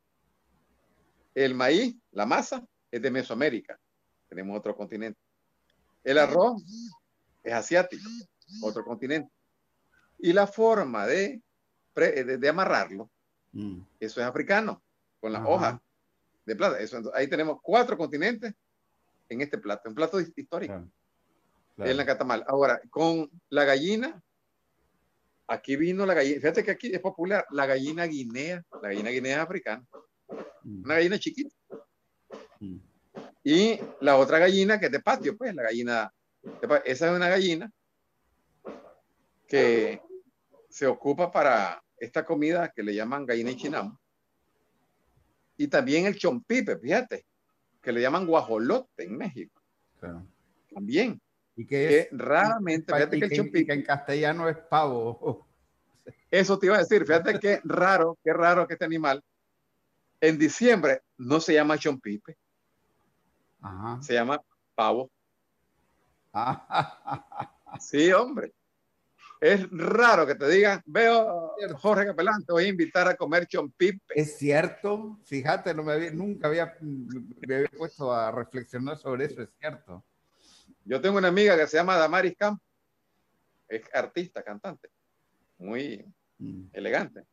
El 1.35 1.55
maíz, 1.55 1.97
la 2.11 2.27
masa, 2.27 2.67
es 2.91 3.01
de 3.01 3.11
Mesoamérica. 3.11 3.79
Tenemos 4.29 4.59
otro 4.59 4.77
continente. 4.77 5.21
El 6.03 6.19
arroz 6.19 6.63
es 7.43 7.53
asiático, 7.53 8.09
otro 8.63 8.85
continente. 8.85 9.31
Y 10.19 10.33
la 10.33 10.47
forma 10.47 11.07
de, 11.07 11.43
de, 11.95 12.49
amarrarlo, 12.49 13.11
mm. 13.53 13.81
eso 14.01 14.21
es 14.21 14.27
africano, 14.27 14.83
con 15.21 15.33
la 15.33 15.47
hoja 15.47 15.83
de 16.47 16.57
plata. 16.57 16.81
Eso, 16.81 17.11
ahí 17.15 17.29
tenemos 17.29 17.59
cuatro 17.63 17.97
continentes 17.97 18.55
en 19.29 19.41
este 19.41 19.59
plato, 19.59 19.89
un 19.89 19.95
plato 19.95 20.21
histórico. 20.21 20.87
En 21.79 21.97
la 21.97 22.05
catamal. 22.05 22.45
Ahora, 22.47 22.79
con 22.91 23.31
la 23.49 23.65
gallina, 23.65 24.23
aquí 25.47 25.77
vino 25.77 26.05
la 26.05 26.13
gallina, 26.13 26.37
fíjate 26.37 26.63
que 26.63 26.71
aquí 26.73 26.93
es 26.93 27.01
popular, 27.01 27.47
la 27.51 27.65
gallina 27.65 28.05
guinea, 28.05 28.63
la 28.83 28.89
gallina 28.89 29.11
guinea 29.11 29.37
es 29.37 29.43
africana, 29.43 29.87
mm. 30.63 30.85
una 30.85 30.95
gallina 30.95 31.19
chiquita. 31.19 31.55
Mm. 32.61 32.77
Y 33.43 33.81
la 34.01 34.19
otra 34.19 34.39
gallina 34.39 34.79
que 34.79 34.87
es 34.87 34.93
de 34.93 35.01
patio, 35.01 35.37
pues 35.37 35.55
la 35.55 35.63
gallina, 35.63 36.13
esa 36.85 37.11
es 37.11 37.17
una 37.17 37.29
gallina 37.29 37.73
que 39.49 40.03
se 40.81 40.87
ocupa 40.87 41.31
para 41.31 41.85
esta 41.99 42.25
comida 42.25 42.73
que 42.75 42.83
le 42.83 42.95
llaman 42.95 43.27
gallina 43.27 43.51
y 43.51 43.57
chinamo. 43.57 44.01
Y 45.59 45.69
también 45.69 46.07
el 46.07 46.17
chompipe, 46.17 46.79
fíjate, 46.79 47.27
que 47.83 47.93
le 47.93 48.01
llaman 48.01 48.25
guajolote 48.25 49.05
en 49.05 49.15
México. 49.15 49.61
También. 50.73 51.21
Y 51.55 51.67
que, 51.67 52.09
raramente, 52.13 52.95
fíjate 52.95 53.19
que, 53.19 53.27
el 53.27 53.31
chompipe. 53.31 53.75
en 53.75 53.83
castellano 53.83 54.49
es 54.49 54.57
pavo. 54.57 55.47
Eso 56.31 56.59
te 56.59 56.65
iba 56.65 56.77
a 56.77 56.79
decir, 56.79 57.05
fíjate 57.05 57.39
qué 57.39 57.61
raro, 57.63 58.17
qué 58.25 58.33
raro 58.33 58.67
que 58.67 58.73
este 58.73 58.87
animal 58.87 59.23
en 60.19 60.39
diciembre 60.39 61.03
no 61.19 61.41
se 61.41 61.53
llama 61.53 61.77
chompipe, 61.77 62.39
se 64.01 64.15
llama 64.15 64.41
pavo. 64.75 65.11
sí, 67.81 68.11
hombre. 68.13 68.55
Es 69.41 69.67
raro 69.71 70.27
que 70.27 70.35
te 70.35 70.47
digan, 70.49 70.83
veo 70.85 71.55
Jorge 71.79 72.07
Capelán, 72.07 72.45
te 72.45 72.53
voy 72.53 72.65
a 72.65 72.69
invitar 72.69 73.09
a 73.09 73.17
comer 73.17 73.47
chompipe. 73.47 74.15
Es 74.15 74.37
cierto, 74.37 75.19
fíjate, 75.25 75.73
no 75.73 75.83
me 75.83 76.11
nunca 76.11 76.49
había, 76.49 76.77
me 76.81 77.55
había 77.55 77.69
puesto 77.69 78.13
a 78.13 78.31
reflexionar 78.31 78.99
sobre 78.99 79.25
eso, 79.25 79.43
es 79.43 79.49
cierto. 79.59 80.05
Yo 80.85 81.01
tengo 81.01 81.17
una 81.17 81.29
amiga 81.29 81.57
que 81.57 81.67
se 81.67 81.79
llama 81.79 81.97
Damaris 81.97 82.37
Camp, 82.37 82.61
es 83.67 83.83
artista, 83.95 84.43
cantante, 84.43 84.91
muy 85.57 86.05
mm. 86.39 86.65
elegante, 86.75 87.25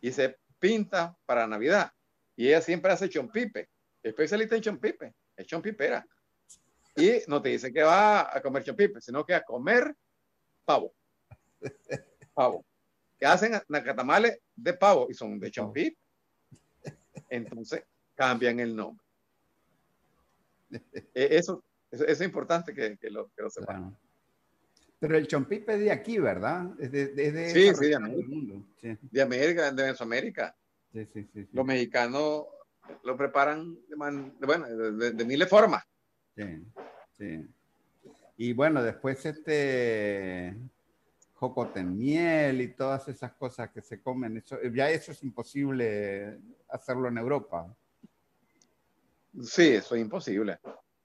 y 0.00 0.12
se 0.12 0.38
pinta 0.60 1.16
para 1.26 1.46
Navidad. 1.46 1.90
Y 2.36 2.46
ella 2.46 2.60
siempre 2.60 2.92
hace 2.92 3.08
chompipe, 3.08 3.68
especialista 4.02 4.54
en 4.54 4.62
chompipe 4.62 5.14
es 5.38 5.46
chompipera. 5.46 6.06
Y 6.96 7.22
no 7.28 7.40
te 7.40 7.50
dice 7.50 7.72
que 7.72 7.82
va 7.82 8.36
a 8.36 8.42
comer 8.42 8.64
chompipe, 8.64 9.00
sino 9.00 9.24
que 9.24 9.34
a 9.34 9.42
comer 9.42 9.94
pavo. 10.64 10.92
Pavo. 12.34 12.64
Que 13.18 13.26
hacen 13.26 13.52
nacatamales 13.68 14.38
de 14.54 14.72
pavo 14.74 15.08
y 15.10 15.14
son 15.14 15.38
de 15.40 15.50
chompipe. 15.50 15.98
Entonces 17.28 17.82
cambian 18.14 18.60
el 18.60 18.74
nombre. 18.76 19.04
E, 21.14 21.36
eso, 21.36 21.64
eso, 21.90 22.04
es 22.06 22.20
importante 22.20 22.74
que, 22.74 22.96
lo, 23.10 23.28
que 23.28 23.42
lo 23.42 23.50
sepan. 23.50 23.96
Pero 25.00 25.16
el 25.16 25.28
chompipe 25.28 25.74
es 25.74 25.80
de 25.80 25.92
aquí, 25.92 26.18
¿verdad? 26.18 26.68
Es 26.80 26.90
de, 26.90 27.50
sí, 27.52 27.74
sí, 27.74 27.86
de 27.86 27.94
América. 27.94 28.28
Sí. 28.80 28.98
De 29.00 29.22
América, 29.22 29.70
de 29.70 29.82
Mesoamérica. 29.84 30.56
Sí, 30.92 31.06
sí, 31.12 31.28
sí, 31.32 31.48
Los 31.52 31.64
mexicanos 31.64 32.46
lo 33.04 33.16
preparan 33.16 33.74
de, 33.88 33.96
bueno, 34.46 34.66
de, 34.68 35.24
miles 35.24 35.48
formas. 35.48 35.84
Sí, 36.34 36.64
sí. 37.16 37.46
Y 38.36 38.52
bueno, 38.52 38.82
después 38.82 39.24
este 39.26 40.56
jocoten 41.38 41.96
miel 41.96 42.60
y 42.60 42.74
todas 42.74 43.06
esas 43.06 43.32
cosas 43.34 43.70
que 43.70 43.80
se 43.80 44.02
comen, 44.02 44.38
eso, 44.38 44.58
ya 44.74 44.90
eso 44.90 45.12
es 45.12 45.22
imposible 45.22 46.36
hacerlo 46.68 47.08
en 47.08 47.18
Europa. 47.18 47.72
Sí, 49.42 49.68
eso 49.68 49.94
es 49.94 50.00
imposible. 50.00 50.58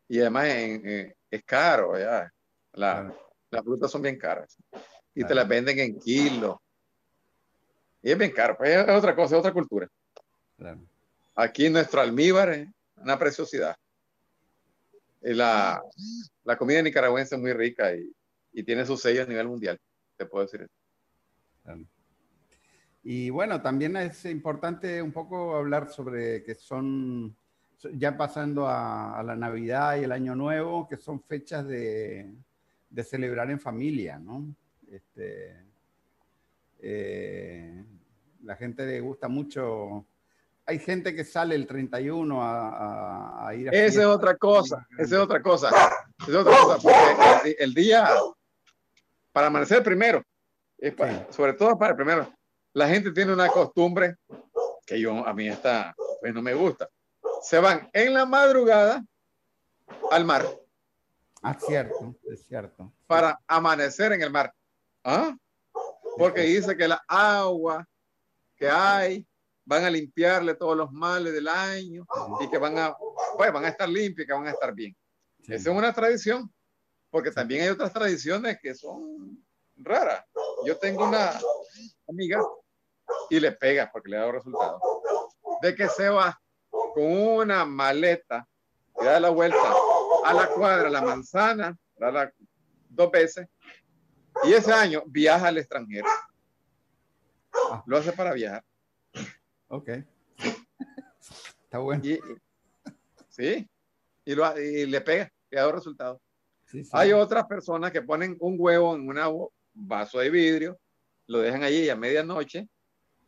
Y 0.08 0.20
además 0.20 0.48
es 0.48 1.44
caro, 1.46 1.98
ya. 2.00 2.32
Las 2.74 3.14
frutas 3.64 3.92
son 3.92 4.02
bien 4.02 4.18
caras. 4.18 4.58
Y 5.14 5.24
te 5.24 5.36
las 5.36 5.48
venden 5.48 5.78
en 5.78 6.00
kilos. 6.00 6.58
Y 8.02 8.12
es 8.12 8.18
bien 8.18 8.32
caro, 8.32 8.58
pues 8.58 8.76
es 8.76 8.90
otra 8.90 9.16
cosa, 9.16 9.36
es 9.36 9.40
otra 9.40 9.54
cultura. 9.54 9.88
Claro. 10.58 10.82
Aquí 11.36 11.70
nuestro 11.70 12.02
almíbar 12.02 12.50
es 12.50 12.68
una 12.98 13.20
preciosidad. 13.20 13.76
La, 15.22 15.82
la 16.44 16.58
comida 16.58 16.82
nicaragüense 16.82 17.36
es 17.36 17.42
muy 17.42 17.54
rica 17.54 17.96
y, 17.96 18.12
y, 18.52 18.64
tiene 18.64 18.86
su 18.86 18.98
sello 18.98 19.24
a 19.24 19.26
nivel 19.26 19.48
mundial, 19.48 19.80
te 20.24 20.30
puedo 20.30 20.46
decir 20.46 20.62
eso. 20.62 21.78
Y 23.04 23.30
bueno, 23.30 23.62
también 23.62 23.98
es 23.98 24.26
importante 24.26 25.02
un 25.02 25.12
poco 25.12 25.56
hablar 25.56 25.90
sobre 25.90 26.44
que 26.44 26.56
son, 26.56 27.36
ya 27.94 28.16
pasando 28.18 28.68
a, 28.68 29.22
la 29.26 29.36
Navidad 29.36 29.98
y 29.98 30.04
el 30.04 30.12
Año 30.12 30.36
Nuevo, 30.36 30.88
que 30.88 30.98
son 30.98 31.22
fechas 31.22 31.68
de, 31.68 32.34
de 32.90 33.04
celebrar 33.04 33.52
en 33.52 33.60
familia, 33.60 34.20
¿no? 34.20 34.56
Este, 34.90 35.56
eh, 36.80 37.84
la 38.44 38.56
gente 38.56 38.86
le 38.86 39.02
gusta 39.02 39.28
mucho 39.28 40.06
hay 40.66 40.80
gente 40.80 41.14
que 41.16 41.26
sale 41.26 41.56
el 41.56 41.68
31 41.68 42.42
a, 42.42 43.48
a, 43.48 43.56
ir 43.56 43.70
a... 43.70 43.72
Esa 43.72 44.02
es 44.02 44.06
otra 44.06 44.38
cosa, 44.38 44.88
esa 44.98 45.16
es 45.16 45.22
otra 45.22 45.42
cosa. 45.42 45.70
es 46.26 46.34
otra 46.34 46.58
cosa, 46.58 46.78
porque 46.82 47.56
el, 47.60 47.74
día, 47.74 48.08
para 49.34 49.48
amanecer 49.48 49.84
primero, 49.84 50.24
Sobre 51.30 51.54
todo 51.54 51.78
para, 51.78 51.96
primero, 51.96 52.32
la 52.74 52.88
gente 52.88 53.12
tiene 53.12 53.34
una 53.34 53.50
costumbre 53.50 54.16
que 54.86 55.00
yo, 55.00 55.26
a 55.26 55.34
mí 55.34 55.48
esta, 55.48 55.94
pues 56.22 56.34
no 56.34 56.42
me 56.42 56.54
gusta. 56.54 56.88
Se 57.42 57.60
van 57.60 57.90
en 57.94 58.14
la 58.14 58.26
madrugada 58.26 59.04
al 60.12 60.26
mar. 60.26 60.46
Ah, 61.42 61.58
cierto, 61.60 62.16
es 62.24 62.46
cierto. 62.46 62.92
Para 63.08 63.40
amanecer 63.48 64.14
en 64.14 64.22
el 64.22 64.32
mar. 64.32 64.54
¿Ah? 65.04 65.36
Porque 66.18 66.42
dice 66.42 66.78
que 66.78 66.88
la 66.88 67.04
agua 67.08 67.86
que 68.56 68.70
hay 68.70 69.26
van 69.66 69.84
a 69.84 69.90
limpiarle 69.90 70.54
todos 70.54 70.78
los 70.78 70.92
males 70.92 71.34
del 71.34 71.48
año 71.48 72.06
y 72.40 72.50
que 72.50 72.58
van 72.58 72.78
a, 72.78 72.96
pues, 73.38 73.52
van 73.52 73.66
a 73.66 73.70
estar 73.70 73.90
limpios 73.90 74.26
y 74.26 74.28
que 74.28 74.34
van 74.34 74.48
a 74.48 74.52
estar 74.52 74.74
bien. 74.74 74.96
Esa 75.44 75.72
es 75.72 75.78
una 75.78 75.94
tradición, 75.94 76.52
porque 77.14 77.30
también 77.30 77.62
hay 77.62 77.70
otras 77.70 77.94
tradiciones 77.94 78.58
que 78.60 78.74
son 78.74 79.38
raras. 79.78 80.26
Yo 80.66 80.76
tengo 80.80 81.08
una 81.08 81.40
amiga 82.10 82.42
y 83.30 83.40
le 83.40 83.52
pega 83.52 83.88
porque 83.92 84.10
le 84.10 84.18
dado 84.18 84.32
resultado. 84.32 84.82
De 85.62 85.76
que 85.76 85.88
se 85.90 86.10
va 86.10 86.42
con 86.96 87.04
una 87.04 87.66
maleta 87.66 88.48
y 89.00 89.06
da 89.06 89.20
la 89.20 89.30
vuelta 89.30 89.60
a 90.26 90.34
la 90.34 90.48
cuadra, 90.48 90.88
a 90.88 90.92
la 90.92 91.04
manzana, 91.04 91.78
da 91.98 92.34
dos 92.90 93.12
veces, 93.12 93.48
y 94.46 94.54
ese 94.54 94.74
año 94.74 95.04
viaja 95.06 95.50
al 95.50 95.60
extranjero. 95.60 96.08
Ah. 97.70 97.84
Lo 97.86 97.98
hace 98.00 98.12
para 98.14 98.34
viajar. 98.34 98.64
Ok. 99.68 99.90
Está 101.64 101.78
bueno. 101.78 102.02
sí, 103.30 103.70
y, 104.26 104.34
lo, 104.34 104.60
y 104.60 104.88
le 104.88 105.02
pega, 105.02 105.32
le 105.52 105.60
ha 105.60 105.68
Hay 106.92 107.12
otras 107.14 107.46
personas 107.46 107.92
que 107.92 108.02
ponen 108.02 108.36
un 108.40 108.56
huevo 108.58 108.96
en 108.96 109.08
un 109.08 109.48
vaso 109.74 110.20
de 110.20 110.30
vidrio, 110.30 110.80
lo 111.28 111.40
dejan 111.40 111.64
allí 111.64 111.84
y 111.86 111.90
a 111.90 111.96
medianoche 111.96 112.68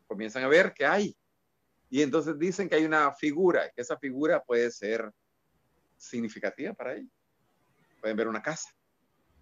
comienzan 0.08 0.44
a 0.44 0.48
ver 0.48 0.74
qué 0.74 0.86
hay. 0.86 1.16
Y 1.90 2.02
entonces 2.02 2.38
dicen 2.38 2.68
que 2.68 2.76
hay 2.76 2.86
una 2.86 3.14
figura, 3.14 3.70
que 3.76 3.82
esa 3.82 3.98
figura 3.98 4.44
puede 4.44 4.70
ser 4.72 5.12
significativa 5.98 6.74
para 6.74 6.96
ellos. 6.96 7.12
Pueden 8.02 8.18
ver 8.18 8.28
una 8.28 8.42
casa. 8.42 8.70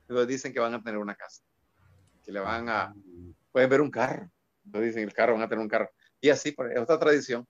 Entonces 0.02 0.28
dicen 0.28 0.54
que 0.54 0.60
van 0.60 0.74
a 0.74 0.84
tener 0.84 1.00
una 1.00 1.16
casa. 1.16 1.44
Que 2.24 2.32
le 2.32 2.40
van 2.40 2.70
a... 2.70 2.94
Pueden 3.52 3.70
ver 3.70 3.82
un 3.82 3.92
carro. 3.92 4.30
Entonces 4.66 4.90
dicen 4.90 5.04
el 5.04 5.14
carro, 5.14 5.34
van 5.34 5.42
a 5.42 5.50
tener 5.50 5.62
un 5.62 5.70
carro. 5.70 5.90
Y 6.22 6.30
así, 6.30 6.56
es 6.72 6.80
otra 6.80 7.00
tradición 7.00 7.48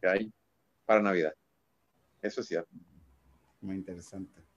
que 0.00 0.08
hay 0.08 0.32
para 0.84 1.00
Navidad. 1.00 1.34
Eso 2.22 2.40
es 2.40 2.46
cierto. 2.46 2.70
Muy 3.60 3.76
interesante. 3.76 4.49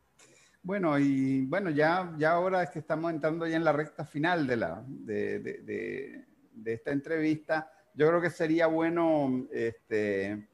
Bueno, 0.64 0.98
y 0.98 1.46
bueno, 1.46 1.70
ya, 1.70 2.16
ya 2.18 2.32
ahora 2.32 2.64
es 2.64 2.70
que 2.70 2.80
estamos 2.80 3.12
entrando 3.12 3.46
ya 3.46 3.58
en 3.58 3.66
la 3.66 3.74
recta 3.74 4.06
final 4.06 4.48
de, 4.48 4.56
la, 4.58 4.84
de, 4.88 5.40
de, 5.40 6.26
de 6.54 6.74
esta 6.74 6.92
entrevista. 6.92 7.70
Yo 7.94 8.08
creo 8.08 8.22
que 8.22 8.30
sería 8.30 8.68
bueno 8.68 9.46
este, 9.52 10.48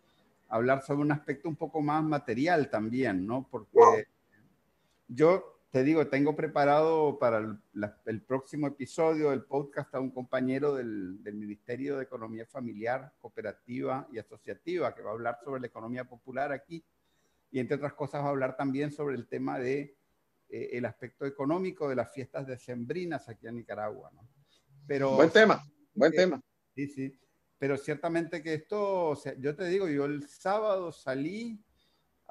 hablar 0.49 0.81
sobre 0.81 1.01
un 1.01 1.11
aspecto 1.11 1.47
un 1.47 1.55
poco 1.55 1.81
más 1.81 2.03
material 2.03 2.69
también, 2.69 3.25
¿no? 3.25 3.47
Porque 3.49 4.07
yo 5.07 5.59
te 5.71 5.83
digo, 5.83 6.07
tengo 6.07 6.35
preparado 6.35 7.19
para 7.19 7.59
el, 8.05 8.21
próximo 8.23 8.67
episodio 8.67 9.29
del 9.29 9.43
podcast 9.43 9.93
a 9.93 9.99
un 9.99 10.09
compañero 10.09 10.73
del, 10.73 11.19
Ministerio 11.33 11.97
de 11.97 12.03
Economía 12.03 12.47
Familiar, 12.47 13.13
Cooperativa 13.21 14.07
y 14.11 14.17
Asociativa 14.17 14.95
que 14.95 15.03
va 15.03 15.11
a 15.11 15.13
hablar 15.13 15.37
sobre 15.43 15.61
la 15.61 15.67
economía 15.67 16.05
popular 16.05 16.51
aquí 16.51 16.83
y 17.51 17.59
entre 17.59 17.75
otras 17.75 17.93
cosas 17.93 18.23
va 18.23 18.27
a 18.27 18.29
hablar 18.29 18.57
también 18.57 18.91
sobre 18.91 19.15
el 19.15 19.27
tema 19.27 19.59
de 19.59 19.95
eh, 20.49 20.69
el 20.73 20.85
aspecto 20.85 21.25
económico 21.25 21.87
de 21.87 21.95
las 21.95 22.11
fiestas 22.11 22.47
decembrinas 22.47 23.29
aquí 23.29 23.47
en 23.47 23.55
Nicaragua, 23.55 24.11
¿no? 24.13 24.27
Pero 24.87 25.11
buen 25.15 25.29
tema, 25.29 25.63
buen 25.93 26.11
tema. 26.11 26.41
Sí, 26.75 26.87
sí. 26.87 27.19
Pero 27.57 27.77
ciertamente 27.77 28.41
que 28.41 28.53
esto, 28.53 29.09
o 29.09 29.15
sea, 29.15 29.35
yo 29.37 29.55
te 29.55 29.65
digo, 29.65 29.87
yo 29.87 30.05
el 30.05 30.27
sábado 30.27 30.91
salí 30.91 31.63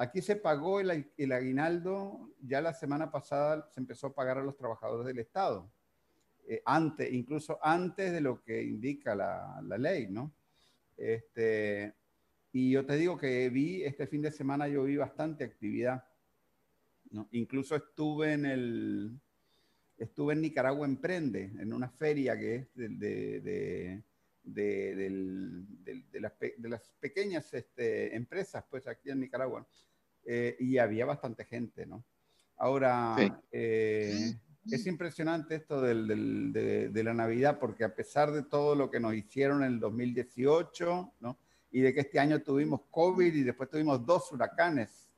Aquí 0.00 0.22
se 0.22 0.36
pagó 0.36 0.78
el, 0.78 1.32
aguinaldo, 1.32 2.30
ya 2.40 2.60
la 2.60 2.72
semana 2.72 3.10
pasada 3.10 3.68
se 3.74 3.80
empezó 3.80 4.06
a 4.06 4.14
pagar 4.14 4.38
a 4.38 4.44
los 4.44 4.56
trabajadores 4.56 5.04
del 5.04 5.18
Estado, 5.18 5.68
eh, 6.46 6.62
antes, 6.64 7.12
incluso 7.12 7.58
antes 7.60 8.12
de 8.12 8.20
lo 8.20 8.40
que 8.40 8.62
indica 8.62 9.16
la, 9.16 9.60
ley, 9.76 10.06
¿no? 10.08 10.32
Este, 10.96 11.96
y 12.52 12.70
yo 12.70 12.86
te 12.86 12.94
digo 12.94 13.18
que 13.18 13.50
vi, 13.50 13.82
este 13.82 14.06
fin 14.06 14.22
de 14.22 14.30
semana 14.30 14.68
yo 14.68 14.84
vi 14.84 14.96
bastante 14.96 15.42
actividad, 15.42 16.04
¿no? 17.10 17.28
Incluso 17.32 17.76
estuve 17.76 18.32
en 18.32 18.46
el, 18.46 19.20
estuve 19.98 20.34
en 20.34 20.40
Nicaragua 20.40 20.86
Emprende, 20.86 21.52
en 21.58 21.72
una 21.72 21.88
feria 21.88 22.38
que 22.38 22.56
es 22.56 22.68
de, 22.74 24.02
de, 24.44 26.20
las, 26.20 26.32
pequeñas 27.00 27.52
este, 27.52 28.14
empresas, 28.14 28.64
pues 28.70 28.86
aquí 28.86 29.10
en 29.10 29.20
Nicaragua. 29.20 29.66
Eh, 30.24 30.56
y 30.60 30.78
había 30.78 31.06
bastante 31.06 31.44
gente, 31.44 31.86
¿no? 31.86 32.04
Ahora, 32.56 33.16
eh, 33.52 34.34
es 34.70 34.86
impresionante 34.86 35.54
esto 35.54 35.80
del, 35.80 36.52
de, 36.52 37.04
la 37.04 37.14
Navidad, 37.14 37.58
porque 37.58 37.84
a 37.84 37.94
pesar 37.94 38.32
de 38.32 38.42
todo 38.42 38.74
lo 38.74 38.90
que 38.90 39.00
nos 39.00 39.14
hicieron 39.14 39.62
en 39.62 39.72
el 39.74 39.80
2018, 39.80 41.14
¿no? 41.20 41.38
Y 41.70 41.80
de 41.80 41.94
que 41.94 42.00
este 42.00 42.18
año 42.18 42.42
tuvimos 42.42 42.82
COVID 42.90 43.34
y 43.34 43.42
después 43.42 43.70
tuvimos 43.70 44.04
dos 44.04 44.32
huracanes 44.32 45.08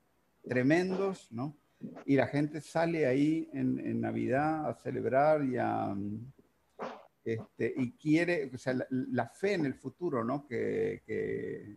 tremendos, 0.46 1.28
¿no? 1.30 1.56
Y 2.05 2.16
la 2.16 2.27
gente 2.27 2.61
sale 2.61 3.07
ahí 3.07 3.48
en, 3.52 4.01
Navidad 4.01 4.69
a 4.69 4.74
celebrar 4.74 5.44
y 5.44 5.57
a... 5.57 5.94
Este, 7.23 7.74
y 7.77 7.93
quiere, 7.93 8.51
o 8.52 8.59
sea, 8.59 8.74
la, 8.89 9.28
fe 9.28 9.52
en 9.52 9.66
el 9.66 9.74
futuro, 9.74 10.24
¿no? 10.24 10.47
Que, 10.47 11.02
que, 11.07 11.77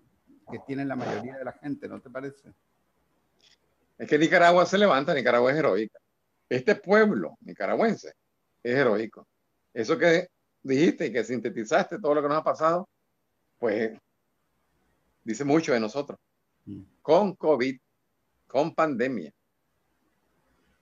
que 0.50 0.60
tiene 0.66 0.86
la 0.86 0.96
mayoría 0.96 1.38
de 1.38 1.46
la 1.46 1.52
gente, 1.52 1.88
¿no 1.88 2.02
te 2.02 2.10
parece? 2.10 2.54
Es 3.98 4.08
que 4.08 4.18
Nicaragua 4.18 4.66
se 4.66 4.78
levanta, 4.78 5.14
Nicaragua 5.14 5.52
es 5.52 5.58
heroica. 5.58 6.00
Este 6.50 6.76
pueblo 6.76 7.38
nicaragüense 7.42 8.14
es 8.62 8.76
heroico. 8.76 9.28
Eso 9.74 9.98
que 9.98 10.28
dijiste 10.62 11.08
y 11.08 11.12
que 11.12 11.24
sintetizaste 11.24 12.00
todo 12.00 12.16
lo 12.16 12.22
que 12.22 12.28
nos 12.28 12.38
ha 12.38 12.44
pasado, 12.44 12.90
pues 13.58 13.98
dice 15.24 15.44
mucho 15.44 15.74
de 15.74 15.80
nosotros. 15.80 16.20
Mm. 16.66 16.82
Con 17.02 17.36
COVID, 17.36 17.80
con 18.48 18.76
pandemia, 18.76 19.34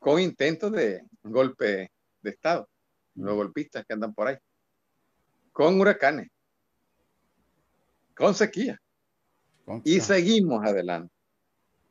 con 0.02 0.20
intentos 0.20 0.72
de 0.72 1.04
golpe 1.22 1.92
de 2.24 2.30
Estado, 2.32 2.68
los 3.14 3.36
golpistas 3.36 3.86
que 3.86 3.94
andan 3.94 4.12
por 4.16 4.28
ahí, 4.28 4.38
con 5.52 5.80
huracanes, 5.80 6.28
con 8.16 8.34
sequía. 8.34 8.82
y 9.84 10.00
seguimos 10.00 10.66
adelante. 10.66 11.14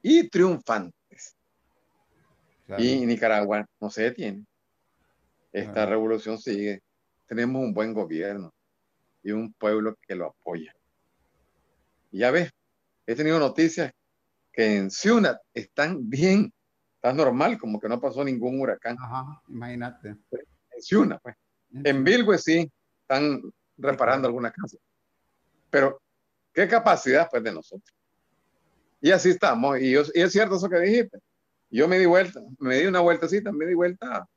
Y 0.02 0.28
triunfante. 0.28 0.96
Y 2.78 3.06
Nicaragua 3.06 3.64
no 3.80 3.90
se 3.90 4.02
detiene. 4.02 4.44
Esta 5.52 5.86
revolución 5.86 6.36
sigue. 6.36 6.80
Tenemos 7.28 7.62
un 7.62 7.72
buen 7.72 7.94
gobierno 7.94 8.52
y 9.22 9.30
un 9.30 9.52
pueblo 9.52 9.96
que 10.02 10.16
lo 10.16 10.26
apoya. 10.26 10.74
Y 12.10 12.18
ya 12.18 12.32
ves, 12.32 12.50
he 13.06 13.14
tenido 13.14 13.38
noticias 13.38 13.92
que 14.52 14.78
en 14.78 14.90
Ciudad 14.90 15.40
están 15.54 16.10
bien, 16.10 16.52
está 17.00 17.14
normal, 17.14 17.58
como 17.58 17.80
que 17.80 17.88
no 17.88 17.98
pasó 17.98 18.22
ningún 18.22 18.60
huracán. 18.60 18.96
Ajá, 19.00 19.40
imagínate. 19.48 20.08
En 20.10 20.82
Ciudad, 20.82 21.18
pues. 21.22 21.34
En 21.72 22.04
Bilwe 22.04 22.36
sí, 22.36 22.70
están 23.00 23.40
reparando 23.78 24.28
algunas 24.28 24.52
casas. 24.52 24.78
Pero, 25.70 26.02
¿qué 26.52 26.68
capacidad, 26.68 27.26
pues, 27.30 27.42
de 27.42 27.52
nosotros? 27.52 27.96
Y 29.00 29.10
así 29.12 29.30
estamos. 29.30 29.78
Y, 29.80 29.92
y 29.92 29.96
es 29.96 30.32
cierto 30.32 30.56
eso 30.56 30.68
que 30.68 30.78
dijiste. 30.78 31.18
Yo 31.70 31.88
me 31.88 31.98
di 31.98 32.04
vuelta, 32.04 32.40
me 32.58 32.80
di 32.80 32.86
una 32.86 33.00
vueltecita, 33.00 33.50
me 33.50 33.64
di 33.64 33.74
vuelta 33.74 34.28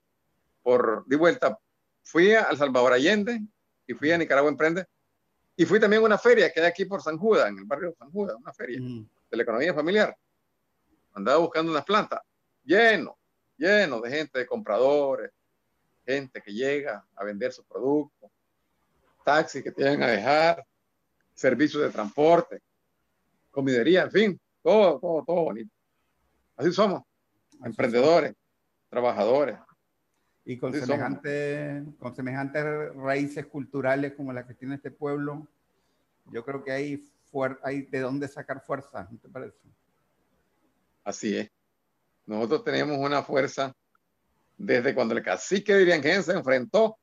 por, 0.62 1.04
di 1.08 1.16
vuelta, 1.16 1.58
fui 2.04 2.34
a 2.34 2.56
Salvador 2.56 2.94
Allende 2.94 3.42
y 3.88 3.94
fui 3.94 4.12
a 4.12 4.18
Nicaragua 4.18 4.52
Emprende 4.52 4.86
y 5.56 5.66
fui 5.66 5.80
también 5.80 6.04
a 6.04 6.06
una 6.06 6.18
feria 6.18 6.52
que 6.52 6.62
hay 6.62 6.68
aquí 6.68 6.86
por 6.86 7.02
San 7.02 7.18
Judas, 7.18 7.50
en 7.50 7.58
el 7.58 7.66
barrio 7.66 7.90
de 7.90 7.96
San 7.96 8.12
Judas, 8.12 8.36
una 8.40 8.54
feria 8.54 8.80
de 8.80 9.38
la 9.38 9.44
economía 9.44 9.74
familiar. 9.74 10.16
Andaba 11.14 11.40
buscando 11.40 11.72
unas 11.72 11.84
plantas, 11.84 12.22
lleno, 12.64 13.18
lleno 13.58 14.02
de 14.02 14.10
gente, 14.10 14.40
de 14.40 14.46
compradores, 14.46 15.32
gente 16.06 16.42
que 16.42 16.52
llega 16.52 17.06
a 17.16 17.24
vender 17.24 17.52
sus 17.52 17.66
productos, 17.66 18.32
taxis 19.24 19.64
que 19.64 19.72
tienen 19.72 20.04
a 20.04 20.08
dejar, 20.08 20.66
servicios 21.34 21.84
de 21.84 21.90
transporte, 21.90 22.62
comidería, 23.52 24.04
en 24.04 24.12
fin, 24.12 24.42
todo, 24.62 25.00
todo, 25.00 25.24
todo 25.26 25.44
bonito. 25.44 25.72
Así 26.56 26.72
somos 26.72 27.04
emprendedores, 27.64 28.34
trabajadores. 28.90 29.58
Y 30.46 30.58
con, 30.58 30.74
semejante, 30.74 31.84
con 32.00 32.14
semejantes 32.14 32.94
raíces 32.96 33.46
culturales 33.46 34.14
como 34.14 34.34
las 34.34 34.46
que 34.46 34.54
tiene 34.54 34.76
este 34.76 34.92
pueblo, 34.92 35.48
yo 36.32 36.44
creo 36.44 36.64
que 36.64 36.72
hay, 36.72 37.10
hay 37.64 37.84
de 37.84 38.00
dónde 38.00 38.28
sacar 38.28 38.62
fuerza, 38.62 39.08
¿no 39.10 39.18
te 39.18 39.30
parece? 39.30 39.58
Así 41.04 41.38
es. 41.38 41.50
Nosotros 42.26 42.64
tenemos 42.64 42.98
una 42.98 43.22
fuerza 43.24 43.76
desde 44.58 44.96
cuando 44.96 45.16
el 45.16 45.24
cacique 45.24 45.74
de 45.74 45.82
Iriangén 45.82 46.24
se 46.24 46.32
enfrentó 46.34 46.98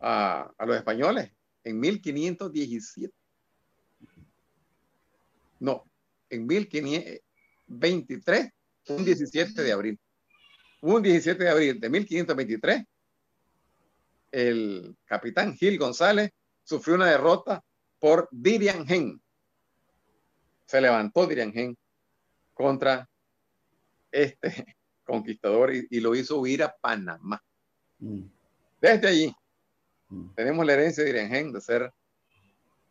a, 0.00 0.50
los 0.66 0.76
españoles 0.76 1.30
en 1.64 1.78
1517. 1.78 3.14
No, 5.60 5.84
en 6.30 6.46
1523, 6.46 8.50
un 8.88 9.04
17 9.04 9.62
de 9.62 9.72
abril. 9.72 10.00
Un 10.80 11.02
17 11.02 11.44
de 11.44 11.50
abril 11.50 11.78
de 11.78 11.88
1523, 11.88 12.84
el 14.32 14.96
capitán 15.04 15.54
Gil 15.54 15.78
González 15.78 16.32
sufrió 16.64 16.96
una 16.96 17.06
derrota 17.06 17.62
por 18.00 18.28
Diriangén. 18.32 19.22
Se 20.66 20.80
levantó 20.80 21.26
Diriangén 21.26 21.76
contra 22.54 23.08
este 24.12 24.76
conquistador 25.04 25.72
y, 25.74 26.00
lo 26.00 26.14
hizo 26.14 26.38
huir 26.38 26.62
a 26.62 26.74
Panamá. 26.80 27.42
Mm. 27.98 28.22
Desde 28.80 29.08
allí 29.08 29.34
mm. 30.08 30.34
tenemos 30.34 30.64
la 30.64 30.74
herencia 30.74 31.02
de 31.02 31.12
Diriangén 31.12 31.52
de 31.52 31.60
ser 31.60 31.92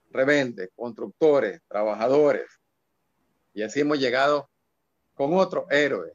rebeldes, 0.09 0.69
constructores, 0.75 1.61
trabajadores. 1.67 2.47
Y 3.53 3.61
así 3.61 3.79
hemos 3.79 3.99
llegado 3.99 4.49
con 5.13 5.33
otro 5.33 5.67
héroe. 5.69 6.13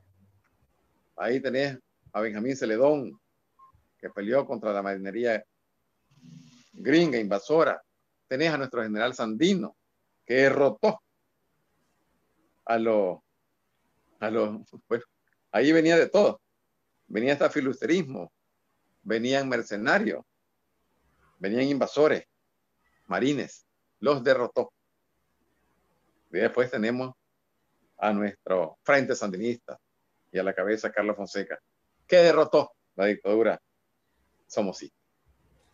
Ahí 1.17 1.41
tenés 1.41 1.79
a 2.13 2.21
Benjamín 2.21 2.57
Celedón, 2.57 3.19
que 3.99 4.11
peleó 4.11 4.47
contra 4.47 4.73
la 4.73 4.83
marinería 4.83 5.45
gringa, 6.73 7.19
invasora. 7.19 7.83
Tenés 8.29 8.51
a 8.51 8.59
nuestro 8.59 8.83
general 8.83 9.15
Sandino, 9.15 9.77
que 10.25 10.35
derrotó 10.35 11.01
a 12.65 12.79
los, 12.79 13.19
a 14.21 14.31
los, 14.31 14.61
bueno, 14.89 15.05
ahí 15.53 15.73
venía 15.73 15.97
de 15.97 16.09
todo. 16.09 16.41
Venía 17.09 17.35
hasta 17.35 17.51
filusterismo, 17.51 18.33
venían 19.03 19.49
mercenarios, 19.49 20.25
venían 21.39 21.63
invasores, 21.63 22.25
marines, 23.07 23.65
los 24.01 24.25
derrotó. 24.25 24.73
Y 26.33 26.39
después 26.39 26.71
tenemos 26.71 27.15
a 27.99 28.13
nuestro 28.13 28.79
frente 28.83 29.15
sandinista 29.15 29.79
y 30.33 30.39
a 30.39 30.43
la 30.43 30.55
cabeza 30.55 30.91
Carlos 30.91 31.17
Fonseca, 31.17 31.59
que 32.07 32.17
derrotó 32.17 32.73
la 32.97 33.07
dictadura 33.07 33.61
Somos 34.47 34.79
sí. 34.79 34.93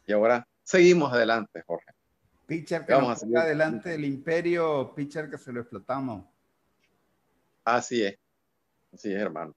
Y 0.06 0.12
ahora 0.12 0.46
seguimos 0.62 1.12
adelante, 1.12 1.62
Jorge. 1.66 1.92
Pitcher 2.46 2.84
que 2.84 2.92
Vamos 2.92 3.22
a 3.22 3.40
adelante 3.40 3.90
del 3.90 4.04
imperio, 4.04 4.92
pitcher 4.94 5.30
que 5.30 5.38
se 5.38 5.52
lo 5.52 5.60
explotamos. 5.60 6.26
Así 7.64 8.04
es, 8.04 8.18
así 8.92 9.12
es, 9.12 9.20
hermano. 9.20 9.54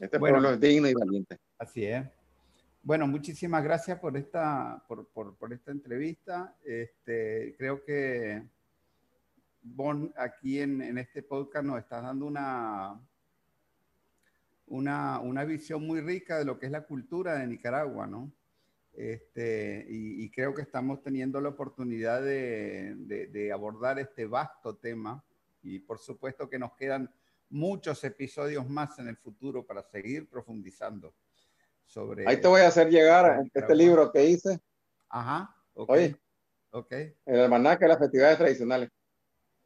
Este 0.00 0.18
pueblo 0.18 0.50
es 0.50 0.60
digno 0.60 0.88
y 0.88 0.94
valiente. 0.94 1.38
Así 1.58 1.84
es. 1.84 2.04
Bueno, 2.82 3.06
muchísimas 3.06 3.64
gracias 3.64 3.98
por 3.98 4.16
esta, 4.16 4.82
por, 4.86 5.08
por, 5.08 5.36
por 5.36 5.52
esta 5.52 5.70
entrevista. 5.70 6.56
Este, 6.64 7.54
creo 7.56 7.82
que 7.82 8.42
Bon, 9.66 10.12
aquí 10.18 10.60
en, 10.60 10.82
en, 10.82 10.98
este 10.98 11.22
podcast 11.22 11.64
nos 11.64 11.78
estás 11.78 12.02
dando 12.02 12.26
una, 12.26 13.00
una, 14.66 15.20
una, 15.20 15.44
visión 15.44 15.86
muy 15.86 16.02
rica 16.02 16.38
de 16.38 16.44
lo 16.44 16.58
que 16.58 16.66
es 16.66 16.72
la 16.72 16.84
cultura 16.84 17.38
de 17.38 17.46
Nicaragua, 17.46 18.06
¿no? 18.06 18.30
Este, 18.92 19.86
y, 19.88 20.30
creo 20.30 20.52
que 20.52 20.60
estamos 20.60 21.02
teniendo 21.02 21.40
la 21.40 21.48
oportunidad 21.48 22.22
de, 22.22 22.94
de, 23.30 23.52
abordar 23.52 23.98
este 23.98 24.26
vasto 24.26 24.76
tema 24.76 25.24
y 25.62 25.78
por 25.78 25.98
supuesto 25.98 26.50
que 26.50 26.58
nos 26.58 26.74
quedan 26.74 27.10
muchos 27.54 28.02
episodios 28.04 28.68
más 28.68 28.98
en 28.98 29.08
el 29.08 29.16
futuro 29.16 29.64
para 29.64 29.82
seguir 29.82 30.28
profundizando 30.28 31.14
sobre... 31.86 32.28
Ahí 32.28 32.40
te 32.40 32.48
voy 32.48 32.60
a 32.62 32.68
hacer 32.68 32.90
llegar 32.90 33.44
este 33.54 33.74
libro 33.74 34.10
que 34.10 34.24
hice. 34.24 34.60
Ajá, 35.08 35.56
ok. 35.74 35.90
Oye, 35.90 36.16
okay. 36.72 37.14
El 37.24 37.40
almanaque 37.40 37.84
de 37.84 37.88
las 37.90 37.98
festividades 37.98 38.38
tradicionales. 38.38 38.90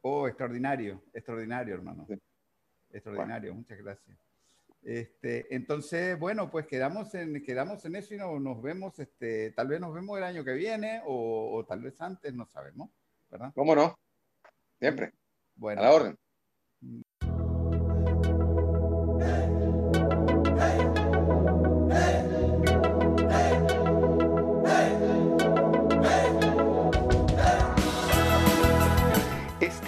Oh, 0.01 0.27
extraordinario, 0.27 1.03
extraordinario, 1.11 1.73
hermano. 1.73 2.07
Extraordinario, 2.91 3.55
muchas 3.55 3.79
gracias. 3.79 4.17
Este, 4.83 5.53
entonces, 5.53 6.17
bueno, 6.17 6.49
pues 6.49 6.67
quedamos 6.67 7.13
en, 7.15 7.43
quedamos 7.43 7.83
en 7.85 7.95
eso 7.95 8.13
y 8.13 8.17
nos 8.17 8.61
vemos, 8.61 8.97
este, 8.99 9.51
tal 9.51 9.67
vez 9.67 9.81
nos 9.81 9.93
vemos 9.93 10.17
el 10.17 10.23
año 10.23 10.45
que 10.45 10.53
viene 10.53 11.01
o, 11.05 11.65
tal 11.67 11.81
vez 11.81 11.99
antes, 11.99 12.33
no 12.33 12.45
sabemos, 12.45 12.89
¿verdad? 13.29 13.51
¿Cómo 13.55 13.75
no? 13.75 13.99
Siempre. 14.79 15.11
Bueno. 15.55 15.81
A 15.81 15.85
la 15.85 15.91
orden. 15.91 16.17